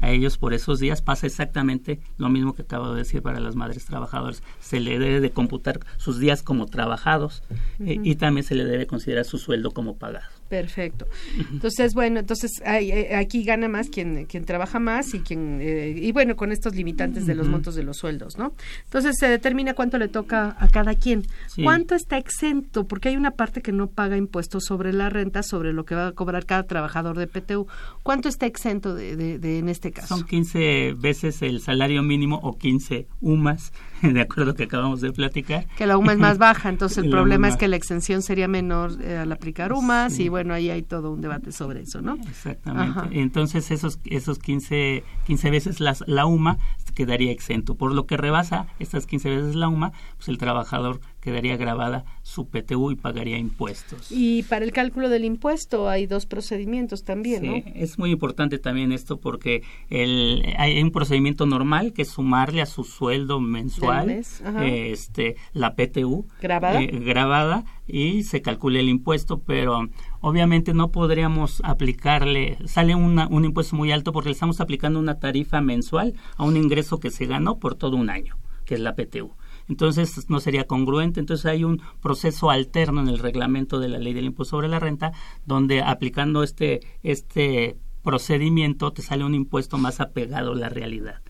A 0.00 0.10
ellos 0.10 0.38
por 0.38 0.54
esos 0.54 0.78
días 0.78 1.02
pasa 1.02 1.26
exactamente 1.26 2.00
lo 2.18 2.28
mismo 2.28 2.54
que 2.54 2.62
acabo 2.62 2.92
de 2.92 2.98
decir 2.98 3.22
para 3.22 3.40
las 3.40 3.56
madres 3.56 3.84
trabajadoras. 3.84 4.42
Se 4.60 4.80
le 4.80 4.98
debe 4.98 5.20
de 5.20 5.30
computar 5.30 5.80
sus 5.96 6.18
días 6.18 6.42
como 6.42 6.66
trabajados 6.66 7.42
eh, 7.80 7.98
y 8.02 8.14
también 8.16 8.44
se 8.44 8.54
le 8.54 8.64
debe 8.64 8.86
considerar 8.86 9.24
su 9.24 9.38
sueldo 9.38 9.72
como 9.72 9.96
pagado. 9.96 10.39
Perfecto. 10.50 11.06
Entonces, 11.52 11.94
bueno, 11.94 12.18
entonces 12.18 12.50
hay, 12.64 12.90
eh, 12.90 13.14
aquí 13.14 13.44
gana 13.44 13.68
más 13.68 13.88
quien, 13.88 14.26
quien 14.26 14.44
trabaja 14.44 14.80
más 14.80 15.14
y 15.14 15.20
quien 15.20 15.60
eh, 15.62 15.94
y 15.96 16.10
bueno, 16.10 16.34
con 16.34 16.50
estos 16.50 16.74
limitantes 16.74 17.24
de 17.24 17.36
los 17.36 17.46
montos 17.46 17.76
de 17.76 17.84
los 17.84 17.98
sueldos, 17.98 18.36
¿no? 18.36 18.52
Entonces 18.82 19.14
se 19.16 19.28
determina 19.28 19.74
cuánto 19.74 19.96
le 19.96 20.08
toca 20.08 20.56
a 20.58 20.66
cada 20.66 20.96
quien. 20.96 21.22
Sí. 21.46 21.62
¿Cuánto 21.62 21.94
está 21.94 22.18
exento? 22.18 22.84
Porque 22.88 23.10
hay 23.10 23.16
una 23.16 23.30
parte 23.30 23.62
que 23.62 23.70
no 23.70 23.86
paga 23.86 24.16
impuestos 24.16 24.64
sobre 24.64 24.92
la 24.92 25.08
renta, 25.08 25.44
sobre 25.44 25.72
lo 25.72 25.84
que 25.84 25.94
va 25.94 26.08
a 26.08 26.12
cobrar 26.12 26.46
cada 26.46 26.64
trabajador 26.64 27.16
de 27.16 27.28
PTU. 27.28 27.68
¿Cuánto 28.02 28.28
está 28.28 28.46
exento 28.46 28.92
de, 28.92 29.14
de, 29.14 29.38
de 29.38 29.58
en 29.60 29.68
este 29.68 29.92
caso? 29.92 30.16
Son 30.16 30.26
15 30.26 30.94
veces 30.98 31.42
el 31.42 31.60
salario 31.60 32.02
mínimo 32.02 32.40
o 32.42 32.58
15 32.58 33.06
UMAS, 33.20 33.72
de 34.14 34.20
acuerdo 34.20 34.42
a 34.42 34.46
lo 34.46 34.54
que 34.54 34.64
acabamos 34.64 35.00
de 35.00 35.12
platicar. 35.12 35.66
Que 35.76 35.86
la 35.86 35.96
UMA 35.96 36.12
es 36.12 36.18
más 36.18 36.38
baja, 36.38 36.68
entonces 36.68 36.98
el 37.04 37.10
problema 37.10 37.48
es 37.48 37.56
que 37.56 37.68
la 37.68 37.76
exención 37.76 38.22
sería 38.22 38.48
menor 38.48 38.92
eh, 39.02 39.18
al 39.18 39.32
aplicar 39.32 39.72
UMAS 39.72 40.18
y 40.18 40.28
bueno, 40.28 40.54
ahí 40.54 40.70
hay 40.70 40.82
todo 40.82 41.12
un 41.12 41.20
debate 41.20 41.52
sobre 41.52 41.82
eso, 41.82 42.00
¿no? 42.00 42.14
Exactamente. 42.28 42.98
Ajá. 42.98 43.08
Entonces 43.12 43.70
esos 43.70 43.98
esos 44.04 44.38
15 44.38 45.04
15 45.26 45.50
veces 45.50 45.80
las, 45.80 46.02
la 46.06 46.26
UMA 46.26 46.58
quedaría 47.00 47.32
exento. 47.32 47.76
Por 47.76 47.94
lo 47.94 48.04
que 48.06 48.18
rebasa 48.18 48.66
estas 48.78 49.06
15 49.06 49.30
veces 49.30 49.54
la 49.54 49.68
UMA, 49.68 49.92
pues 50.16 50.28
el 50.28 50.36
trabajador 50.36 51.00
quedaría 51.22 51.56
grabada 51.56 52.04
su 52.22 52.48
PTU 52.48 52.90
y 52.90 52.96
pagaría 52.96 53.38
impuestos. 53.38 54.10
Y 54.10 54.42
para 54.44 54.64
el 54.66 54.72
cálculo 54.72 55.08
del 55.08 55.24
impuesto 55.24 55.88
hay 55.88 56.06
dos 56.06 56.26
procedimientos 56.26 57.04
también, 57.04 57.40
Sí, 57.42 57.48
¿no? 57.48 57.54
es 57.74 57.98
muy 57.98 58.10
importante 58.10 58.58
también 58.58 58.92
esto 58.92 59.18
porque 59.18 59.62
el, 59.88 60.42
hay 60.58 60.82
un 60.82 60.90
procedimiento 60.90 61.46
normal 61.46 61.92
que 61.94 62.02
es 62.02 62.08
sumarle 62.08 62.60
a 62.60 62.66
su 62.66 62.84
sueldo 62.84 63.40
mensual 63.40 64.06
mes, 64.08 64.42
este, 64.62 65.36
la 65.54 65.74
PTU 65.74 66.26
Grabada. 66.42 66.82
eh, 66.82 66.86
grabada 67.04 67.64
y 67.86 68.22
se 68.24 68.40
calcule 68.42 68.80
el 68.80 68.88
impuesto, 68.88 69.40
pero 69.40 69.88
obviamente 70.20 70.74
no 70.74 70.90
podríamos 70.90 71.60
aplicarle, 71.64 72.58
sale 72.66 72.94
una- 72.94 73.26
un 73.28 73.44
impuesto 73.44 73.76
muy 73.76 73.92
alto 73.92 74.12
porque 74.12 74.28
le 74.28 74.34
estamos 74.34 74.60
aplicando 74.60 74.98
una 74.98 75.18
tarifa 75.18 75.60
mensual 75.60 76.14
a 76.36 76.44
un 76.44 76.56
ingreso 76.56 77.00
que 77.00 77.10
se 77.10 77.26
ganó 77.26 77.58
por 77.58 77.74
todo 77.74 77.96
un 77.96 78.10
año, 78.10 78.36
que 78.64 78.74
es 78.74 78.80
la 78.80 78.94
PTU. 78.94 79.32
Entonces 79.68 80.28
no 80.28 80.40
sería 80.40 80.66
congruente. 80.66 81.20
Entonces 81.20 81.46
hay 81.46 81.62
un 81.64 81.80
proceso 82.02 82.50
alterno 82.50 83.00
en 83.00 83.08
el 83.08 83.18
reglamento 83.20 83.78
de 83.78 83.88
la 83.88 83.98
ley 83.98 84.12
del 84.14 84.24
impuesto 84.24 84.56
sobre 84.56 84.68
la 84.68 84.80
renta, 84.80 85.12
donde 85.46 85.80
aplicando 85.82 86.42
este, 86.42 86.80
este 87.04 87.76
procedimiento 88.02 88.92
te 88.92 89.02
sale 89.02 89.24
un 89.24 89.34
impuesto 89.34 89.78
más 89.78 90.00
apegado 90.00 90.52
a 90.52 90.56
la 90.56 90.68
realidad 90.68 91.20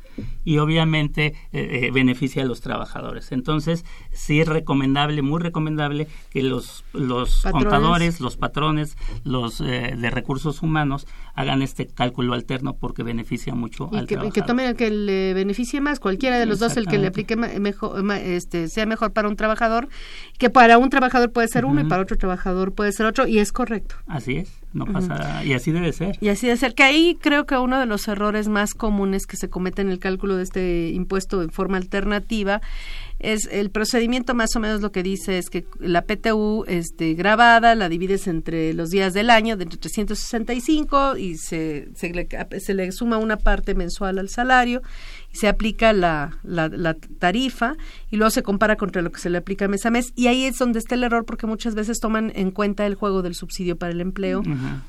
y 0.44 0.58
obviamente 0.58 1.34
eh, 1.52 1.84
eh, 1.84 1.90
beneficia 1.92 2.42
a 2.42 2.46
los 2.46 2.61
trabajadores. 2.61 3.32
Entonces, 3.32 3.84
sí 4.12 4.40
es 4.40 4.48
recomendable, 4.48 5.22
muy 5.22 5.40
recomendable 5.40 6.08
que 6.30 6.42
los, 6.42 6.84
los 6.92 7.42
Patrones. 7.42 7.64
contadores, 7.64 8.20
los 8.20 8.36
patrones, 8.36 8.96
los 9.24 9.61
eh, 9.61 9.94
de 9.96 10.11
recursos 10.11 10.62
humanos 10.62 11.06
hagan 11.34 11.62
este 11.62 11.86
cálculo 11.86 12.34
alterno 12.34 12.76
porque 12.76 13.02
beneficia 13.02 13.54
mucho 13.54 13.88
Y 13.92 13.96
al 13.96 14.06
que, 14.06 14.14
y 14.14 14.16
trabajador. 14.16 14.32
que 14.32 14.42
tome 14.42 14.66
el 14.66 14.76
que 14.76 14.90
le 14.90 15.34
beneficie 15.34 15.80
más, 15.80 16.00
cualquiera 16.00 16.38
de 16.38 16.46
los 16.46 16.58
dos, 16.58 16.76
el 16.76 16.86
que 16.86 16.98
le 16.98 17.06
aplique 17.06 17.36
mejor, 17.36 18.04
este, 18.16 18.68
sea 18.68 18.86
mejor 18.86 19.12
para 19.12 19.28
un 19.28 19.36
trabajador, 19.36 19.88
que 20.38 20.50
para 20.50 20.78
un 20.78 20.90
trabajador 20.90 21.32
puede 21.32 21.48
ser 21.48 21.64
uno 21.64 21.80
y 21.80 21.84
para 21.84 22.02
otro 22.02 22.16
trabajador 22.16 22.72
puede 22.72 22.92
ser 22.92 23.06
otro, 23.06 23.26
y 23.26 23.38
es 23.38 23.52
correcto. 23.52 23.96
Así 24.06 24.36
es, 24.36 24.52
no 24.73 24.87
pasa, 24.87 25.45
y 25.45 25.53
así 25.53 25.73
debe 25.73 25.93
ser. 25.93 26.16
Y 26.21 26.29
así 26.29 26.47
de 26.47 26.57
ser, 26.57 26.75
que 26.75 26.85
ahí 26.85 27.18
creo 27.21 27.45
que 27.45 27.57
uno 27.57 27.79
de 27.81 27.87
los 27.87 28.07
errores 28.07 28.49
más 28.49 28.75
comunes 28.75 29.27
que 29.27 29.37
se 29.37 29.49
cometen 29.49 29.89
en 29.89 29.93
el 29.93 29.99
cálculo 29.99 30.37
de 30.37 30.45
este 30.45 30.91
impuesto 30.91 31.43
en 31.43 31.51
forma 31.51 31.77
alternativa 31.77 32.61
es 33.21 33.49
el 33.53 33.71
procedimiento 33.71 34.35
más 34.35 34.57
o 34.57 34.61
menos 34.61 34.81
lo 34.81 34.93
que 34.93 35.03
dice 35.03 35.39
es 35.39 35.51
que 35.51 35.66
la 35.79 36.03
PTU 36.03 36.64
este, 36.66 37.14
grabada 37.14 37.75
la 37.75 37.89
divides 37.89 38.27
entre 38.27 38.73
los 38.73 38.89
días 38.89 39.12
del 39.12 39.29
año, 39.29 39.57
de 39.57 39.64
entre 39.64 39.79
365 39.79 41.18
y 41.18 41.37
se, 41.37 41.89
se, 41.95 42.11
le, 42.11 42.29
se 42.59 42.75
le 42.75 42.91
suma 42.93 43.18
una 43.18 43.37
parte 43.37 43.75
mensual 43.75 44.18
al 44.18 44.31
salario 44.31 44.81
se 45.33 45.47
aplica 45.49 45.93
la, 45.93 46.39
la, 46.43 46.68
la 46.68 46.95
tarifa 47.18 47.74
y 48.11 48.16
luego 48.16 48.31
se 48.31 48.43
compara 48.43 48.76
contra 48.76 49.01
lo 49.01 49.12
que 49.12 49.20
se 49.20 49.31
le 49.31 49.39
aplica 49.39 49.68
mes 49.68 49.87
a 49.87 49.91
mes 49.91 50.12
y 50.16 50.26
ahí 50.26 50.45
es 50.45 50.59
donde 50.59 50.78
está 50.81 50.97
el 50.97 51.05
error 51.05 51.24
porque 51.24 51.47
muchas 51.47 51.74
veces 51.74 52.01
toman 52.01 52.33
en 52.35 52.51
cuenta 52.51 52.85
el 52.85 52.95
juego 52.97 53.22
del 53.22 53.35
subsidio 53.35 53.76
para 53.76 53.93
el 53.93 54.01
empleo 54.01 54.43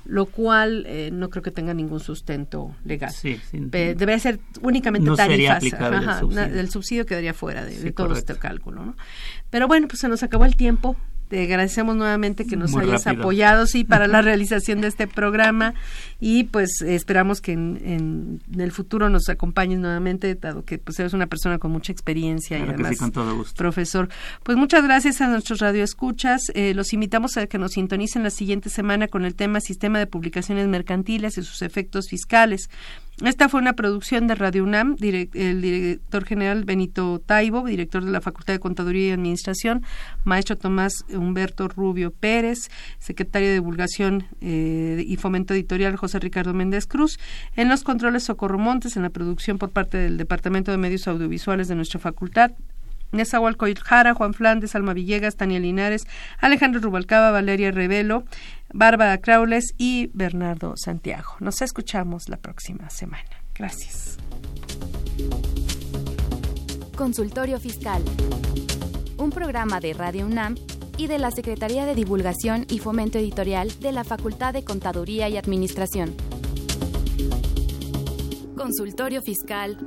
lo 0.06 0.26
cual 0.26 0.84
eh, 0.88 1.10
no 1.14 1.30
creo 1.30 1.44
que 1.44 1.52
tenga 1.52 1.74
ningún 1.74 2.00
sustento 2.00 2.76
legal. 2.86 3.12
Sí, 3.12 3.39
Debería 3.52 4.18
ser 4.20 4.39
únicamente 4.62 5.08
No 5.08 5.16
sería 5.16 5.54
tarifas. 5.60 5.80
el 5.82 5.94
Ajá, 5.96 6.20
subsidio. 6.20 6.48
na- 6.48 6.60
el 6.60 6.70
subsidio 6.70 7.06
quedaría 7.06 7.34
fuera 7.34 7.64
de, 7.64 7.74
Sí, 7.76 7.84
de 7.84 7.92
todo 7.92 8.08
correcto. 8.08 8.34
este 8.34 8.42
cálculo. 8.42 8.86
¿no? 8.86 8.96
Pero 9.50 9.68
bueno, 9.68 9.88
pues 9.88 10.00
se 10.00 10.08
nos 10.10 10.24
acabó 10.24 10.46
el 10.46 10.56
tiempo. 10.56 10.96
Te 11.32 11.42
agradecemos 11.46 11.96
nuevamente 11.96 12.46
que 12.46 12.58
nos 12.58 12.72
Muy 12.72 12.84
hayas 12.84 13.06
rápido. 13.06 13.24
apoyado 13.24 13.66
sí 13.66 13.86
para 13.86 14.06
la 14.08 14.22
realización 14.22 14.82
de 14.82 14.90
este 14.90 15.08
programa 15.08 15.74
y 16.20 16.44
pues 16.44 16.82
esperamos 16.82 17.40
que 17.40 17.54
en, 17.54 17.80
en- 17.86 18.42
en 18.54 18.60
el 18.60 18.74
futuro 18.74 19.08
nos 19.08 19.30
acompañes 19.30 19.80
nuevamente 19.80 20.36
dado 20.36 20.66
que 20.66 20.78
pues 20.78 21.00
eres 21.00 21.14
una 21.14 21.28
persona 21.28 21.58
con 21.58 21.72
mucha 21.72 21.94
experiencia 21.94 22.58
y 22.60 22.64
que 22.64 22.70
además 22.72 22.92
sí, 22.92 22.98
con 22.98 23.14
todo 23.14 23.34
gusto. 23.34 23.56
profesor. 23.56 24.10
Pues 24.44 24.58
muchas 24.58 24.84
gracias 24.84 25.22
a 25.22 25.28
nuestros 25.30 25.60
radioescuchas. 25.60 26.42
Eh, 26.54 26.74
los 26.74 26.92
invitamos 26.92 27.38
a 27.38 27.48
que 27.48 27.58
nos 27.58 27.72
sintonicen 27.72 28.24
la 28.24 28.30
siguiente 28.30 28.70
semana 28.70 29.08
con 29.08 29.24
el 29.24 29.34
tema 29.34 29.62
Sistema 29.62 30.00
de 30.00 30.08
Publicaciones 30.08 30.68
Mercantiles 30.68 31.38
y 31.38 31.44
sus 31.44 31.62
efectos 31.62 32.10
fiscales. 32.10 32.70
Esta 33.24 33.49
fue 33.49 33.61
una 33.61 33.74
producción 33.74 34.26
de 34.26 34.34
Radio 34.34 34.63
UNAM, 34.63 34.95
el 34.99 35.61
director 35.61 36.26
general 36.26 36.63
Benito 36.63 37.22
Taibo, 37.24 37.63
director 37.65 38.03
de 38.03 38.09
la 38.09 38.19
Facultad 38.19 38.53
de 38.53 38.59
Contaduría 38.59 39.09
y 39.09 39.11
Administración, 39.11 39.84
maestro 40.24 40.57
Tomás 40.57 41.05
Humberto 41.07 41.67
Rubio 41.67 42.09
Pérez, 42.09 42.72
secretario 42.97 43.49
de 43.49 43.53
Divulgación 43.55 44.26
eh, 44.41 45.03
y 45.05 45.17
Fomento 45.17 45.53
Editorial 45.53 45.97
José 45.97 46.17
Ricardo 46.17 46.55
Méndez 46.55 46.88
Cruz, 46.88 47.19
en 47.55 47.69
los 47.69 47.84
controles 47.84 48.24
Socorro 48.24 48.57
Montes, 48.57 48.97
en 48.97 49.03
la 49.03 49.11
producción 49.11 49.59
por 49.59 49.69
parte 49.69 49.97
del 49.97 50.17
Departamento 50.17 50.72
de 50.72 50.78
Medios 50.78 51.07
Audiovisuales 51.07 51.67
de 51.67 51.76
nuestra 51.76 51.99
facultad, 51.99 52.53
Nezahualcóyotl 53.12 53.82
Jara, 53.84 54.14
Juan 54.14 54.34
Flandes, 54.34 54.76
Alma 54.76 54.93
Villegas, 54.93 55.36
Tania 55.36 55.59
Linares, 55.59 56.07
Alejandro 56.39 56.82
Rubalcaba, 56.82 57.32
Valeria 57.32 57.72
Revelo, 57.72 58.24
Bárbara 58.74 59.18
Craules 59.20 59.74
y 59.78 60.09
Bernardo 60.14 60.74
Santiago. 60.78 61.36
Nos 61.39 61.62
escuchamos 61.62 62.30
la 62.30 62.38
próxima 62.38 62.89
semana. 62.89 63.30
Gracias. 63.55 64.18
Consultorio 66.95 67.59
Fiscal. 67.59 68.03
Un 69.18 69.30
programa 69.30 69.80
de 69.80 69.93
Radio 69.93 70.26
UNAM 70.26 70.55
y 70.97 71.07
de 71.07 71.18
la 71.18 71.32
Secretaría 71.32 71.86
de 71.86 71.95
Divulgación 71.95 72.66
y 72.70 72.80
Fomento 72.80 73.18
Editorial 73.18 73.72
de 73.80 73.91
la 73.91 74.03
Facultad 74.03 74.53
de 74.53 74.64
Contaduría 74.64 75.30
y 75.30 75.38
Administración. 75.38 76.16
Consultorio 78.55 79.22
Fiscal 79.24 79.78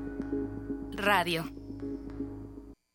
Radio. 0.97 1.64